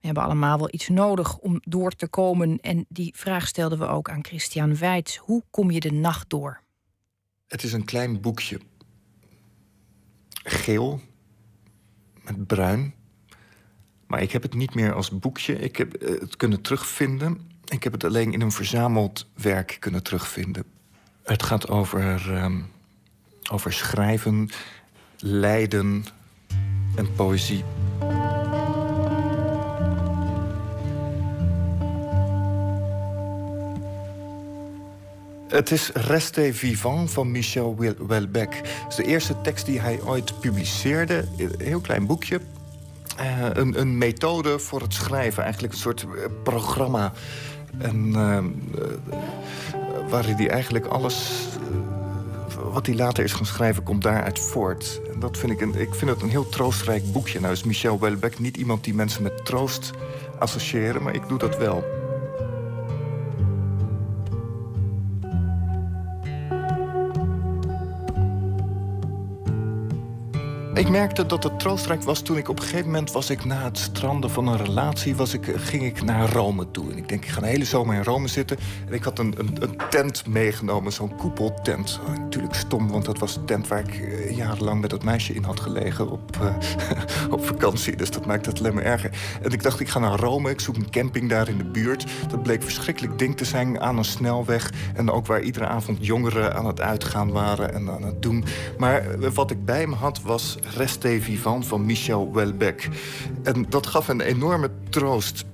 We 0.00 0.06
hebben 0.06 0.22
allemaal 0.22 0.58
wel 0.58 0.68
iets 0.70 0.88
nodig 0.88 1.36
om 1.38 1.60
door 1.64 1.90
te 1.90 2.08
komen. 2.08 2.60
En 2.60 2.86
die 2.88 3.12
vraag 3.16 3.46
stelden 3.46 3.78
we 3.78 3.86
ook 3.86 4.10
aan 4.10 4.24
Christian 4.24 4.76
Weitz. 4.76 5.16
Hoe 5.16 5.42
kom 5.50 5.70
je 5.70 5.80
de 5.80 5.92
nacht 5.92 6.30
door? 6.30 6.60
Het 7.46 7.62
is 7.62 7.72
een 7.72 7.84
klein 7.84 8.20
boekje. 8.20 8.60
Geel. 10.44 11.00
Met 12.24 12.46
bruin. 12.46 12.94
Maar 14.06 14.22
ik 14.22 14.32
heb 14.32 14.42
het 14.42 14.54
niet 14.54 14.74
meer 14.74 14.92
als 14.92 15.18
boekje. 15.18 15.58
Ik 15.58 15.76
heb 15.76 15.94
eh, 15.94 16.20
het 16.20 16.36
kunnen 16.36 16.62
terugvinden. 16.62 17.40
Ik 17.64 17.82
heb 17.82 17.92
het 17.92 18.04
alleen 18.04 18.32
in 18.32 18.40
een 18.40 18.52
verzameld 18.52 19.30
werk 19.34 19.76
kunnen 19.80 20.02
terugvinden. 20.02 20.64
Het 21.22 21.42
gaat 21.42 21.68
over, 21.68 22.34
ehm, 22.34 22.62
over 23.50 23.72
schrijven, 23.72 24.50
lijden 25.26 26.04
en 26.96 27.14
poëzie. 27.16 27.64
Het 35.48 35.70
is 35.70 35.90
Reste 35.92 36.54
Vivant 36.54 37.10
van 37.10 37.30
Michel 37.30 37.76
Wel- 37.78 38.06
Welbeck. 38.06 38.54
Het 38.54 38.84
is 38.88 38.96
de 38.96 39.04
eerste 39.04 39.40
tekst 39.40 39.66
die 39.66 39.80
hij 39.80 40.00
ooit 40.02 40.40
publiceerde. 40.40 41.24
Een 41.36 41.54
heel 41.58 41.80
klein 41.80 42.06
boekje. 42.06 42.40
Eh, 43.16 43.48
een, 43.52 43.80
een 43.80 43.98
methode 43.98 44.58
voor 44.58 44.80
het 44.80 44.94
schrijven. 44.94 45.42
Eigenlijk 45.42 45.72
een 45.72 45.78
soort 45.78 46.02
eh, 46.02 46.08
programma. 46.42 47.12
En, 47.78 48.14
eh, 48.14 48.36
eh, 48.36 48.44
waarin 50.08 50.34
hij 50.36 50.50
eigenlijk 50.50 50.86
alles... 50.86 51.46
wat 52.72 52.86
hij 52.86 52.94
later 52.94 53.24
is 53.24 53.32
gaan 53.32 53.46
schrijven, 53.46 53.82
komt 53.82 54.02
daaruit 54.02 54.38
voort. 54.38 55.00
Dat 55.18 55.38
vind 55.38 55.52
ik, 55.52 55.60
een, 55.60 55.74
ik 55.74 55.94
vind 55.94 56.10
het 56.10 56.22
een 56.22 56.28
heel 56.30 56.48
troostrijk 56.48 57.12
boekje. 57.12 57.40
Nou 57.40 57.52
is 57.52 57.64
Michel 57.64 58.00
Welbeck 58.00 58.38
niet 58.38 58.56
iemand 58.56 58.84
die 58.84 58.94
mensen 58.94 59.22
met 59.22 59.44
troost 59.44 59.90
associëren... 60.38 61.02
maar 61.02 61.14
ik 61.14 61.28
doe 61.28 61.38
dat 61.38 61.56
wel. 61.56 62.03
Ik 70.74 70.88
merkte 70.88 71.26
dat 71.26 71.42
het 71.42 71.58
troostrijk 71.58 72.02
was 72.02 72.20
toen 72.20 72.36
ik 72.36 72.48
op 72.48 72.58
een 72.58 72.64
gegeven 72.64 72.86
moment 72.86 73.12
was 73.12 73.30
ik 73.30 73.44
na 73.44 73.64
het 73.64 73.78
stranden 73.78 74.30
van 74.30 74.46
een 74.46 74.56
relatie 74.56 75.16
was 75.16 75.34
ik, 75.34 75.52
ging 75.56 75.82
ik 75.82 76.02
naar 76.02 76.32
Rome 76.32 76.70
toe. 76.70 76.90
En 76.90 76.96
ik 76.96 77.08
denk, 77.08 77.24
ik 77.24 77.30
ga 77.30 77.38
een 77.38 77.48
hele 77.48 77.64
zomer 77.64 77.94
in 77.94 78.02
Rome 78.02 78.28
zitten. 78.28 78.56
En 78.86 78.92
ik 78.92 79.02
had 79.02 79.18
een, 79.18 79.34
een, 79.36 79.56
een 79.60 79.76
tent 79.90 80.26
meegenomen, 80.26 80.92
zo'n 80.92 81.16
koepeltent. 81.16 82.00
Oh, 82.06 82.18
natuurlijk 82.18 82.54
stom, 82.54 82.90
want 82.90 83.04
dat 83.04 83.18
was 83.18 83.34
de 83.34 83.44
tent 83.44 83.68
waar 83.68 83.78
ik 83.78 83.94
eh, 83.94 84.36
jarenlang 84.36 84.80
met 84.80 84.90
dat 84.90 85.04
meisje 85.04 85.34
in 85.34 85.44
had 85.44 85.60
gelegen 85.60 86.10
op, 86.10 86.36
eh, 86.40 86.56
op 87.34 87.46
vakantie. 87.46 87.96
Dus 87.96 88.10
dat 88.10 88.26
maakt 88.26 88.46
het 88.46 88.58
alleen 88.58 88.74
maar 88.74 88.84
erger. 88.84 89.10
En 89.42 89.50
ik 89.50 89.62
dacht, 89.62 89.80
ik 89.80 89.88
ga 89.88 89.98
naar 89.98 90.18
Rome, 90.18 90.50
ik 90.50 90.60
zoek 90.60 90.76
een 90.76 90.90
camping 90.90 91.28
daar 91.28 91.48
in 91.48 91.58
de 91.58 91.64
buurt. 91.64 92.06
Dat 92.28 92.42
bleek 92.42 92.62
verschrikkelijk 92.62 93.18
ding 93.18 93.36
te 93.36 93.44
zijn 93.44 93.80
aan 93.80 93.98
een 93.98 94.04
snelweg. 94.04 94.72
En 94.94 95.10
ook 95.10 95.26
waar 95.26 95.40
iedere 95.40 95.66
avond 95.66 96.06
jongeren 96.06 96.54
aan 96.54 96.66
het 96.66 96.80
uitgaan 96.80 97.30
waren 97.32 97.74
en 97.74 97.90
aan 97.90 98.02
het 98.02 98.22
doen. 98.22 98.44
Maar 98.78 99.10
eh, 99.10 99.30
wat 99.30 99.50
ik 99.50 99.64
bij 99.64 99.86
me 99.86 99.94
had 99.94 100.22
was 100.22 100.58
Reste 100.76 101.18
Vivant 101.20 101.66
van 101.66 101.84
Michel 101.86 102.32
Welbeck. 102.32 102.88
En 103.42 103.66
dat 103.68 103.86
gaf 103.86 104.08
een 104.08 104.20
enorme 104.20 104.70
troost. 104.90 105.44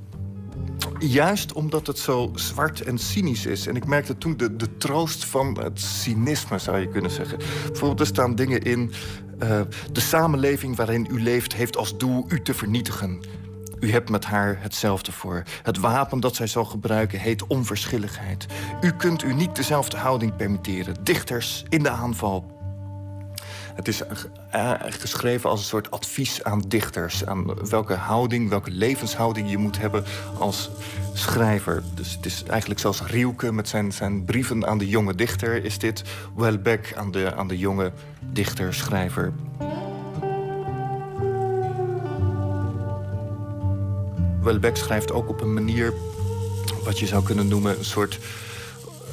Juist 0.99 1.53
omdat 1.53 1.87
het 1.87 1.99
zo 1.99 2.31
zwart 2.35 2.81
en 2.81 2.99
cynisch 2.99 3.47
is. 3.47 3.67
En 3.67 3.77
ik 3.77 3.87
merkte 3.87 4.19
toen 4.19 4.37
de, 4.37 4.57
de 4.57 4.77
troost 4.77 5.25
van 5.25 5.59
het 5.63 5.81
cynisme, 5.81 6.59
zou 6.59 6.79
je 6.79 6.89
kunnen 6.89 7.11
zeggen. 7.11 7.39
Bijvoorbeeld, 7.67 8.01
er 8.01 8.07
staan 8.07 8.35
dingen 8.35 8.63
in. 8.63 8.93
eh, 9.39 9.61
de 9.93 10.01
samenleving 10.01 10.77
waarin 10.77 11.09
u 11.11 11.23
leeft 11.23 11.55
heeft 11.55 11.77
als 11.77 11.99
doel 11.99 12.25
u 12.29 12.43
te 12.43 12.55
vernietigen. 12.55 13.21
U 13.81 13.91
hebt 13.91 14.11
met 14.11 14.25
haar 14.25 14.57
hetzelfde 14.61 15.13
voor. 15.13 15.43
Het 15.63 15.79
wapen 15.79 16.21
dat 16.21 16.37
zij 16.37 16.47
zal 16.47 16.65
gebruiken 16.65 17.19
heet 17.19 17.47
onverschilligheid. 17.47 18.47
U 18.81 18.91
kunt 18.91 19.23
u 19.23 19.35
niet 19.35 19.57
dezelfde 19.57 19.97
houding 19.97 20.37
permitteren. 20.37 20.97
Dichters 21.03 21.65
in 21.69 21.83
de 21.83 21.91
aanval. 21.91 22.60
Het 23.81 23.89
is 23.89 24.03
eh, 24.51 24.73
geschreven 24.89 25.51
als 25.51 25.61
een 25.61 25.67
soort 25.67 25.91
advies 25.91 26.45
aan 26.45 26.63
dichters. 26.69 27.27
Aan 27.27 27.69
welke 27.69 27.95
houding, 27.95 28.49
welke 28.49 28.71
levenshouding 28.71 29.51
je 29.51 29.59
moet 29.59 29.79
hebben 29.79 30.05
als 30.39 30.71
schrijver. 31.13 31.83
Dus 31.95 32.13
het 32.13 32.27
is 32.27 32.43
eigenlijk 32.49 32.81
zoals 32.81 33.03
Rielke 33.03 33.53
met 33.53 33.69
zijn, 33.69 33.93
zijn 33.93 34.25
brieven 34.25 34.67
aan 34.67 34.79
de 34.79 34.89
jonge 34.89 35.15
dichter... 35.15 35.65
is 35.65 35.79
dit 35.79 36.03
Welbeck 36.37 36.95
aan 36.97 37.11
de, 37.11 37.35
aan 37.35 37.49
de 37.49 37.59
jonge 37.59 37.93
dichter, 38.21 38.75
schrijver. 38.75 39.33
Welbeck 44.43 44.77
schrijft 44.77 45.13
ook 45.13 45.29
op 45.29 45.41
een 45.41 45.55
manier... 45.55 45.93
wat 46.85 46.99
je 46.99 47.07
zou 47.07 47.25
kunnen 47.25 47.49
noemen 47.49 47.79
een 47.79 47.85
soort 47.85 48.19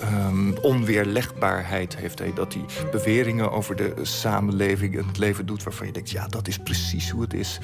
ehm, 0.02 0.52
onweerlegbaarheid 0.62 1.96
heeft 1.96 2.20
hij. 2.20 2.34
Dat 2.34 2.54
hij 2.54 2.66
beweringen 2.92 3.52
over 3.52 3.76
de 3.76 3.94
samenleving 4.02 4.98
en 4.98 5.08
het 5.08 5.18
leven 5.18 5.46
doet... 5.46 5.64
waarvan 5.64 5.88
je 5.88 5.94
denkt, 5.94 6.10
ja, 6.10 6.28
dat 6.28 6.48
is 6.48 6.58
precies 6.58 7.10
hoe 7.10 7.22
het 7.22 7.34
is. 7.34 7.60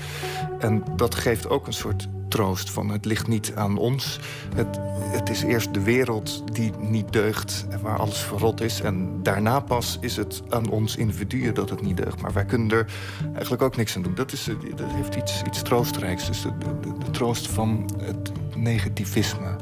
En 0.60 0.84
dat 0.96 1.16
geeft 1.16 1.50
ook 1.50 1.68
een 1.68 1.74
soort 1.74 2.08
troost 2.34 2.72
van 2.72 2.90
het 2.90 3.06
ligt 3.06 3.28
niet 3.28 3.52
aan 3.56 3.78
ons. 3.78 4.20
Het, 4.56 4.80
het 5.02 5.30
is 5.30 5.44
eerst 5.44 5.74
de 5.74 5.82
wereld 5.82 6.44
die 6.56 6.72
niet 6.80 7.14
deugt 7.14 7.66
en 7.70 7.82
waar 7.82 7.98
alles 7.98 8.18
verrot 8.18 8.62
is. 8.62 8.82
En 8.82 9.24
daarna 9.24 9.60
pas 9.60 9.98
is 10.02 10.16
het 10.16 10.42
aan 10.50 10.70
ons 10.70 10.96
individuen 10.96 11.54
dat 11.54 11.70
het 11.70 11.82
niet 11.82 11.98
deugt. 11.98 12.22
Maar 12.22 12.34
wij 12.34 12.46
kunnen 12.46 12.72
er 12.72 12.86
eigenlijk 13.34 13.62
ook 13.62 13.76
niks 13.76 13.96
aan 13.96 14.02
doen. 14.02 14.16
Dat, 14.16 14.32
is, 14.32 14.50
dat 14.76 14.92
heeft 14.92 15.16
iets, 15.16 15.42
iets 15.48 15.62
troostrijks. 15.62 16.28
Dus 16.28 16.42
de, 16.42 16.50
de 16.82 17.12
troost 17.12 17.48
van 17.48 17.90
het 17.98 18.32
negativisme. 18.56 19.56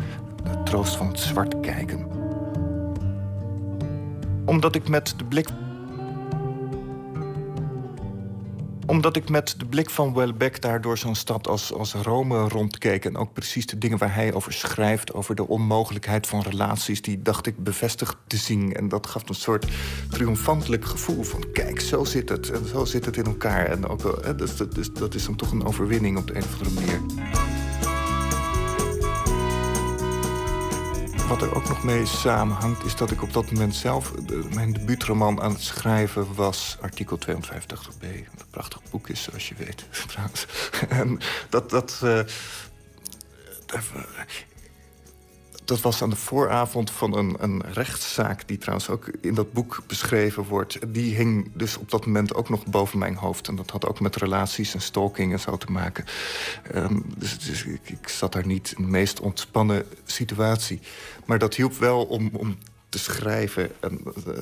De 0.44 0.64
troost 0.64 0.96
van 0.96 1.08
het 1.08 1.20
zwart 1.20 1.60
kijken. 1.60 2.21
Omdat 4.46 4.76
ik 4.76 4.88
met 4.88 5.14
de 5.18 5.26
blik 5.26 5.48
omdat 8.92 9.16
ik 9.16 9.30
met 9.30 9.56
de 9.58 9.66
blik 9.66 9.90
van 9.90 10.14
Welbeck 10.14 10.62
daar 10.62 10.82
door 10.82 10.98
zo'n 10.98 11.16
stad 11.16 11.48
als, 11.48 11.74
als 11.74 11.94
Rome 11.94 12.48
rondkeek... 12.48 13.06
en 13.06 13.18
ook 13.18 13.34
precies 13.34 13.66
de 13.66 13.78
dingen 13.78 13.98
waar 13.98 14.14
hij 14.14 14.34
over 14.34 14.54
schrijft... 14.54 15.14
over 15.14 15.36
de 15.36 15.48
onmogelijkheid 15.48 16.28
van 16.28 16.42
relaties, 16.42 17.02
die 17.02 17.22
dacht 17.22 17.48
ik 17.48 17.64
bevestigd 17.64 18.18
te 18.28 18.38
zien. 18.38 18.74
En 18.74 18.88
dat 18.88 19.08
gaf 19.08 19.30
een 19.30 19.36
soort 19.36 19.66
triomfantelijk 20.10 20.86
gevoel 20.86 21.24
van... 21.24 21.46
kijk, 21.54 21.80
zo 21.80 22.04
zit 22.04 22.30
het, 22.30 22.50
en 22.50 22.68
zo 22.68 22.86
zit 22.86 23.06
het 23.06 23.18
in 23.18 23.26
elkaar. 23.26 23.66
En 23.66 23.88
ook, 23.88 24.20
hè, 24.24 24.36
dus, 24.36 24.56
dat 24.94 25.16
is 25.16 25.26
dan 25.26 25.36
toch 25.36 25.52
een 25.52 25.66
overwinning 25.66 26.18
op 26.18 26.28
de 26.28 26.36
een 26.36 26.44
of 26.44 26.58
andere 26.58 26.74
manier. 26.74 27.61
Wat 31.32 31.42
er 31.42 31.56
ook 31.56 31.68
nog 31.68 31.84
mee 31.84 32.06
samenhangt, 32.06 32.84
is 32.84 32.96
dat 32.96 33.12
ik 33.12 33.22
op 33.22 33.34
dat 33.34 33.52
moment 33.52 33.76
zelf... 33.76 34.14
mijn 34.54 34.74
debuutroman 34.74 35.42
aan 35.42 35.52
het 35.52 35.62
schrijven 35.62 36.36
was 36.36 36.78
Artikel 36.82 37.20
250b. 37.28 38.00
Wat 38.00 38.42
een 38.42 38.50
prachtig 38.50 38.80
boek 38.90 39.10
is, 39.10 39.24
zoals 39.24 39.50
je 39.50 39.56
weet. 39.58 39.86
En 40.90 41.20
dat... 41.50 41.70
dat 41.70 42.02
eh, 42.04 42.20
dat 45.72 45.82
was 45.82 46.02
aan 46.02 46.10
de 46.10 46.16
vooravond 46.16 46.92
van 46.92 47.18
een, 47.18 47.36
een 47.40 47.64
rechtszaak... 47.74 48.48
die 48.48 48.58
trouwens 48.58 48.90
ook 48.90 49.12
in 49.22 49.34
dat 49.34 49.54
boek 49.54 49.84
beschreven 49.88 50.44
wordt. 50.44 50.94
Die 50.94 51.16
hing 51.16 51.52
dus 51.54 51.78
op 51.78 51.92
dat 51.92 52.06
moment 52.06 52.34
ook 52.34 52.50
nog 52.50 52.66
boven 52.66 53.00
mijn 53.00 53.16
hoofd. 53.16 53.48
En 53.48 53.56
dat 53.56 53.70
had 53.70 53.88
ook 53.88 54.00
met 54.00 54.16
relaties 54.16 54.74
en 54.74 54.82
stalking 54.82 55.32
en 55.32 55.40
zo 55.40 55.58
te 55.58 55.72
maken. 55.72 56.06
Ehm, 56.72 57.00
dus 57.18 57.40
dus 57.40 57.64
ik, 57.64 57.90
ik 57.90 58.08
zat 58.08 58.34
daar 58.34 58.46
niet 58.46 58.74
in 58.78 58.84
de 58.84 58.90
meest 58.90 59.20
ontspannen 59.20 59.86
situatie. 60.06 60.80
Maar 61.26 61.40
dat 61.40 61.56
hielp 61.56 61.74
wel 61.74 62.04
om, 62.04 62.30
om 62.34 62.58
te 62.90 63.00
schrijven. 63.00 63.72
En 63.80 64.00
uh, 64.28 64.36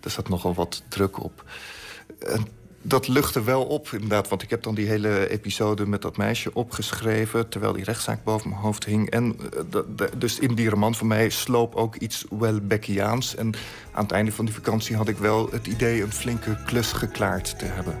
er 0.00 0.10
zat 0.10 0.28
nogal 0.28 0.54
wat 0.54 0.82
druk 0.88 1.22
op. 1.22 1.44
En 2.18 2.46
dat 2.82 3.08
luchtte 3.08 3.42
wel 3.42 3.64
op, 3.64 3.88
inderdaad. 3.92 4.28
Want 4.28 4.42
ik 4.42 4.50
heb 4.50 4.62
dan 4.62 4.74
die 4.74 4.86
hele 4.86 5.28
episode 5.28 5.86
met 5.86 6.02
dat 6.02 6.16
meisje 6.16 6.54
opgeschreven... 6.54 7.48
terwijl 7.48 7.72
die 7.72 7.84
rechtszaak 7.84 8.24
boven 8.24 8.48
mijn 8.48 8.60
hoofd 8.60 8.84
hing. 8.84 9.10
En 9.10 9.36
uh, 9.74 9.80
dus 10.16 10.38
in 10.38 10.54
die 10.54 10.68
roman 10.68 10.94
van 10.94 11.06
mij 11.06 11.28
sloop 11.28 11.74
ook 11.74 11.96
iets 11.96 12.24
Welbeckiaans. 12.38 13.34
En 13.34 13.54
aan 13.92 14.02
het 14.02 14.12
einde 14.12 14.32
van 14.32 14.44
die 14.44 14.54
vakantie 14.54 14.96
had 14.96 15.08
ik 15.08 15.16
wel 15.16 15.48
het 15.50 15.66
idee... 15.66 16.02
een 16.02 16.12
flinke 16.12 16.58
klus 16.66 16.92
geklaard 16.92 17.58
te 17.58 17.64
hebben. 17.64 17.94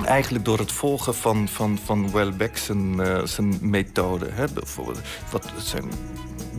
Uh, 0.00 0.06
eigenlijk 0.06 0.44
door 0.44 0.58
het 0.58 0.72
volgen 0.72 1.14
van, 1.14 1.48
van, 1.48 1.78
van 1.84 2.12
Welbeck 2.12 2.56
zijn, 2.56 2.94
uh, 3.00 3.24
zijn 3.24 3.58
methode. 3.60 4.28
Hè. 4.30 4.44
Wat 5.30 5.52
zijn 5.58 5.90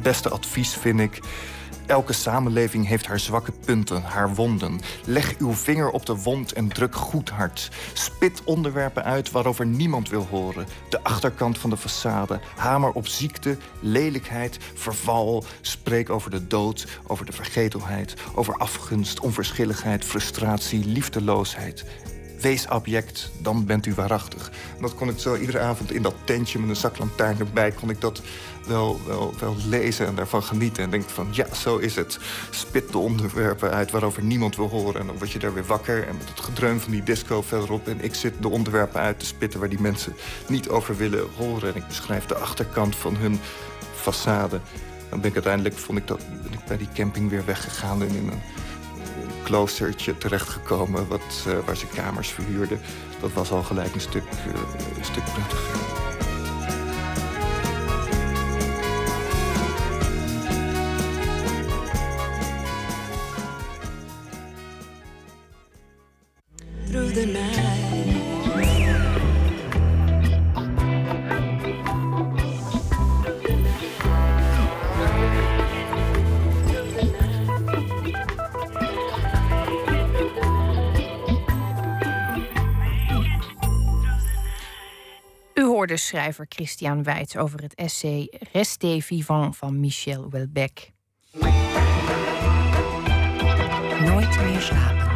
beste 0.02 0.30
advies 0.30 0.74
vind 0.74 1.00
ik... 1.00 1.20
Elke 1.86 2.14
samenleving 2.14 2.88
heeft 2.88 3.08
haar 3.08 3.20
zwakke 3.20 3.52
punten, 3.66 4.02
haar 4.02 4.36
wonden. 4.36 4.80
Leg 5.06 5.38
uw 5.38 5.54
vinger 5.54 5.90
op 5.90 6.06
de 6.06 6.16
wond 6.16 6.54
en 6.54 6.68
druk 6.68 6.96
goed 6.96 7.30
hard. 7.30 7.70
Spit 7.94 8.44
onderwerpen 8.44 9.04
uit 9.04 9.32
waarover 9.32 9.66
niemand 9.66 10.10
wil 10.10 10.28
horen. 10.30 10.68
De 10.90 11.04
achterkant 11.04 11.58
van 11.58 11.70
de 11.70 11.78
façade. 11.78 12.40
Hamer 12.56 12.92
op 12.92 13.08
ziekte, 13.08 13.58
lelijkheid, 13.80 14.58
verval. 14.74 15.44
Spreek 15.62 16.10
over 16.10 16.32
de 16.32 16.48
dood, 16.48 16.88
over 17.08 17.26
de 17.26 17.32
vergetelheid. 17.32 18.14
Over 18.36 18.58
afgunst, 18.58 19.20
onverschilligheid, 19.20 20.06
frustratie, 20.06 20.86
liefdeloosheid. 20.86 21.86
Wees 22.42 22.68
abject, 22.68 23.32
dan 23.38 23.66
bent 23.66 23.86
u 23.86 23.94
waarachtig. 23.94 24.52
En 24.76 24.82
dat 24.82 24.96
kon 24.96 25.10
ik 25.10 25.20
zo 25.20 25.36
iedere 25.36 25.60
avond 25.60 25.92
in 25.92 26.02
dat 26.02 26.14
tentje 26.24 26.60
met 26.60 26.70
een 26.70 26.76
zaklantaarn 26.76 27.40
erbij... 27.40 27.72
kon 27.72 27.90
ik 27.90 28.02
dat 28.02 28.22
wel, 28.68 29.00
wel, 29.06 29.34
wel 29.40 29.56
lezen 29.68 30.08
en 30.08 30.16
daarvan 30.16 30.44
genieten. 30.44 30.84
En 30.84 30.90
denk 30.90 31.10
van, 31.10 31.28
ja, 31.32 31.54
zo 31.54 31.78
is 31.78 31.96
het. 31.96 32.20
Spit 32.50 32.92
de 32.92 32.98
onderwerpen 32.98 33.72
uit 33.72 33.92
waarover 33.92 34.24
niemand 34.24 34.56
wil 34.56 34.70
horen. 34.70 35.02
En 35.02 35.08
dan 35.08 35.18
word 35.18 35.32
je 35.32 35.40
daar 35.40 35.54
weer 35.54 35.66
wakker. 35.66 36.08
En 36.08 36.18
met 36.18 36.30
het 36.30 36.40
gedreun 36.40 36.80
van 36.80 36.92
die 36.92 37.04
disco 37.04 37.42
verderop. 37.42 37.88
En 37.88 38.04
ik 38.04 38.16
zit 38.16 38.34
de 38.42 38.50
onderwerpen 38.50 39.02
uit 39.02 39.20
te 39.20 39.26
spitten 39.26 39.60
waar 39.60 39.70
die 39.70 39.82
mensen 39.82 40.16
niet 40.48 40.70
over 40.70 40.98
willen 40.98 41.28
horen. 41.36 41.74
En 41.74 41.82
ik 41.82 41.88
beschrijf 41.88 42.26
de 42.26 42.36
achterkant 42.36 42.96
van 42.96 43.16
hun 43.16 43.40
façade. 43.96 44.62
Dan 45.10 45.20
ben 45.20 45.30
ik 45.30 45.34
uiteindelijk, 45.34 45.78
vond 45.78 45.98
ik 45.98 46.08
dat, 46.08 46.22
ik 46.52 46.66
bij 46.68 46.78
die 46.78 46.90
camping 46.94 47.30
weer 47.30 47.46
weggegaan... 47.46 48.02
en 48.02 48.10
in 48.10 48.28
een 48.28 48.42
kloostertje 49.52 50.18
terechtgekomen 50.18 51.08
wat, 51.08 51.46
uh, 51.48 51.54
waar 51.66 51.78
ze 51.78 51.88
kamers 51.88 52.30
verhuurden. 52.30 52.80
Dat 53.20 53.34
was 53.34 53.52
al 53.52 53.64
gelijk 53.64 53.94
een 53.94 54.02
stuk, 54.02 54.24
uh, 54.24 54.54
een 54.98 55.06
stuk 55.06 55.24
prettiger. 55.24 56.01
Schrijver 86.12 86.46
Christian 86.50 87.04
Weitz 87.04 87.36
over 87.36 87.62
het 87.62 87.76
essay 87.76 88.32
Restez 88.52 89.06
vivant 89.06 89.58
van 89.58 89.80
Michel 89.80 90.30
Welbeck. 90.30 90.92
Nooit 94.00 94.42
meer 94.42 94.62
slapen. 94.62 95.10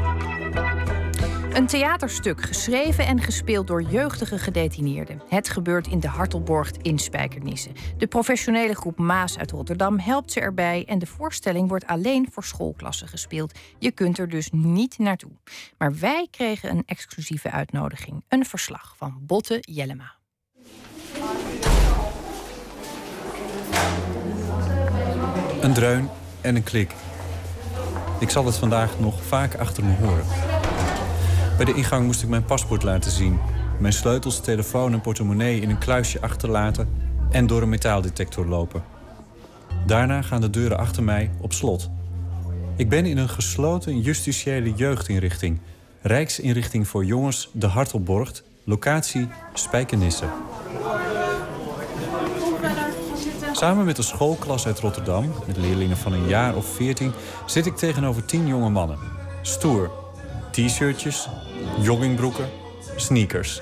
Een 1.56 1.68
theaterstuk 1.68 2.41
geschreven 2.41 3.06
en 3.06 3.22
gespeeld 3.22 3.68
door 3.68 3.82
jeugdige 3.82 4.38
gedetineerden. 4.39 5.22
Het 5.30 5.50
gebeurt 5.50 5.88
in 5.88 6.00
de 6.00 6.08
Hartelborg 6.08 6.72
in 6.72 7.00
Spijkenisse. 7.00 7.70
De 7.98 8.08
professionele 8.08 8.76
groep 8.76 8.98
Maas 8.98 9.38
uit 9.38 9.52
Rotterdam 9.52 10.00
helpt 10.00 10.32
ze 10.32 10.39
erbij 10.39 10.86
en 10.88 11.00
de 11.00 11.06
voorstelling 11.06 11.70
wordt 11.70 11.88
alleen 11.88 12.28
voor 12.32 12.43
schoolklassen 12.43 13.08
gespeeld. 13.08 13.60
Je 13.80 13.91
kunt 13.91 14.18
er 14.18 14.30
dus 14.30 14.50
niet 14.52 14.98
naartoe. 14.98 15.32
Maar 15.78 16.00
wij 16.00 16.28
kregen 16.32 16.70
een 16.70 16.84
exclusieve 16.86 17.52
uitnodiging. 17.52 18.24
Een 18.28 18.46
verslag 18.46 18.93
van 18.98 19.18
Botte 19.22 19.58
Jellema. 19.62 20.14
Een 25.66 25.74
dreun 25.74 26.09
en 26.41 26.55
een 26.55 26.63
klik. 26.63 26.91
Ik 28.20 28.30
zal 28.30 28.45
het 28.45 28.55
vandaag 28.55 28.99
nog 28.99 29.24
vaak 29.24 29.55
achter 29.55 29.84
me 29.84 29.95
horen. 29.95 30.26
Bij 31.57 31.66
de 31.66 31.74
ingang 31.74 32.05
moest 32.05 32.24
ik 32.24 32.30
mijn 32.30 32.45
paspoort 32.45 32.84
laten 32.84 33.11
zien. 33.11 33.39
Mijn 33.80 33.93
sleutels, 33.93 34.39
telefoon 34.39 34.93
en 34.93 35.01
portemonnee 35.01 35.61
in 35.61 35.70
een 35.70 35.78
kluisje 35.78 36.22
achterlaten... 36.22 36.89
en 37.32 37.47
door 37.47 37.61
een 37.61 37.70
metaaldetector 37.70 38.45
lopen. 38.45 38.84
Daarna 39.86 40.22
gaan 40.22 40.41
de 40.41 40.49
deuren 40.49 40.77
achter 40.77 41.03
mij 41.03 41.31
op 41.41 41.53
slot. 41.53 41.90
Ik 42.76 42.90
ben 42.90 43.06
in 43.06 43.18
een 43.18 43.30
gesloten 43.30 44.02
justitiële 44.02 44.73
jeugdinrichting. 44.73 45.60
Rijksinrichting 46.02 46.88
voor 46.88 47.06
jongens 47.06 47.49
De 47.52 47.68
Hartelborg, 47.68 48.44
locatie 48.64 49.27
Spijkenisse. 49.53 50.26
Samen 53.56 53.86
met 53.86 53.98
een 53.98 54.03
schoolklas 54.03 54.65
uit 54.65 54.80
Rotterdam, 54.80 55.34
met 55.48 55.57
leerlingen 55.57 55.98
van 55.98 56.14
een 56.14 56.27
jaar 56.27 56.56
of 56.56 56.65
veertien, 56.65 57.11
zit 57.45 57.65
ik 57.65 57.76
tegenover 57.76 58.26
tien 58.26 58.48
jonge 58.48 58.69
mannen. 58.69 58.98
Stoer. 59.41 59.91
T-shirtjes, 60.52 61.30
joggingbroeken, 61.82 62.49
sneakers. 62.95 63.61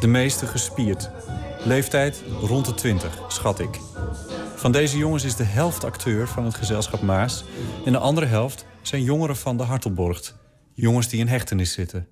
De 0.00 0.06
meeste 0.06 0.46
gespierd. 0.46 1.10
Leeftijd 1.64 2.22
rond 2.40 2.66
de 2.66 2.74
20, 2.74 3.18
schat 3.28 3.58
ik. 3.58 3.80
Van 4.56 4.72
deze 4.72 4.98
jongens 4.98 5.24
is 5.24 5.36
de 5.36 5.44
helft 5.44 5.84
acteur 5.84 6.28
van 6.28 6.44
het 6.44 6.54
gezelschap 6.54 7.02
Maas... 7.02 7.44
en 7.84 7.92
de 7.92 7.98
andere 7.98 8.26
helft 8.26 8.66
zijn 8.82 9.02
jongeren 9.02 9.36
van 9.36 9.56
de 9.56 9.62
Hartelborg. 9.62 10.34
Jongens 10.74 11.08
die 11.08 11.20
in 11.20 11.28
hechtenis 11.28 11.72
zitten. 11.72 12.06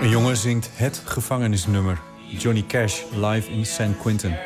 Een 0.00 0.08
jongen 0.08 0.36
zingt 0.36 0.70
het 0.72 1.02
gevangenisnummer 1.04 1.98
Johnny 2.28 2.64
Cash 2.68 3.02
live 3.14 3.50
in 3.50 3.66
San 3.66 3.96
Quentin. 3.98 4.36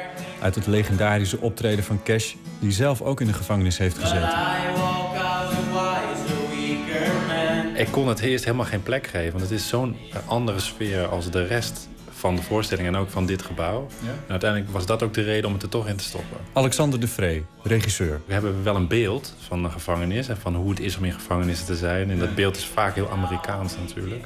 Uit 0.41 0.55
het 0.55 0.67
legendarische 0.67 1.41
optreden 1.41 1.85
van 1.85 2.03
Cash, 2.03 2.35
die 2.59 2.71
zelf 2.71 3.03
ook 3.03 3.21
in 3.21 3.27
de 3.27 3.33
gevangenis 3.33 3.79
heeft 3.79 3.99
gezeten. 3.99 4.39
Ik 7.75 7.89
kon 7.91 8.09
het 8.09 8.21
eerst 8.21 8.45
helemaal 8.45 8.67
geen 8.67 8.83
plek 8.83 9.07
geven, 9.07 9.31
want 9.31 9.43
het 9.43 9.51
is 9.51 9.69
zo'n 9.69 9.97
andere 10.27 10.61
sfeer 10.61 11.07
als 11.07 11.31
de 11.31 11.47
rest 11.47 11.89
van 12.11 12.37
de 12.37 12.43
voorstelling 12.43 12.89
en 12.89 12.97
ook 12.97 13.11
van 13.11 13.27
dit 13.27 13.43
gebouw. 13.43 13.87
Ja? 14.03 14.09
En 14.09 14.31
uiteindelijk 14.31 14.71
was 14.71 14.87
dat 14.87 15.03
ook 15.03 15.15
de 15.15 15.23
reden 15.23 15.47
om 15.47 15.53
het 15.53 15.63
er 15.63 15.69
toch 15.69 15.89
in 15.89 15.97
te 15.97 16.05
stoppen. 16.05 16.37
Alexander 16.53 17.01
de 17.01 17.09
Vree, 17.09 17.45
regisseur. 17.63 18.21
We 18.27 18.33
hebben 18.33 18.65
wel 18.65 18.77
een 18.77 18.89
beeld 18.89 19.35
van 19.47 19.63
de 19.63 19.71
gevangenis 19.71 20.29
en 20.29 20.37
van 20.37 20.55
hoe 20.55 20.71
het 20.71 20.81
is 20.81 20.97
om 20.97 21.05
in 21.05 21.13
gevangenissen 21.13 21.67
te 21.67 21.77
zijn. 21.77 22.11
En 22.11 22.19
dat 22.19 22.35
beeld 22.35 22.57
is 22.57 22.65
vaak 22.65 22.95
heel 22.95 23.11
Amerikaans 23.11 23.77
natuurlijk. 23.77 24.25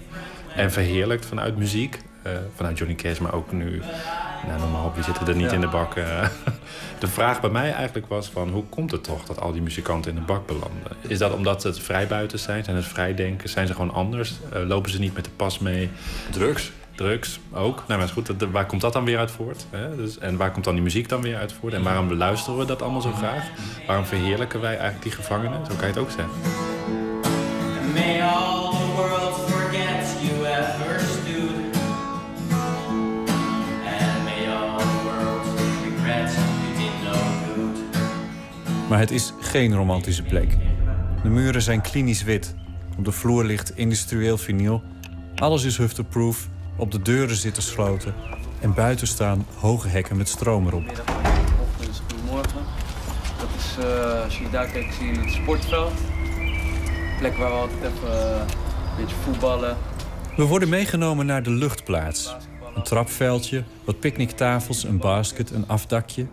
En 0.57 0.73
verheerlijkt 0.73 1.27
vanuit 1.27 1.57
muziek. 1.57 1.99
Uh, 2.27 2.33
vanuit 2.55 2.79
Johnny 2.79 2.97
Cash, 2.97 3.19
maar 3.19 3.35
ook 3.35 3.53
nu... 3.53 3.83
Nou, 4.47 4.85
op, 4.87 4.95
die 4.95 5.05
zitten 5.05 5.27
er 5.29 5.35
niet 5.37 5.47
Ja. 5.49 5.53
in 5.55 5.61
de 5.61 5.67
bak. 5.69 5.95
eh. 5.97 6.29
de 6.99 7.07
vraag 7.09 7.41
bij 7.41 7.51
mij 7.51 7.73
eigenlijk 7.73 8.07
was 8.09 8.29
van... 8.29 8.49
hoe 8.49 8.65
komt 8.65 8.91
het 8.91 9.05
toch 9.05 9.25
dat 9.25 9.41
al 9.41 9.53
die 9.53 9.63
muzikanten 9.63 10.11
in 10.11 10.17
de 10.17 10.25
bak 10.25 10.47
belanden? 10.47 10.93
Is 11.01 11.19
dat 11.19 11.33
omdat 11.35 11.63
het 11.63 11.81
vrijbuiters 11.81 12.43
zijn? 12.43 12.65
Zijn 12.65 12.77
het 12.77 12.85
vrijdenkers? 12.85 13.53
Zijn 13.53 13.67
ze 13.67 13.73
gewoon 13.75 13.93
anders? 13.93 14.33
Eh, 14.53 14.63
lopen 14.67 14.91
ze 14.91 14.99
niet 14.99 15.15
met 15.15 15.25
de 15.25 15.31
pas 15.37 15.59
mee? 15.59 15.91
Drugs? 16.31 16.73
Drugs 16.95 17.41
ook. 17.53 17.77
Nou, 17.87 17.99
maar 17.99 18.09
is 18.09 18.11
goed, 18.15 18.27
dat- 18.41 18.51
waar 18.51 18.67
komt 18.67 18.81
dat 18.81 18.93
dan 18.93 19.05
weer 19.05 19.19
uit 19.19 19.31
voort? 19.31 19.67
Hè? 19.71 19.97
Dus, 19.97 20.19
en 20.19 20.37
waar 20.37 20.51
komt 20.51 20.65
dan 20.65 20.75
die 20.75 20.83
muziek 20.83 21.09
dan 21.09 21.21
weer 21.23 21.37
uit 21.37 21.53
voort? 21.61 21.73
En 21.73 21.83
waarom 21.83 22.13
luisteren 22.13 22.59
we 22.59 22.65
dat 22.65 22.83
allemaal 22.83 23.01
zo 23.01 23.13
graag? 23.13 23.45
Waarom 23.87 24.05
verheerlijken 24.05 24.61
wij 24.61 24.71
eigenlijk 24.73 25.03
die 25.03 25.13
gevangenen? 25.13 25.67
Zo 25.67 25.73
kan 25.75 25.87
je 25.89 25.93
het 25.95 25.99
ook 25.99 26.11
zeggen. 26.11 26.35
Maar 38.89 38.99
het 38.99 39.11
is 39.11 39.33
geen 39.41 39.75
romantische 39.75 40.23
plek. 40.23 40.57
De 41.23 41.29
muren 41.29 41.63
zijn 41.63 41.81
klinisch 41.81 42.23
wit. 42.23 42.55
Op 42.99 43.05
de 43.05 43.13
vloer 43.13 43.45
ligt 43.45 43.77
industrieel 43.77 44.39
vinyl. 44.39 44.83
Alles 45.35 45.65
is 45.65 45.77
hufteproof. 45.77 46.49
Op 46.77 46.91
de 46.91 47.03
deuren 47.03 47.37
zitten 47.37 47.63
sloten. 47.63 48.15
En 48.61 48.75
buiten 48.75 49.07
staan 49.07 49.47
hoge 49.59 49.89
hekken 49.89 50.17
met 50.17 50.29
stroom 50.29 50.67
erop. 50.67 51.03
Goedemorgen. 52.09 52.61
Dat 53.39 53.49
is, 53.59 53.85
eh, 53.85 54.23
als 54.25 54.39
je 54.39 54.51
daar 54.51 54.67
kijkt, 54.67 54.95
zie 54.95 55.07
je 55.07 55.19
het 55.19 55.31
sportveld. 55.31 55.93
Plek 57.19 57.37
waar 57.37 57.51
we 57.51 57.57
altijd 57.57 57.79
even 57.83 58.31
eh, 58.31 58.41
een 58.41 58.97
beetje 58.97 59.17
voetballen. 59.25 59.77
We 60.37 60.45
worden 60.45 60.69
meegenomen 60.69 61.27
naar 61.27 61.43
de 61.43 61.51
luchtplaats. 61.51 62.35
een 62.75 62.83
trapveldje, 62.83 63.65
wat 63.85 64.01
picknicktafels, 64.01 64.85
een 64.85 64.99
basket, 64.99 65.51
een 65.51 65.69
afdakje. 65.69 66.27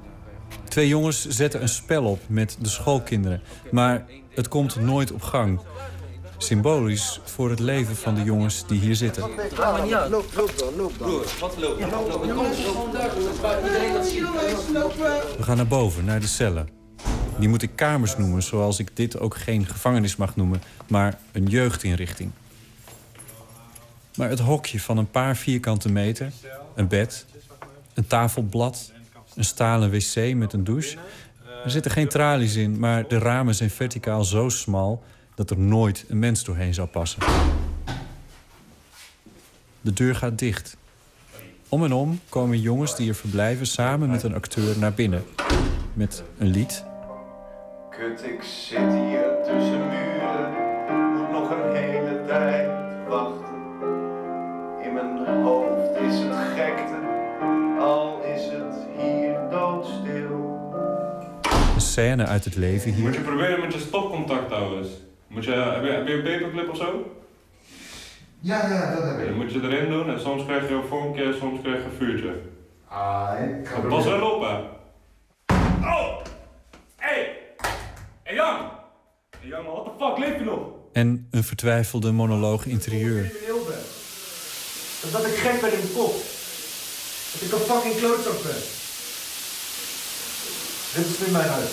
Twee 0.74 0.88
jongens 0.88 1.28
zetten 1.28 1.62
een 1.62 1.70
spel 1.70 2.04
op 2.04 2.20
met 2.28 2.58
de 2.60 2.70
schoolkinderen, 2.70 3.42
maar 3.72 4.06
het 4.30 4.48
komt 4.48 4.76
nooit 4.76 5.12
op 5.12 5.22
gang. 5.22 5.60
Symbolisch 6.38 7.20
voor 7.24 7.50
het 7.50 7.60
leven 7.60 7.96
van 7.96 8.16
de 8.16 8.24
jongens 8.24 8.68
die 8.68 8.80
hier 8.80 8.96
zitten. 8.96 9.24
We 15.38 15.44
gaan 15.44 15.58
naar 15.58 15.68
boven, 15.68 16.06
naar 16.06 16.20
de 16.20 16.28
cellen. 16.28 16.70
Die 17.40 17.50
moet 17.50 17.62
ik 17.62 17.72
kamers 17.76 18.18
noemen, 18.18 18.44
zoals 18.44 18.80
ik 18.80 18.96
dit 18.96 19.20
ook 19.20 19.36
geen 19.36 19.66
gevangenis 19.66 20.16
mag 20.16 20.36
noemen, 20.36 20.62
maar 20.88 21.20
een 21.32 21.46
jeugdinrichting. 21.46 22.32
Maar 24.16 24.30
het 24.30 24.40
hokje 24.40 24.80
van 24.80 24.98
een 24.98 25.12
paar 25.12 25.36
vierkante 25.36 25.92
meter, 25.92 26.32
een 26.76 26.88
bed, 26.88 27.26
een 27.94 28.08
tafelblad, 28.08 28.93
een 29.36 29.46
stalen 29.46 29.92
wc 29.92 30.34
met 30.36 30.54
een 30.54 30.64
douche. 30.64 30.98
Er 31.64 31.72
zitten 31.72 31.92
geen 31.92 32.08
tralies 32.08 32.56
in, 32.56 32.80
maar 32.80 33.08
de 33.08 33.18
ramen 33.18 33.56
zijn 33.56 33.70
verticaal 33.70 34.24
zo 34.24 34.50
smal 34.50 35.04
dat 35.36 35.50
er 35.50 35.60
nooit 35.60 36.06
een 36.08 36.20
mens 36.20 36.44
doorheen 36.44 36.74
zou 36.74 36.88
passen. 36.88 37.22
De 39.82 39.94
deur 39.94 40.16
gaat 40.16 40.40
dicht. 40.40 40.78
Om 41.70 41.84
en 41.84 41.94
om 41.94 42.20
komen 42.30 42.60
jongens 42.62 42.96
die 42.96 43.10
er 43.10 43.16
verblijven 43.16 43.68
samen 43.68 44.10
met 44.10 44.24
een 44.24 44.36
acteur 44.36 44.78
naar 44.78 44.94
binnen. 44.94 45.24
Met 45.94 46.24
een 46.38 46.48
lied, 46.48 46.84
Kut, 47.98 48.24
ik 48.24 48.44
zit 48.44 48.94
hier 48.94 49.24
tussen 49.46 49.93
scène 61.94 62.26
uit 62.26 62.46
het 62.46 62.56
leven 62.56 62.90
Moet 62.90 63.00
hier. 63.00 63.14
je 63.14 63.20
proberen 63.20 63.60
met 63.60 63.74
je 63.74 63.80
stopcontact 63.80 64.48
trouwens. 64.48 64.88
Moet 65.28 65.46
je, 65.46 65.52
heb, 65.52 65.84
je, 65.84 65.92
heb 65.92 66.08
je 66.08 66.14
een 66.14 66.24
paperclip 66.24 66.70
of 66.70 66.78
zo? 66.78 67.18
Ja, 68.40 68.68
ja, 68.70 68.96
dat 68.96 69.04
heb 69.04 69.20
ik. 69.20 69.26
Dan 69.28 69.36
moet 69.36 69.52
je 69.52 69.62
erin 69.62 69.90
doen 69.90 70.10
en 70.10 70.20
soms 70.20 70.46
krijg 70.46 70.70
je 70.70 70.76
een 70.76 70.88
vonkje, 70.88 71.36
soms 71.40 71.62
krijg 71.62 71.78
je 71.78 71.84
een 71.84 71.98
vuurtje. 71.98 72.42
Ah, 72.88 73.30
ik 73.60 73.68
ga 73.68 73.80
Pas 73.80 74.06
wel 74.06 74.32
op 74.32 74.42
hè. 74.42 74.56
Oh! 75.88 76.18
Hey! 76.96 77.38
Hey 78.24 78.36
Jan! 78.36 78.58
Hey 79.40 79.50
Jan, 79.50 79.66
what 79.66 79.86
the 79.86 79.92
fuck, 80.00 80.18
leef 80.18 80.38
je 80.38 80.44
nog? 80.44 80.60
En 80.94 81.28
een 81.32 81.44
vertwijfelde 81.44 82.12
monoloog 82.12 82.66
interieur. 82.66 83.32
Dat 85.12 85.26
ik 85.26 85.34
gek 85.34 85.62
ben 85.62 85.72
in 85.74 85.80
mijn 85.80 85.94
kop. 85.94 86.14
Dat 87.32 87.42
ik 87.42 87.52
een 87.52 87.60
fucking 87.60 87.96
klootzak 87.96 88.44
ben. 88.44 88.83
Dit 90.96 91.06
is 91.06 91.20
nu 91.20 91.32
mijn 91.32 91.50
huis. 91.50 91.72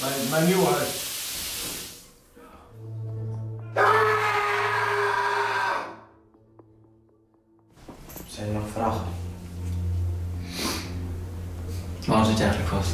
Mijn, 0.00 0.30
mijn 0.30 0.46
nieuw 0.46 0.64
huis. 0.64 0.88
Zijn 8.26 8.46
er 8.46 8.52
nog 8.52 8.68
vragen? 8.72 9.06
Waarom 12.06 12.26
zit 12.26 12.38
je 12.38 12.44
eigenlijk 12.44 12.74
vast? 12.74 12.90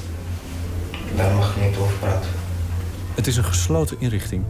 Daar 1.16 1.34
mag 1.34 1.56
ik 1.56 1.62
niet 1.62 1.76
over 1.76 1.96
praten. 1.98 2.30
Het 3.14 3.26
is 3.26 3.36
een 3.36 3.44
gesloten 3.44 4.00
inrichting. 4.00 4.44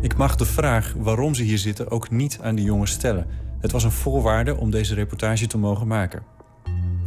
Ik 0.00 0.16
mag 0.16 0.36
de 0.36 0.44
vraag 0.44 0.94
waarom 0.96 1.34
ze 1.34 1.42
hier 1.42 1.58
zitten 1.58 1.90
ook 1.90 2.10
niet 2.10 2.38
aan 2.42 2.54
de 2.54 2.62
jongens 2.62 2.92
stellen. 2.92 3.26
Het 3.60 3.72
was 3.72 3.84
een 3.84 3.92
voorwaarde 3.92 4.56
om 4.56 4.70
deze 4.70 4.94
reportage 4.94 5.46
te 5.46 5.58
mogen 5.58 5.86
maken. 5.86 6.37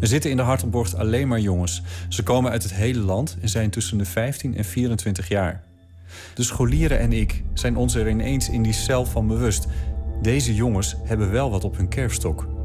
Er 0.02 0.08
zitten 0.08 0.30
in 0.30 0.38
de 0.38 0.44
Hartenborgt 0.44 0.96
alleen 0.96 1.28
maar 1.28 1.40
jongens. 1.40 1.82
Ze 2.10 2.24
komen 2.24 2.52
uit 2.52 2.64
het 2.64 2.74
hele 2.74 3.00
land 3.00 3.38
en 3.42 3.50
zijn 3.50 3.70
tussen 3.70 3.98
de 3.98 4.06
15 4.06 4.58
en 4.58 4.66
24 4.66 5.28
jaar. 5.28 5.64
De 6.34 6.44
scholieren 6.44 7.00
en 7.00 7.14
ik 7.14 7.44
zijn 7.54 7.78
ons 7.78 7.96
er 7.96 8.10
ineens 8.10 8.50
in 8.50 8.64
die 8.64 8.74
cel 8.74 9.06
van 9.06 9.28
bewust. 9.28 9.68
Deze 10.22 10.56
jongens 10.56 10.96
hebben 11.04 11.32
wel 11.32 11.52
wat 11.52 11.64
op 11.64 11.78
hun 11.78 11.88
kerfstok. 11.88 12.61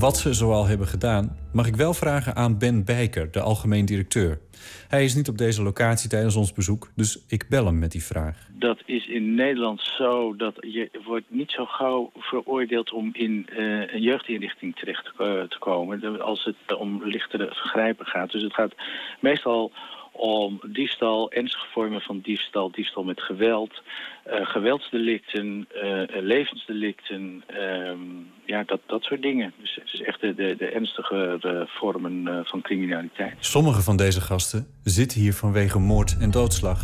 Wat 0.00 0.16
ze 0.16 0.34
zoal 0.34 0.66
hebben 0.66 0.86
gedaan, 0.86 1.36
mag 1.52 1.66
ik 1.66 1.76
wel 1.76 1.94
vragen 1.94 2.34
aan 2.34 2.58
Ben 2.58 2.84
Bijker, 2.84 3.30
de 3.30 3.40
algemeen 3.40 3.84
directeur. 3.84 4.40
Hij 4.88 5.04
is 5.04 5.14
niet 5.14 5.28
op 5.28 5.38
deze 5.38 5.62
locatie 5.62 6.08
tijdens 6.08 6.36
ons 6.36 6.52
bezoek, 6.52 6.90
dus 6.96 7.24
ik 7.28 7.46
bel 7.48 7.66
hem 7.66 7.78
met 7.78 7.92
die 7.92 8.04
vraag. 8.04 8.48
Dat 8.52 8.82
is 8.84 9.06
in 9.06 9.34
Nederland 9.34 9.80
zo 9.80 10.36
dat 10.36 10.54
je 10.60 10.90
wordt 11.04 11.24
niet 11.28 11.50
zo 11.50 11.64
gauw 11.64 12.10
veroordeeld 12.18 12.92
om 12.92 13.10
in 13.12 13.48
eh, 13.48 13.94
een 13.94 14.00
jeugdinrichting 14.00 14.76
terecht 14.76 15.04
te, 15.04 15.46
te 15.48 15.58
komen 15.58 16.20
als 16.20 16.44
het 16.44 16.78
om 16.78 17.04
lichtere 17.04 17.46
vergrijpen 17.46 18.06
gaat. 18.06 18.30
Dus 18.30 18.42
het 18.42 18.54
gaat 18.54 18.74
meestal 19.20 19.72
om 20.20 20.60
diefstal, 20.66 21.32
ernstige 21.32 21.66
vormen 21.72 22.00
van 22.00 22.20
diefstal, 22.22 22.70
diefstal 22.70 23.02
met 23.04 23.20
geweld, 23.22 23.82
eh, 24.24 24.46
geweldsdelicten, 24.46 25.66
eh, 25.82 26.02
eh, 26.02 26.08
levensdelicten, 26.22 27.42
ehm, 27.46 27.98
ja, 28.46 28.62
dat, 28.66 28.80
dat 28.86 29.02
soort 29.02 29.22
dingen. 29.22 29.52
Dus 29.60 29.74
het 29.74 29.92
is 29.92 30.02
echt 30.02 30.20
de, 30.20 30.34
de, 30.34 30.54
de 30.58 30.66
ernstige 30.66 31.66
vormen 31.68 32.28
eh, 32.28 32.38
van 32.44 32.60
criminaliteit. 32.62 33.34
Sommige 33.38 33.80
van 33.82 33.96
deze 33.96 34.20
gasten 34.20 34.66
zitten 34.84 35.20
hier 35.20 35.34
vanwege 35.34 35.78
moord 35.78 36.16
en 36.20 36.30
doodslag. 36.30 36.80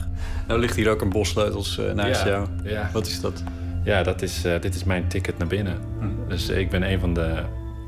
Nou 0.48 0.60
ligt 0.60 0.76
hier 0.76 0.90
ook 0.90 1.00
een 1.00 1.10
bos 1.10 1.28
sleutels 1.28 1.78
eh, 1.78 1.92
naast 1.92 2.24
Ja, 2.24 2.28
jou. 2.28 2.48
ja. 2.64 2.90
Wat 2.92 3.06
is 3.06 3.20
dat? 3.20 3.44
Ja, 3.84 4.02
dat 4.02 4.22
is, 4.22 4.44
eh, 4.44 4.60
dit 4.60 4.74
is 4.74 4.84
mijn 4.84 5.08
ticket 5.08 5.38
naar 5.38 5.48
binnen. 5.48 5.80
Dus 6.28 6.48
ik 6.48 6.70
ben 6.70 6.82
een 6.82 7.00
van 7.00 7.14
de 7.14 7.42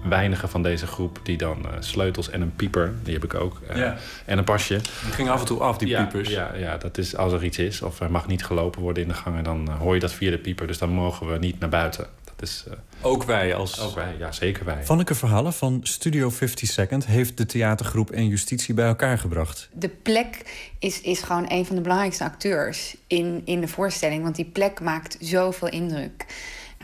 weinigen 0.08 0.48
van 0.48 0.62
deze 0.62 0.86
groep 0.86 1.20
die 1.22 1.36
dan 1.36 1.64
eh, 1.64 1.70
sleutels 1.80 2.30
en 2.30 2.40
een 2.40 2.56
pieper, 2.56 2.92
die 3.02 3.14
heb 3.14 3.24
ik 3.24 3.34
ook, 3.34 3.60
eh, 3.68 3.76
Ja. 3.76 3.96
en 4.24 4.38
een 4.38 4.44
pasje. 4.44 4.74
Die 5.04 5.12
ging 5.12 5.28
af 5.28 5.40
en 5.40 5.46
toe 5.46 5.60
af, 5.60 5.78
die 5.78 5.88
ja, 5.88 6.02
piepers. 6.02 6.28
Ja, 6.28 6.54
ja, 6.54 6.76
dat 6.76 6.98
is 6.98 7.16
als 7.16 7.32
er 7.32 7.44
iets 7.44 7.58
is 7.58 7.82
of 7.82 8.00
er 8.00 8.10
mag 8.10 8.26
niet 8.26 8.44
gelopen 8.44 8.80
worden 8.82 9.02
in 9.02 9.08
de 9.08 9.14
gangen, 9.14 9.44
dan 9.44 9.68
eh, 9.68 9.78
hoor 9.78 9.94
je 9.94 10.00
dat 10.00 10.12
via 10.12 10.30
de 10.30 10.38
pieper. 10.38 10.66
Dus 10.66 10.78
dan 10.78 10.90
mogen 10.90 11.32
we 11.32 11.38
niet 11.38 11.58
naar 11.60 11.68
buiten. 11.68 12.06
Dat 12.36 12.48
is, 12.48 12.64
eh, 12.68 12.74
Ook 13.00 13.24
wij 13.24 13.54
als... 13.54 13.80
Ook 13.80 13.94
wij, 13.94 14.14
ja, 14.18 14.32
zeker 14.32 14.64
wij. 14.64 14.84
Vanneke 14.84 15.14
Verhallen 15.14 15.52
van 15.52 15.80
Studio 15.82 16.30
50 16.30 16.68
Second 16.68 17.06
heeft 17.06 17.36
de 17.36 17.46
theatergroep 17.46 18.10
en 18.10 18.28
justitie 18.28 18.74
bij 18.74 18.86
elkaar 18.86 19.18
gebracht. 19.18 19.68
De 19.72 19.88
plek 19.88 20.42
is, 20.78 21.00
is 21.00 21.20
gewoon 21.22 21.44
een 21.48 21.66
van 21.66 21.76
de 21.76 21.82
belangrijkste 21.82 22.24
acteurs 22.24 22.96
in, 23.06 23.42
in 23.44 23.60
de 23.60 23.68
voorstelling. 23.68 24.22
Want 24.22 24.36
die 24.36 24.44
plek 24.44 24.80
maakt 24.80 25.16
zoveel 25.20 25.68
indruk. 25.68 26.26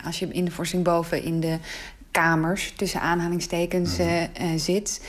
Als 0.05 0.19
je 0.19 0.27
in 0.29 0.45
de 0.45 0.51
voorstelling 0.51 0.87
boven 0.89 1.23
in 1.23 1.41
de 1.41 1.59
kamers, 2.15 2.73
tussen 2.77 3.01
aanhalingstekens, 3.01 3.99
eh, 3.99 4.23
eh, 4.23 4.31
zit. 4.57 5.01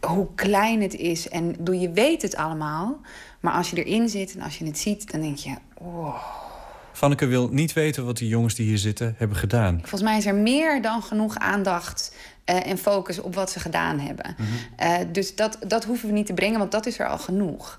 Hoe 0.00 0.26
klein 0.34 0.82
het 0.82 0.94
is. 0.94 1.28
En 1.28 1.56
bedoel, 1.56 1.74
je 1.74 1.90
weet 1.90 2.22
het 2.22 2.36
allemaal. 2.36 3.00
Maar 3.40 3.52
als 3.52 3.70
je 3.70 3.84
erin 3.84 4.08
zit 4.08 4.34
en 4.34 4.42
als 4.42 4.58
je 4.58 4.64
het 4.64 4.78
ziet, 4.78 5.10
dan 5.10 5.20
denk 5.20 5.36
je... 5.36 5.54
Wow. 5.78 6.14
Vanneke 6.92 7.26
wil 7.26 7.48
niet 7.48 7.72
weten 7.72 8.04
wat 8.04 8.16
die 8.16 8.28
jongens 8.28 8.54
die 8.54 8.66
hier 8.66 8.78
zitten 8.78 9.14
hebben 9.18 9.36
gedaan. 9.36 9.78
Volgens 9.78 10.02
mij 10.02 10.16
is 10.16 10.26
er 10.26 10.34
meer 10.34 10.82
dan 10.82 11.02
genoeg 11.02 11.36
aandacht 11.36 12.14
eh, 12.44 12.66
en 12.66 12.78
focus 12.78 13.20
op 13.20 13.34
wat 13.34 13.50
ze 13.50 13.60
gedaan 13.60 13.98
hebben. 13.98 14.36
Eh, 14.76 14.96
dus 15.12 15.36
dat, 15.36 15.58
dat 15.66 15.84
hoeven 15.84 16.08
we 16.08 16.14
niet 16.14 16.26
te 16.26 16.34
brengen, 16.34 16.58
want 16.58 16.72
dat 16.72 16.86
is 16.86 16.98
er 16.98 17.08
al 17.08 17.18
genoeg. 17.18 17.78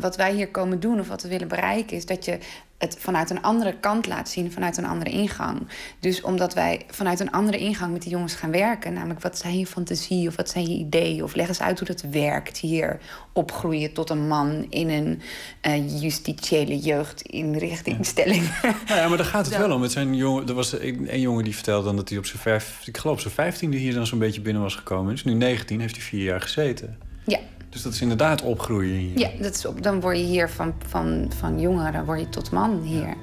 Wat 0.00 0.16
wij 0.16 0.34
hier 0.34 0.48
komen 0.48 0.80
doen 0.80 1.00
of 1.00 1.08
wat 1.08 1.22
we 1.22 1.28
willen 1.28 1.48
bereiken, 1.48 1.96
is 1.96 2.06
dat 2.06 2.24
je 2.24 2.38
het 2.78 2.96
vanuit 2.98 3.30
een 3.30 3.42
andere 3.42 3.74
kant 3.80 4.06
laat 4.06 4.28
zien, 4.28 4.52
vanuit 4.52 4.76
een 4.76 4.86
andere 4.86 5.10
ingang. 5.10 5.60
Dus 6.00 6.20
omdat 6.20 6.54
wij 6.54 6.84
vanuit 6.90 7.20
een 7.20 7.30
andere 7.30 7.58
ingang 7.58 7.92
met 7.92 8.02
die 8.02 8.10
jongens 8.10 8.34
gaan 8.34 8.50
werken, 8.50 8.92
namelijk 8.92 9.20
wat 9.20 9.38
zijn 9.38 9.58
je 9.58 9.66
fantasie 9.66 10.28
of 10.28 10.36
wat 10.36 10.48
zijn 10.48 10.68
je 10.68 10.78
ideeën, 10.78 11.22
of 11.22 11.34
leg 11.34 11.48
eens 11.48 11.60
uit 11.60 11.78
hoe 11.78 11.88
dat 11.88 12.00
werkt 12.10 12.58
hier 12.58 12.98
opgroeien 13.32 13.92
tot 13.92 14.10
een 14.10 14.28
man 14.28 14.66
in 14.68 14.88
een 14.88 15.20
eh, 15.60 16.00
justitiële 16.00 16.78
jeugdinrichtingstelling. 16.78 18.42
Nou 18.62 19.00
ja, 19.00 19.08
maar 19.08 19.16
daar 19.16 19.26
gaat 19.26 19.46
het 19.46 19.56
wel 19.56 19.72
om. 19.72 19.82
Het 19.82 19.92
zijn 19.92 20.14
jongen, 20.14 20.48
er 20.48 20.54
was 20.54 20.72
een, 20.72 21.12
een 21.12 21.20
jongen 21.20 21.44
die 21.44 21.54
vertelde 21.54 21.84
dan 21.84 21.96
dat 21.96 22.08
hij 22.08 22.18
op 22.18 22.26
zijn 22.26 22.42
vijf, 22.42 22.82
ik 22.84 22.96
geloof 22.96 23.20
zijn 23.20 23.34
vijftiende 23.34 23.76
hier 23.76 23.94
dan 23.94 24.06
zo'n 24.06 24.18
beetje 24.18 24.40
binnen 24.40 24.62
was 24.62 24.74
gekomen. 24.74 25.14
Is 25.14 25.24
nu 25.24 25.32
19, 25.32 25.80
heeft 25.80 25.96
hij 25.96 26.04
vier 26.04 26.24
jaar 26.24 26.40
gezeten. 26.40 26.98
Ja. 27.24 27.38
Dus 27.70 27.82
dat 27.82 27.92
is 27.92 28.00
inderdaad 28.00 28.42
opgroeien 28.42 28.96
hier. 28.96 29.18
Ja, 29.18 29.30
dat 29.40 29.54
is 29.54 29.66
op, 29.66 29.82
dan 29.82 30.00
word 30.00 30.16
je 30.16 30.24
hier 30.24 30.50
van, 30.50 30.74
van, 30.86 31.30
van 31.38 31.60
jongeren 31.60 32.04
word 32.04 32.20
je 32.20 32.28
tot 32.28 32.50
man 32.50 32.82
hier. 32.82 33.16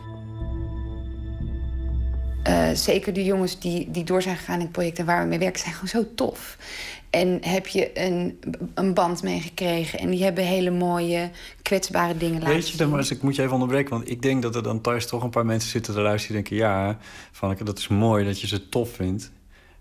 Eh, 2.43 2.69
zeker 2.73 3.13
de 3.13 3.23
jongens 3.23 3.59
die, 3.59 3.91
die 3.91 4.03
door 4.03 4.21
zijn 4.21 4.37
gegaan 4.37 4.55
in 4.55 4.61
het 4.61 4.71
project 4.71 4.99
en 4.99 5.05
waar 5.05 5.21
we 5.21 5.27
mee 5.27 5.39
werken, 5.39 5.59
zijn 5.59 5.73
gewoon 5.73 6.03
zo 6.03 6.13
tof. 6.15 6.57
En 7.09 7.37
heb 7.41 7.67
je 7.67 7.99
een, 8.05 8.39
een 8.73 8.93
band 8.93 9.23
mee 9.23 9.39
gekregen 9.39 9.99
en 9.99 10.09
die 10.09 10.23
hebben 10.23 10.43
hele 10.43 10.71
mooie, 10.71 11.29
kwetsbare 11.61 12.17
dingen 12.17 12.39
laten 12.39 12.53
Weet 12.53 12.69
je, 12.69 12.77
dan, 12.77 12.89
maar 12.89 12.99
eens, 12.99 13.11
ik 13.11 13.21
moet 13.21 13.35
je 13.35 13.41
even 13.41 13.53
onderbreken, 13.53 13.89
want 13.89 14.09
ik 14.09 14.21
denk 14.21 14.41
dat 14.41 14.55
er 14.55 14.63
dan 14.63 14.81
thuis 14.81 15.07
toch 15.07 15.23
een 15.23 15.29
paar 15.29 15.45
mensen 15.45 15.69
zitten 15.69 15.93
te 15.93 16.01
luisteren 16.01 16.35
die 16.35 16.49
denken: 16.49 16.67
ja, 16.67 16.97
Vanneke, 17.31 17.63
dat 17.63 17.77
is 17.77 17.87
mooi 17.87 18.25
dat 18.25 18.41
je 18.41 18.47
ze 18.47 18.69
tof 18.69 18.89
vindt. 18.89 19.31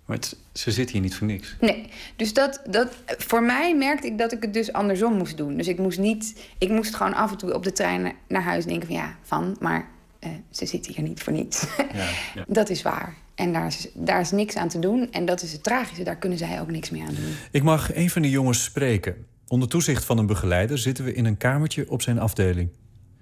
Maar 0.05 0.17
het- 0.17 0.37
ze 0.53 0.71
zitten 0.71 0.93
hier 0.95 1.03
niet 1.05 1.15
voor 1.15 1.27
niks. 1.27 1.57
Nee, 1.61 1.89
dus 2.17 2.33
dat, 2.33 2.61
dat, 2.67 2.93
voor 3.07 3.43
mij 3.43 3.77
merkte 3.77 4.07
ik 4.07 4.19
dat 4.19 4.33
ik 4.33 4.43
het 4.43 4.55
dus 4.55 4.73
andersom 4.73 5.17
moest 5.17 5.37
doen. 5.37 5.57
Dus 5.57 5.69
ik 5.69 5.79
moest 5.79 5.99
niet, 5.99 6.41
ik 6.59 6.69
moest 6.69 6.95
gewoon 6.95 7.15
af 7.15 7.31
en 7.31 7.37
toe 7.37 7.55
op 7.55 7.63
de 7.65 7.73
trein 7.73 8.13
naar 8.29 8.43
huis 8.43 8.65
denken 8.65 8.87
van 8.87 8.97
ja, 8.97 9.17
van, 9.23 9.57
maar 9.61 9.89
eh, 10.19 10.31
ze 10.51 10.67
zitten 10.67 10.93
hier 10.95 11.03
niet 11.05 11.23
voor 11.23 11.33
niets. 11.33 11.67
Ja, 11.93 12.09
ja. 12.35 12.45
Dat 12.59 12.71
is 12.71 12.83
waar. 12.83 13.15
En 13.35 13.53
daar 13.53 13.67
is, 13.67 13.89
daar 13.95 14.21
is 14.21 14.31
niks 14.31 14.57
aan 14.57 14.69
te 14.69 14.79
doen. 14.79 15.13
En 15.13 15.25
dat 15.25 15.43
is 15.43 15.53
het 15.53 15.63
tragische, 15.63 16.03
daar 16.05 16.17
kunnen 16.17 16.39
zij 16.39 16.61
ook 16.61 16.71
niks 16.71 16.91
meer 16.91 17.07
aan 17.07 17.15
doen. 17.15 17.35
Ik 17.51 17.63
mag 17.63 17.95
een 17.95 18.11
van 18.11 18.23
die 18.23 18.31
jongens 18.31 18.65
spreken. 18.65 19.27
Onder 19.49 19.69
toezicht 19.69 20.05
van 20.05 20.19
een 20.19 20.27
begeleider 20.27 20.79
zitten 20.79 21.05
we 21.05 21.15
in 21.15 21.25
een 21.25 21.37
kamertje 21.37 21.91
op 21.91 22.03
zijn 22.03 22.19
afdeling. 22.19 22.69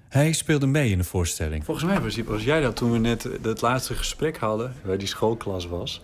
Hij 0.09 0.33
speelde 0.33 0.67
mee 0.67 0.91
in 0.91 0.99
de 0.99 1.05
voorstelling. 1.05 1.65
Volgens 1.65 1.87
mij 1.87 2.01
was, 2.01 2.17
was 2.17 2.43
jij 2.45 2.61
dat 2.61 2.77
toen 2.77 2.93
we 2.93 2.99
net 2.99 3.29
het 3.43 3.61
laatste 3.61 3.95
gesprek 3.95 4.37
hadden, 4.37 4.75
waar 4.85 4.99
die 4.99 5.09
schoolklas 5.09 5.67
was. 5.67 6.03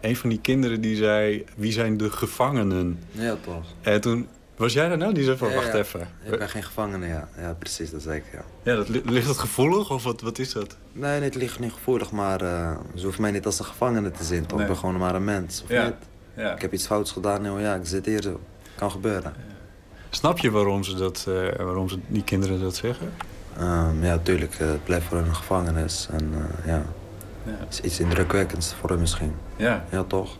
Een 0.00 0.16
van 0.16 0.28
die 0.28 0.40
kinderen 0.40 0.80
die 0.80 0.96
zei: 0.96 1.44
Wie 1.56 1.72
zijn 1.72 1.96
de 1.96 2.10
gevangenen? 2.10 2.98
Ja, 3.10 3.36
toch. 3.44 3.64
En 3.80 4.00
toen 4.00 4.28
was 4.56 4.72
jij 4.72 4.88
daar 4.88 4.98
nou? 4.98 5.14
Die 5.14 5.24
zei 5.24 5.36
van: 5.36 5.48
Ja, 5.48 5.54
Wacht 5.54 5.66
ja. 5.72 5.78
even. 5.78 6.08
Ik 6.24 6.38
ben 6.38 6.48
geen 6.48 6.62
gevangene, 6.62 7.06
ja. 7.06 7.28
Ja, 7.38 7.54
precies, 7.58 7.90
dat 7.90 8.02
zei 8.02 8.16
ik, 8.16 8.24
ja. 8.32 8.42
Ja, 8.62 8.76
dat, 8.76 8.88
li- 8.88 9.02
ligt 9.04 9.26
dat 9.26 9.38
gevoelig 9.38 9.90
of 9.90 10.04
wat, 10.04 10.20
wat 10.20 10.38
is 10.38 10.52
dat? 10.52 10.76
Nee, 10.92 11.12
nee, 11.18 11.28
het 11.28 11.34
ligt 11.34 11.58
niet 11.58 11.72
gevoelig, 11.72 12.10
maar 12.10 12.40
eh, 12.40 12.76
ze 12.94 13.04
hoeft 13.04 13.18
mij 13.18 13.30
niet 13.30 13.46
als 13.46 13.58
een 13.58 13.64
gevangene 13.64 14.10
te 14.10 14.24
zien, 14.24 14.46
toch? 14.46 14.58
Nee. 14.58 14.66
Ik 14.66 14.72
ben 14.72 14.76
gewoon 14.80 14.96
maar 14.98 15.14
een 15.14 15.24
mens, 15.24 15.62
of 15.62 15.68
Ja, 15.68 15.84
niet? 15.84 15.94
ja. 16.36 16.54
Ik 16.54 16.60
heb 16.60 16.72
iets 16.72 16.86
fouts 16.86 17.12
gedaan, 17.12 17.42
nou 17.42 17.60
ja, 17.60 17.74
ik 17.74 17.86
zit 17.86 18.06
hier 18.06 18.22
zo. 18.22 18.40
Kan 18.76 18.90
gebeuren. 18.90 19.32
Snap 20.10 20.38
je 20.38 20.50
waarom, 20.50 20.82
ze 20.84 20.94
dat, 20.94 21.24
eh, 21.28 21.34
waarom 21.64 21.88
ze, 21.88 21.98
die 22.06 22.24
kinderen 22.24 22.60
dat 22.60 22.76
zeggen? 22.76 23.12
Ehm, 23.56 24.04
ja, 24.04 24.18
tuurlijk, 24.18 24.54
eh, 24.54 24.66
het 24.66 24.84
blijft 24.84 25.06
voor 25.06 25.16
hun 25.16 25.26
een 25.26 25.34
gevangenis. 25.36 26.08
En 26.12 26.32
ja, 26.66 26.82
Ja. 27.44 27.50
het 27.58 27.72
is 27.72 27.80
iets 27.80 28.00
indrukwekkends 28.00 28.74
voor 28.80 28.90
hun 28.90 29.00
misschien. 29.00 29.34
Ja. 29.56 29.84
Ja, 29.90 30.02
toch? 30.02 30.36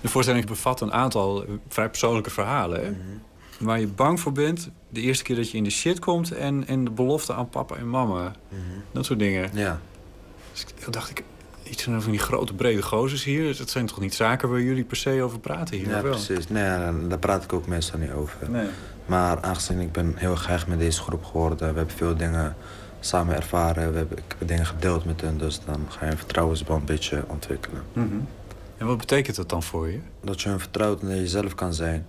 De 0.00 0.08
voorstelling 0.08 0.46
bevat 0.46 0.80
een 0.80 0.92
aantal 0.92 1.44
eh, 1.44 1.50
vrij 1.68 1.88
persoonlijke 1.88 2.30
verhalen. 2.30 2.84
Hè? 2.84 2.92
Waar 3.58 3.80
je 3.80 3.86
bang 3.86 4.20
voor 4.20 4.32
bent, 4.32 4.70
de 4.88 5.00
eerste 5.00 5.24
keer 5.24 5.36
dat 5.36 5.50
je 5.50 5.56
in 5.56 5.64
de 5.64 5.70
shit 5.70 5.98
komt... 5.98 6.32
en, 6.32 6.66
en 6.66 6.84
de 6.84 6.90
belofte 6.90 7.34
aan 7.34 7.48
papa 7.48 7.76
en 7.76 7.90
mama. 7.90 8.32
Dat 8.92 9.04
soort 9.04 9.18
dingen. 9.18 9.50
Ja. 9.52 9.80
Dus 10.52 10.60
ik- 10.60 10.92
dacht 10.92 11.10
ik, 11.10 11.22
iets 11.62 11.82
van 11.82 12.10
die 12.10 12.18
grote 12.18 12.54
brede 12.54 12.82
gozers 12.82 13.24
hier... 13.24 13.56
dat 13.56 13.70
zijn 13.70 13.86
toch 13.86 14.00
niet 14.00 14.14
zaken 14.14 14.50
waar 14.50 14.60
jullie 14.60 14.84
per 14.84 14.96
se 14.96 15.22
over 15.22 15.38
praten 15.40 15.76
hier? 15.76 15.88
Ja, 15.88 16.02
wel? 16.02 16.10
precies. 16.12 16.48
Nee, 16.48 16.64
daar- 17.08 17.18
praat 17.18 17.44
ik 17.44 17.52
ook 17.52 17.66
meestal 17.66 17.98
niet 17.98 18.10
over. 18.12 18.50
Nee. 18.50 18.66
Maar 19.06 19.40
aangezien 19.42 19.80
ik 19.80 19.92
ben 19.92 20.12
heel 20.16 20.36
gehecht 20.36 20.66
met 20.66 20.78
deze 20.78 21.00
groep 21.00 21.24
geworden... 21.24 21.58
we 21.58 21.64
hebben 21.64 21.90
veel 21.90 22.16
dingen 22.16 22.56
samen 23.06 23.36
ervaren, 23.36 23.92
we 23.92 23.98
hebben, 23.98 24.18
ik 24.18 24.34
heb 24.38 24.48
dingen 24.48 24.66
gedeeld 24.66 25.04
met 25.04 25.20
hen... 25.20 25.38
dus 25.38 25.60
dan 25.64 25.86
ga 25.88 26.04
je 26.04 26.10
een 26.10 26.18
vertrouwensband 26.18 26.80
een 26.80 26.86
beetje 26.86 27.24
ontwikkelen. 27.28 27.82
Mhm. 27.92 28.14
En 28.76 28.86
wat 28.86 28.98
betekent 28.98 29.36
dat 29.36 29.48
dan 29.48 29.62
voor 29.62 29.88
je? 29.90 30.00
Dat 30.22 30.40
je 30.42 30.48
hun 30.48 30.58
vertrouwt 30.60 31.00
en 31.00 31.06
dat 31.06 31.16
je 31.16 31.22
jezelf 31.22 31.54
kan 31.54 31.74
zijn. 31.74 32.06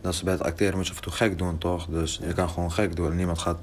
Dat 0.00 0.14
ze 0.14 0.24
bij 0.24 0.32
het 0.32 0.42
acteren 0.42 0.76
moet 0.76 0.84
je 0.86 0.90
af 0.90 0.96
en 0.98 1.02
toe 1.04 1.12
gek 1.12 1.38
doen, 1.38 1.58
toch? 1.58 1.86
Dus 1.86 2.20
je 2.26 2.32
kan 2.32 2.48
gewoon 2.48 2.72
gek 2.72 2.96
doen 2.96 3.10
en 3.10 3.16
niemand 3.16 3.38
gaat 3.38 3.58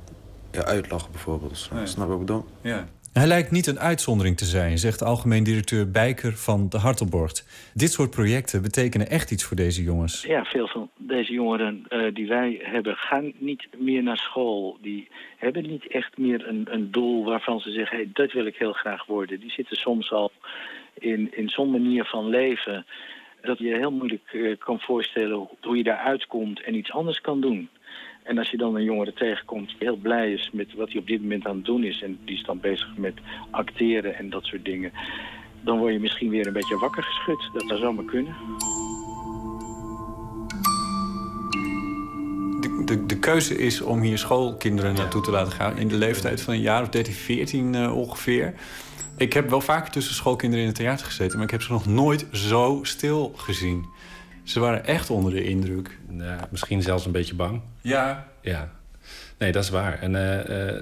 je 0.51 0.65
uitlachen 0.65 1.11
bijvoorbeeld. 1.11 1.57
Snap 1.57 1.77
Nee. 1.77 1.87
snap 1.87 2.05
je 2.05 2.11
wat 2.11 2.19
ik 2.19 2.25
bedoel? 2.25 2.45
Ja. 2.61 2.85
Hij 3.13 3.27
lijkt 3.27 3.51
niet 3.51 3.67
een 3.67 3.79
uitzondering 3.79 4.37
te 4.37 4.45
zijn, 4.45 4.77
zegt 4.77 5.01
algemeen 5.03 5.43
directeur 5.43 5.91
Bijker 5.91 6.33
van 6.37 6.69
de 6.69 6.77
Hartelborgt. 6.77 7.69
Dit 7.73 7.91
soort 7.91 8.09
projecten 8.09 8.61
betekenen 8.61 9.09
echt 9.09 9.31
iets 9.31 9.43
voor 9.43 9.55
deze 9.57 9.83
jongens. 9.83 10.23
Ja, 10.27 10.43
veel 10.43 10.67
van 10.67 10.89
deze 10.97 11.33
jongeren 11.33 11.85
eh, 11.87 12.13
die 12.13 12.27
wij 12.27 12.59
hebben 12.63 12.95
gaan 12.95 13.33
niet 13.37 13.67
meer 13.77 14.03
naar 14.03 14.17
school. 14.17 14.77
Die 14.81 15.07
hebben 15.37 15.63
niet 15.63 15.87
echt 15.87 16.17
meer 16.17 16.47
een, 16.47 16.67
een 16.69 16.91
doel 16.91 17.23
waarvan 17.25 17.59
ze 17.59 17.71
zeggen... 17.71 17.97
Hey, 17.97 18.09
dat 18.13 18.31
wil 18.31 18.45
ik 18.45 18.55
heel 18.55 18.73
graag 18.73 19.05
worden. 19.05 19.39
Die 19.39 19.51
zitten 19.51 19.77
soms 19.77 20.11
al 20.11 20.31
in, 20.93 21.29
in 21.37 21.49
zo'n 21.49 21.71
manier 21.71 22.05
van 22.05 22.27
leven... 22.29 22.85
dat 23.41 23.57
je 23.59 23.75
heel 23.77 23.91
moeilijk 23.91 24.29
eh, 24.33 24.57
kan 24.59 24.79
voorstellen 24.79 25.35
hoe- 25.37 25.57
hoe 25.61 25.77
je 25.77 25.83
daaruit 25.83 26.27
komt 26.27 26.61
en 26.63 26.75
iets 26.75 26.91
anders 26.91 27.21
kan 27.21 27.41
doen. 27.41 27.69
En 28.23 28.37
als 28.37 28.49
je 28.49 28.57
dan 28.57 28.75
een 28.75 28.83
jongere 28.83 29.13
tegenkomt 29.13 29.67
die 29.67 29.77
heel 29.79 29.95
blij 29.95 30.33
is 30.33 30.49
met 30.53 30.73
wat 30.73 30.91
hij 30.91 30.99
op 30.99 31.07
dit 31.07 31.21
moment 31.21 31.47
aan 31.47 31.55
het 31.55 31.65
doen 31.65 31.83
is... 31.83 32.01
en 32.01 32.19
die 32.25 32.35
is 32.35 32.43
dan 32.43 32.59
bezig 32.59 32.97
met 32.97 33.13
acteren 33.49 34.15
en 34.15 34.29
dat 34.29 34.45
soort 34.45 34.65
dingen... 34.65 34.91
dan 35.61 35.77
word 35.77 35.93
je 35.93 35.99
misschien 35.99 36.29
weer 36.29 36.47
een 36.47 36.53
beetje 36.53 36.77
wakker 36.77 37.03
geschud. 37.03 37.49
Dat 37.53 37.63
zou 37.67 37.79
zomaar 37.79 38.05
kunnen. 38.05 38.35
De, 42.61 42.81
de, 42.85 43.05
de 43.05 43.19
keuze 43.19 43.57
is 43.57 43.81
om 43.81 44.01
hier 44.01 44.17
schoolkinderen 44.17 44.93
naartoe 44.93 45.21
te 45.21 45.31
laten 45.31 45.53
gaan... 45.53 45.77
in 45.77 45.87
de 45.87 45.97
leeftijd 45.97 46.41
van 46.41 46.53
een 46.53 46.61
jaar 46.61 46.81
of 46.81 46.89
13, 46.89 47.13
14 47.13 47.75
eh, 47.75 47.97
ongeveer. 47.97 48.53
Ik 49.17 49.33
heb 49.33 49.49
wel 49.49 49.61
vaker 49.61 49.91
tussen 49.91 50.15
schoolkinderen 50.15 50.63
in 50.65 50.71
het 50.71 50.79
theater 50.79 51.05
gezeten... 51.05 51.35
maar 51.35 51.45
ik 51.45 51.51
heb 51.51 51.61
ze 51.61 51.71
nog 51.71 51.85
nooit 51.85 52.27
zo 52.31 52.79
stil 52.81 53.33
gezien. 53.35 53.85
Ze 54.43 54.59
waren 54.59 54.85
echt 54.85 55.09
onder 55.09 55.31
de 55.33 55.43
indruk. 55.43 55.97
Misschien 56.49 56.81
zelfs 56.81 57.05
een 57.05 57.11
beetje 57.11 57.35
bang. 57.35 57.61
Ja. 57.81 58.27
Ja. 58.41 58.71
Nee, 59.37 59.51
dat 59.51 59.63
is 59.63 59.69
waar. 59.69 59.99
En 60.01 60.15
eh, 60.15 60.69
eh, 60.69 60.81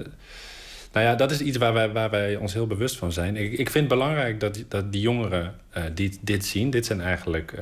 nou 0.92 1.06
ja, 1.06 1.14
dat 1.14 1.30
is 1.30 1.40
iets 1.40 1.56
waar 1.56 1.72
wij, 1.72 1.92
waar 1.92 2.10
wij 2.10 2.36
ons 2.36 2.52
heel 2.52 2.66
bewust 2.66 2.96
van 2.96 3.12
zijn. 3.12 3.36
Ik, 3.36 3.50
ik 3.52 3.70
vind 3.70 3.74
het 3.74 3.98
belangrijk 3.98 4.40
dat, 4.40 4.54
die- 4.54 4.64
dat 4.68 4.92
die 4.92 5.00
jongeren 5.00 5.54
eh, 5.70 5.82
die 5.94 6.18
dit 6.20 6.44
zien... 6.44 6.70
dit 6.70 6.86
zijn 6.86 7.00
eigenlijk 7.00 7.54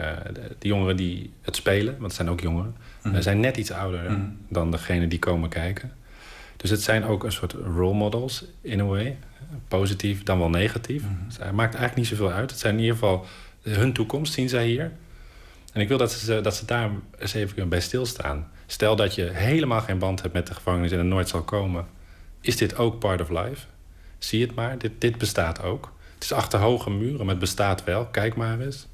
de, 0.59 0.68
jongeren 0.68 0.97
die 0.97 1.32
het 1.43 1.56
spelen, 1.56 1.93
want 1.93 2.02
het 2.02 2.14
zijn 2.14 2.31
ook 2.31 2.40
jongeren... 2.40 2.77
Mhm. 3.02 3.14
eh, 3.14 3.20
zijn 3.22 3.40
net 3.40 3.56
iets 3.56 3.70
ouder 3.72 4.10
Mhm. 4.10 4.20
dan 4.48 4.70
degene 4.70 5.06
die 5.09 5.18
komen 5.18 5.48
kijken. 5.48 5.93
Dus 6.56 6.70
het 6.70 6.82
zijn 6.82 7.05
ook 7.05 7.24
een 7.24 7.32
soort 7.32 7.52
role 7.52 7.94
models, 7.94 8.44
in 8.60 8.81
a 8.81 8.85
way. 8.85 9.16
Positief, 9.68 10.22
dan 10.22 10.39
wel 10.39 10.51
negatief. 10.51 11.02
Dus 11.27 11.36
het 11.36 11.52
maakt 11.52 11.74
eigenlijk 11.74 11.97
niet 11.97 12.06
zoveel 12.06 12.31
uit. 12.36 12.51
Het 12.51 12.60
zijn 12.60 12.74
in 12.74 12.81
ieder 12.81 12.94
geval 12.94 13.27
hun 13.62 13.93
toekomst, 13.93 14.32
zien 14.32 14.48
zij 14.48 14.66
hier. 14.66 14.93
En 15.72 15.80
ik 15.80 15.88
wil 15.88 15.98
dat 15.98 16.12
ze, 16.12 16.40
dat 16.40 16.56
ze 16.56 16.64
daar 16.64 16.90
eens 17.18 17.34
even 17.34 17.68
bij 17.68 17.80
stilstaan. 17.80 18.51
Stel 18.66 18.97
dat 18.97 19.14
je 19.14 19.22
helemaal 19.22 19.80
geen 19.80 19.98
band 19.98 20.22
hebt 20.22 20.34
met 20.34 20.47
de 20.47 20.55
gevangenis 20.55 20.92
en 20.92 20.98
er 20.98 21.05
nooit 21.05 21.28
zal 21.28 21.42
komen. 21.42 21.86
Is 22.40 22.56
dit 22.56 22.76
ook 22.76 22.98
part 22.98 23.20
of 23.20 23.28
life? 23.28 23.66
Zie 24.18 24.42
het 24.42 24.55
maar, 24.55 24.78
dit, 24.78 24.92
dit 24.98 25.18
bestaat 25.18 25.62
ook. 25.62 25.92
Het 26.14 26.22
is 26.22 26.32
achter 26.32 26.59
hoge 26.59 26.90
muren, 26.90 27.18
maar 27.18 27.28
het 27.28 27.38
bestaat 27.38 27.84
wel. 27.84 28.06
Kijk 28.06 28.36
maar 28.36 28.60
eens. 28.60 28.86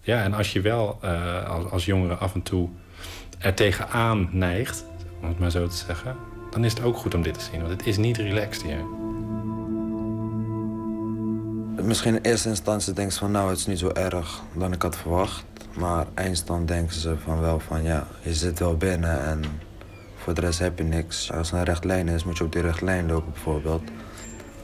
Ja, 0.00 0.22
en 0.22 0.34
als 0.34 0.52
je 0.52 0.60
wel 0.60 0.98
eh, 1.02 1.48
als, 1.48 1.70
als 1.70 1.84
jongere 1.84 2.14
af 2.14 2.34
en 2.34 2.42
toe 2.42 2.68
er 3.38 3.54
tegenaan 3.54 4.28
neigt, 4.32 4.84
om 5.20 5.28
het 5.28 5.38
maar 5.38 5.50
zo 5.50 5.66
te 5.66 5.76
zeggen, 5.76 6.16
dan 6.50 6.64
is 6.64 6.72
het 6.72 6.82
ook 6.82 6.96
goed 6.96 7.14
om 7.14 7.22
dit 7.22 7.34
te 7.34 7.44
zien. 7.50 7.60
Want 7.60 7.72
het 7.72 7.86
is 7.86 7.96
niet 7.96 8.16
relaxed 8.16 8.62
hier. 8.62 9.09
Misschien 11.76 12.14
in 12.14 12.22
eerste 12.22 12.48
instantie 12.48 12.92
denken 12.92 13.12
ze 13.12 13.18
van 13.18 13.30
nou, 13.30 13.48
het 13.48 13.58
is 13.58 13.66
niet 13.66 13.78
zo 13.78 13.88
erg 13.88 14.42
dan 14.54 14.72
ik 14.72 14.82
had 14.82 14.96
verwacht. 14.96 15.44
Maar 15.78 16.06
eindstand 16.14 16.68
denken 16.68 16.94
ze 16.94 17.16
van 17.24 17.40
wel 17.40 17.60
van 17.60 17.82
ja, 17.82 18.06
je 18.22 18.34
zit 18.34 18.58
wel 18.58 18.76
binnen 18.76 19.24
en 19.24 19.42
voor 20.16 20.34
de 20.34 20.40
rest 20.40 20.58
heb 20.58 20.78
je 20.78 20.84
niks. 20.84 21.32
Als 21.32 21.52
er 21.52 21.58
een 21.58 21.64
recht 21.64 21.84
lijn 21.84 22.08
is, 22.08 22.24
moet 22.24 22.38
je 22.38 22.44
op 22.44 22.52
die 22.52 22.62
recht 22.62 22.80
lijn 22.80 23.06
lopen 23.06 23.32
bijvoorbeeld. 23.32 23.82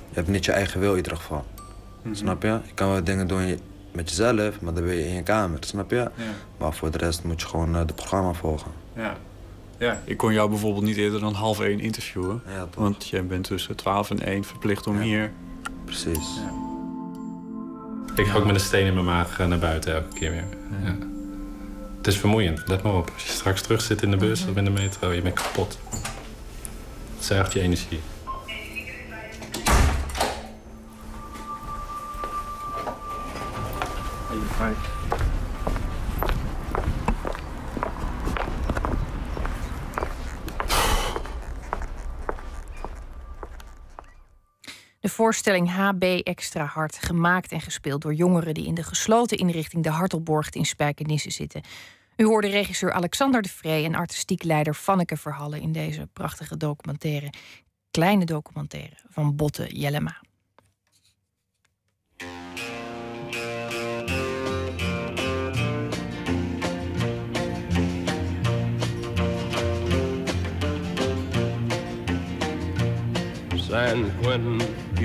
Je 0.09 0.15
hebt 0.15 0.29
niet 0.29 0.45
je 0.45 0.53
eigen 0.53 0.81
wil 0.81 0.91
in 0.91 0.97
ieder 0.97 1.17
geval. 1.17 1.45
Snap 2.13 2.43
je? 2.43 2.49
Je 2.49 2.75
kan 2.75 2.91
wel 2.91 3.05
dingen 3.05 3.29
doen 3.29 3.59
met 3.93 4.09
jezelf, 4.09 4.61
maar 4.61 4.75
dan 4.75 4.85
ben 4.85 4.95
je 4.95 5.09
in 5.09 5.15
je 5.15 5.23
kamer, 5.23 5.59
snap 5.61 5.91
je? 5.91 6.11
Maar 6.59 6.73
voor 6.73 6.91
de 6.91 6.99
rest 6.99 7.25
moet 7.25 7.41
je 7.41 7.47
gewoon 7.47 7.75
het 7.75 7.95
programma 7.95 8.33
volgen. 8.33 8.71
Ja. 8.95 9.17
ja, 9.79 10.01
ik 10.05 10.17
kon 10.17 10.33
jou 10.33 10.49
bijvoorbeeld 10.49 10.85
niet 10.85 10.97
eerder 10.97 11.21
dan 11.21 11.35
half 11.35 11.61
één 11.61 11.81
interviewen. 11.81 12.43
want 12.75 13.09
jij 13.09 13.27
bent 13.27 13.45
tussen 13.45 13.77
12 13.77 14.11
en 14.11 14.21
1 14.21 14.45
verplicht 14.45 14.87
om 14.87 15.01
hier... 15.01 15.33
Precies. 15.85 16.41
Ik 18.15 18.27
ga 18.27 18.37
ook 18.37 18.47
met 18.47 18.55
een 18.55 18.61
steen 18.61 18.87
in 18.87 18.95
mijn 18.95 19.07
maag 19.07 19.39
eh, 19.41 19.47
naar 19.47 19.59
buiten 19.59 19.95
elke 19.95 20.15
keer 20.19 20.31
weer. 20.31 20.45
Ja. 20.85 20.97
Het 21.97 22.07
is 22.07 22.17
vermoeiend, 22.21 22.63
let 22.67 22.83
maar 22.83 22.95
op. 22.95 23.11
Als 23.15 23.23
je 23.23 23.33
straks 23.33 23.63
terug 23.63 23.81
zit 23.81 24.03
in 24.03 24.11
de 24.11 24.17
bus 24.17 24.47
of 24.49 24.57
in 24.57 24.65
de 24.65 24.71
metro, 24.71 25.13
je 25.13 25.23
bent 25.23 25.35
kapot. 25.35 25.79
Het 27.17 27.25
zuigt 27.25 27.53
je 27.53 27.61
energie. 27.61 28.01
De 45.07 45.13
voorstelling 45.13 45.71
HB 45.71 46.03
Extra 46.03 46.65
Hard, 46.65 46.99
gemaakt 47.01 47.53
en 47.53 47.61
gespeeld 47.61 48.03
door 48.03 48.15
jongeren 48.15 48.55
die 48.55 48.67
in 48.67 48.75
de 48.75 48.83
gesloten 48.83 49.39
inrichting 49.39 49.83
de 49.83 49.91
Hartelborg 49.91 50.51
in 50.51 50.65
Spijkenisse 50.65 51.31
zitten. 51.31 51.63
U 52.17 52.25
hoorde 52.25 52.49
regisseur 52.49 52.93
Alexander 52.93 53.43
de 53.43 53.49
Vree 53.49 53.85
en 53.85 53.95
artistiek 53.95 54.43
leider 54.43 54.75
Vanneke 54.75 55.17
Verhallen 55.17 55.61
in 55.61 55.73
deze 55.73 56.09
prachtige 56.13 56.57
documentaire, 56.57 57.33
kleine 57.91 58.25
documentaire 58.25 58.97
van 59.09 59.37
Botte 59.37 59.67
Jellema. 59.77 60.21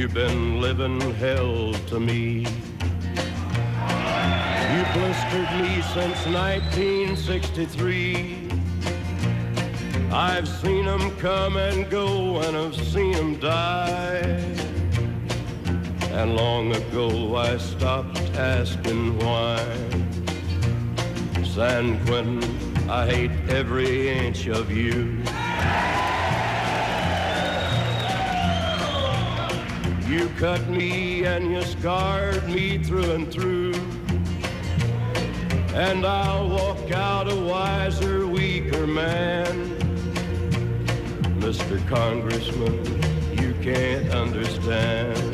You've 0.02 0.14
been 0.16 0.60
living 0.60 1.00
hell 1.18 1.72
to 1.86 2.00
me. 2.00 2.40
You 4.74 4.82
blistered 4.96 5.52
me 5.62 5.84
since 5.94 6.26
1963. 6.26 8.50
I've 10.12 10.48
seen 10.48 10.88
'em 10.88 11.12
come 11.18 11.58
and 11.58 11.88
go, 11.88 12.40
and 12.40 12.58
I've 12.58 12.76
seen 12.94 13.14
'em 13.14 13.36
die. 13.36 14.40
And 16.18 16.36
long 16.36 16.76
ago 16.76 17.36
I 17.36 17.58
stopped 17.58 18.18
asking 18.36 19.20
why. 19.20 19.64
San 21.44 22.04
Quentin, 22.06 22.42
I 22.90 23.06
hate 23.06 23.32
every 23.50 24.10
inch 24.10 24.48
of 24.48 24.72
you. 24.72 25.22
You 30.12 30.28
cut 30.38 30.68
me 30.68 31.24
and 31.24 31.50
you 31.50 31.62
scarred 31.62 32.46
me 32.50 32.78
through 32.84 33.12
and 33.12 33.32
through. 33.32 33.74
And 35.74 36.06
I'll 36.06 36.50
walk 36.50 36.92
out 36.92 37.32
a 37.32 37.36
wiser, 37.38 38.28
weaker 38.28 38.86
man. 38.86 39.70
Mr. 41.40 41.80
Congressman, 41.88 42.84
you 43.42 43.54
can't 43.64 44.10
understand. 44.14 45.31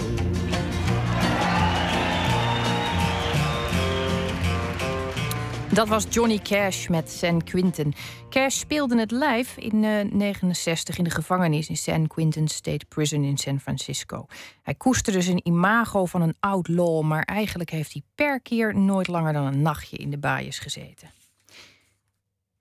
Dat 5.77 5.87
was 5.87 6.05
Johnny 6.09 6.37
Cash 6.37 6.87
met 6.87 7.11
San 7.11 7.43
Quentin. 7.43 7.93
Cash 8.29 8.57
speelde 8.57 8.99
het 8.99 9.11
live 9.11 9.61
in 9.61 9.81
1969 9.81 10.97
in 10.97 11.03
de 11.03 11.09
gevangenis 11.09 11.69
in 11.69 11.77
San 11.77 12.07
Quentin 12.07 12.47
State 12.47 12.85
Prison 12.85 13.23
in 13.23 13.37
San 13.37 13.59
Francisco. 13.59 14.25
Hij 14.61 14.75
koesterde 14.75 15.21
zijn 15.21 15.47
imago 15.47 16.05
van 16.05 16.21
een 16.21 16.35
outlaw, 16.39 17.01
maar 17.01 17.23
eigenlijk 17.23 17.69
heeft 17.69 17.93
hij 17.93 18.01
per 18.15 18.41
keer 18.41 18.75
nooit 18.75 19.07
langer 19.07 19.33
dan 19.33 19.45
een 19.45 19.61
nachtje 19.61 19.97
in 19.97 20.09
de 20.09 20.17
baaiers 20.17 20.59
gezeten. 20.59 21.11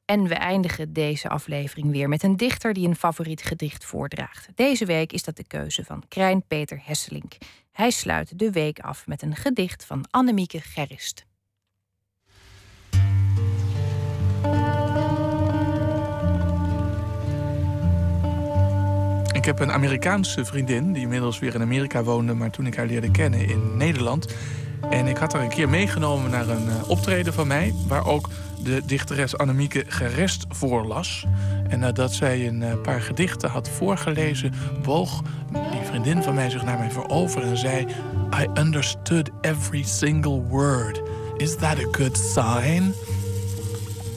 En 0.05 0.29
we 0.29 0.35
eindigen 0.35 0.93
deze 0.93 1.29
aflevering 1.29 1.91
weer 1.91 2.09
met 2.09 2.23
een 2.23 2.37
dichter 2.37 2.73
die 2.73 2.89
een 2.89 2.97
favoriet 2.97 3.43
gedicht 3.43 3.85
voordraagt. 3.85 4.49
Deze 4.55 4.85
week 4.85 5.13
is 5.13 5.23
dat 5.23 5.37
de 5.37 5.47
keuze 5.47 5.85
van 5.85 6.03
Krijn 6.09 6.43
Peter 6.47 6.81
Hesselink. 6.85 7.33
Hij 7.73 7.91
sluit 7.91 8.39
de 8.39 8.51
week 8.51 8.81
af 8.81 9.07
met 9.07 9.23
een 9.23 9.37
gedicht 9.37 9.85
van 9.85 10.05
Annemieke 10.11 10.61
Gerrist. 10.61 11.27
Heb 19.47 19.61
een 19.61 19.73
Amerikaanse 19.73 20.45
vriendin 20.45 20.93
die 20.93 21.03
inmiddels 21.03 21.39
weer 21.39 21.55
in 21.55 21.63
Amerika 21.63 22.03
woonde, 22.03 22.35
maar 22.35 22.51
toen 22.51 22.67
ik 22.67 22.77
haar 22.77 22.87
leerde 22.87 23.11
kennen 23.11 23.49
in 23.49 23.77
Nederland. 23.77 24.35
En 24.91 25.07
ik 25.07 25.17
had 25.17 25.33
haar 25.33 25.43
een 25.43 25.49
keer 25.49 25.69
meegenomen 25.69 26.31
naar 26.31 26.49
een 26.49 26.69
eh, 26.69 26.89
optreden 26.89 27.33
van 27.33 27.47
mij, 27.47 27.75
waar 27.87 28.07
ook 28.07 28.29
de 28.63 28.83
dichteres 28.87 29.39
Annemieke 29.39 29.85
Gerest 29.87 30.47
voorlas. 30.49 31.27
En 31.69 31.79
nadat 31.79 32.13
zij 32.13 32.47
een 32.47 32.63
eh, 32.63 32.81
paar 32.83 33.01
gedichten 33.01 33.51
had 33.51 33.69
voorgelezen, 33.69 34.53
boog 34.83 35.23
die 35.53 35.83
vriendin 35.85 36.23
van 36.23 36.35
mij 36.35 36.51
zich 36.51 36.65
naar 36.65 36.79
mij 36.79 36.91
voorover 36.91 37.43
en 37.43 37.57
zei: 37.57 37.87
I 38.41 38.61
understood 38.61 39.31
every 39.41 39.83
single 39.83 40.43
word. 40.43 41.03
Is 41.37 41.57
that 41.57 41.79
a 41.79 41.89
good 41.91 42.17
sign? 42.19 42.95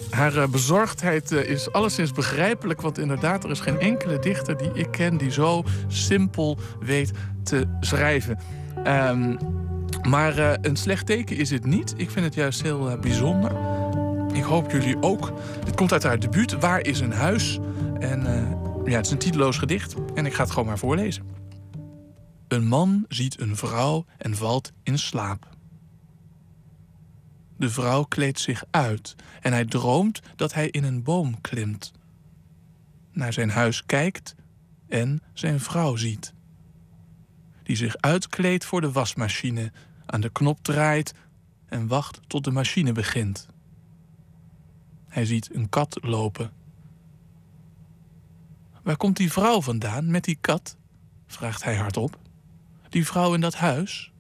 Haar 0.10 0.38
eh, 0.38 0.48
bezorgdheid 0.48 1.32
eh, 1.32 1.50
is 1.50 1.72
alleszins 1.72 2.12
begrijpelijk, 2.12 2.82
want 2.82 2.98
inderdaad, 2.98 3.44
er 3.44 3.50
is 3.50 3.60
geen 3.60 3.80
enkele 3.80 4.20
dichter 4.20 4.58
die 4.58 4.72
ik 4.74 4.92
ken 4.92 5.18
die 5.18 5.32
zo 5.32 5.64
simpel 5.88 6.58
weet 6.80 7.12
te 7.44 7.68
schrijven. 7.80 8.40
Ehm, 8.84 9.38
maar 10.10 10.38
eh, 10.38 10.54
een 10.62 10.76
slecht 10.76 11.06
teken 11.06 11.38
is 11.38 11.50
het 11.50 11.66
niet. 11.66 11.94
Ik 11.98 12.10
vind 12.10 12.26
het 12.26 12.34
juist 12.34 12.62
heel 12.62 12.98
bijzonder. 12.98 13.52
Ik 14.34 14.44
hoop 14.44 14.72
jullie 14.72 15.02
ook. 15.02 15.32
Het 15.66 15.76
komt 15.76 15.92
uit 15.92 16.04
haar 16.04 16.20
debuut, 16.20 16.60
Waar 16.60 16.86
is 16.86 17.00
een 17.00 17.14
huis? 17.14 17.60
En 18.00 18.22
ja, 18.86 18.96
het 18.96 19.06
is 19.06 19.12
een 19.12 19.18
titeloos 19.18 19.58
gedicht 19.58 19.96
en 20.14 20.26
ik 20.26 20.34
ga 20.34 20.44
het 20.44 20.52
gewoon 20.52 20.68
maar 20.68 20.78
voorlezen. 20.78 21.24
Een 22.48 22.68
man 22.68 23.06
ziet 23.08 23.40
een 23.40 23.56
vrouw 23.56 24.06
en 24.18 24.36
valt 24.36 24.72
in 24.84 24.98
slaap. 24.98 25.59
De 27.60 27.70
vrouw 27.70 28.04
kleedt 28.04 28.40
zich 28.40 28.64
uit 28.72 29.16
en 29.42 29.52
hij 29.52 29.66
droomt 29.66 30.22
dat 30.36 30.54
hij 30.54 30.70
in 30.70 30.84
een 30.84 31.04
boom 31.04 31.42
klimt. 31.42 31.92
Naar 33.12 33.34
zijn 33.34 33.50
huis 33.50 33.86
kijkt 33.86 34.36
en 34.88 35.22
zijn 35.34 35.60
vrouw 35.60 35.96
ziet. 35.96 36.34
Die 37.64 37.76
zich 37.76 37.98
uitkleedt 37.98 38.66
voor 38.66 38.82
de 38.82 38.92
wasmachine, 38.92 39.72
aan 40.06 40.22
de 40.22 40.30
knop 40.30 40.64
draait 40.64 41.14
en 41.66 41.88
wacht 41.88 42.20
tot 42.28 42.44
de 42.44 42.52
machine 42.52 42.92
begint. 42.92 43.48
Hij 45.08 45.26
ziet 45.26 45.56
een 45.56 45.70
kat 45.70 45.98
lopen. 46.02 46.52
Waar 48.84 48.98
komt 48.98 49.18
die 49.18 49.32
vrouw 49.32 49.62
vandaan 49.62 50.12
met 50.12 50.24
die 50.24 50.38
kat? 50.42 50.78
vraagt 51.28 51.64
hij 51.64 51.76
hardop. 51.76 52.20
Die 52.90 53.06
vrouw 53.06 53.34
in 53.34 53.42
dat 53.42 53.56
huis? 53.56 54.12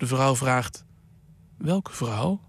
De 0.00 0.06
vrouw 0.06 0.36
vraagt: 0.36 0.84
Welke 1.56 1.92
vrouw? 1.92 2.40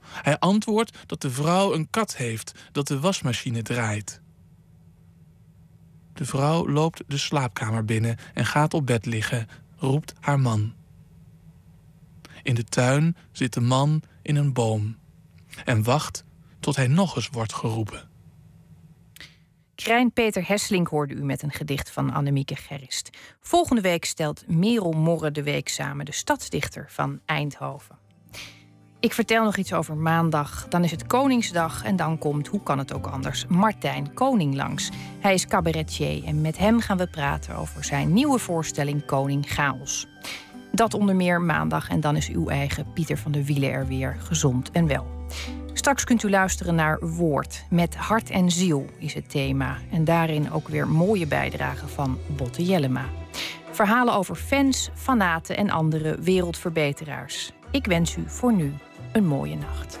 Hij 0.00 0.38
antwoordt 0.38 0.98
dat 1.06 1.20
de 1.20 1.30
vrouw 1.30 1.74
een 1.74 1.90
kat 1.90 2.16
heeft 2.16 2.68
dat 2.72 2.86
de 2.86 3.00
wasmachine 3.00 3.62
draait. 3.62 4.20
De 6.12 6.24
vrouw 6.24 6.68
loopt 6.68 7.02
de 7.06 7.16
slaapkamer 7.16 7.84
binnen 7.84 8.16
en 8.34 8.46
gaat 8.46 8.74
op 8.74 8.86
bed 8.86 9.06
liggen, 9.06 9.48
roept 9.76 10.14
haar 10.20 10.40
man. 10.40 10.74
In 12.42 12.54
de 12.54 12.64
tuin 12.64 13.16
zit 13.32 13.52
de 13.52 13.60
man 13.60 14.02
in 14.22 14.36
een 14.36 14.52
boom 14.52 14.96
en 15.64 15.82
wacht 15.82 16.24
tot 16.60 16.76
hij 16.76 16.86
nog 16.86 17.16
eens 17.16 17.28
wordt 17.28 17.54
geroepen. 17.54 18.07
Krijn 19.82 20.12
Peter 20.12 20.48
Hesselink 20.48 20.88
hoorde 20.88 21.14
u 21.14 21.24
met 21.24 21.42
een 21.42 21.52
gedicht 21.52 21.90
van 21.90 22.12
Annemieke 22.12 22.56
Gerrist. 22.56 23.10
Volgende 23.40 23.80
week 23.80 24.04
stelt 24.04 24.44
Merel 24.46 24.92
Morre 24.92 25.30
de 25.30 25.42
week 25.42 25.68
samen, 25.68 26.04
de 26.04 26.12
stadsdichter 26.12 26.86
van 26.88 27.20
Eindhoven. 27.24 27.98
Ik 29.00 29.12
vertel 29.12 29.44
nog 29.44 29.56
iets 29.56 29.72
over 29.72 29.96
maandag. 29.96 30.68
Dan 30.68 30.84
is 30.84 30.90
het 30.90 31.06
Koningsdag 31.06 31.84
en 31.84 31.96
dan 31.96 32.18
komt, 32.18 32.46
hoe 32.46 32.62
kan 32.62 32.78
het 32.78 32.92
ook 32.92 33.06
anders, 33.06 33.46
Martijn 33.46 34.14
Koning 34.14 34.54
langs. 34.54 34.90
Hij 35.20 35.34
is 35.34 35.46
cabaretier 35.46 36.24
en 36.24 36.40
met 36.40 36.58
hem 36.58 36.80
gaan 36.80 36.98
we 36.98 37.06
praten 37.06 37.54
over 37.54 37.84
zijn 37.84 38.12
nieuwe 38.12 38.38
voorstelling 38.38 39.04
Koning 39.04 39.50
Chaos. 39.50 40.06
Dat 40.72 40.94
onder 40.94 41.16
meer 41.16 41.40
maandag 41.40 41.88
en 41.88 42.00
dan 42.00 42.16
is 42.16 42.28
uw 42.28 42.48
eigen 42.48 42.92
Pieter 42.92 43.18
van 43.18 43.32
der 43.32 43.44
Wielen 43.44 43.70
er 43.70 43.86
weer 43.86 44.16
gezond 44.18 44.70
en 44.70 44.86
wel. 44.86 45.06
Straks 45.78 46.04
kunt 46.04 46.22
u 46.22 46.30
luisteren 46.30 46.74
naar 46.74 46.98
Woord. 47.00 47.64
Met 47.70 47.96
hart 47.96 48.30
en 48.30 48.50
ziel 48.50 48.86
is 48.98 49.14
het 49.14 49.30
thema. 49.30 49.78
En 49.90 50.04
daarin 50.04 50.52
ook 50.52 50.68
weer 50.68 50.88
mooie 50.88 51.26
bijdragen 51.26 51.88
van 51.88 52.18
Botte 52.26 52.64
Jellema. 52.64 53.04
Verhalen 53.70 54.14
over 54.14 54.34
fans, 54.34 54.90
fanaten 54.94 55.56
en 55.56 55.70
andere 55.70 56.18
wereldverbeteraars. 56.20 57.52
Ik 57.70 57.86
wens 57.86 58.16
u 58.16 58.22
voor 58.26 58.52
nu 58.52 58.72
een 59.12 59.26
mooie 59.26 59.56
nacht. 59.56 60.00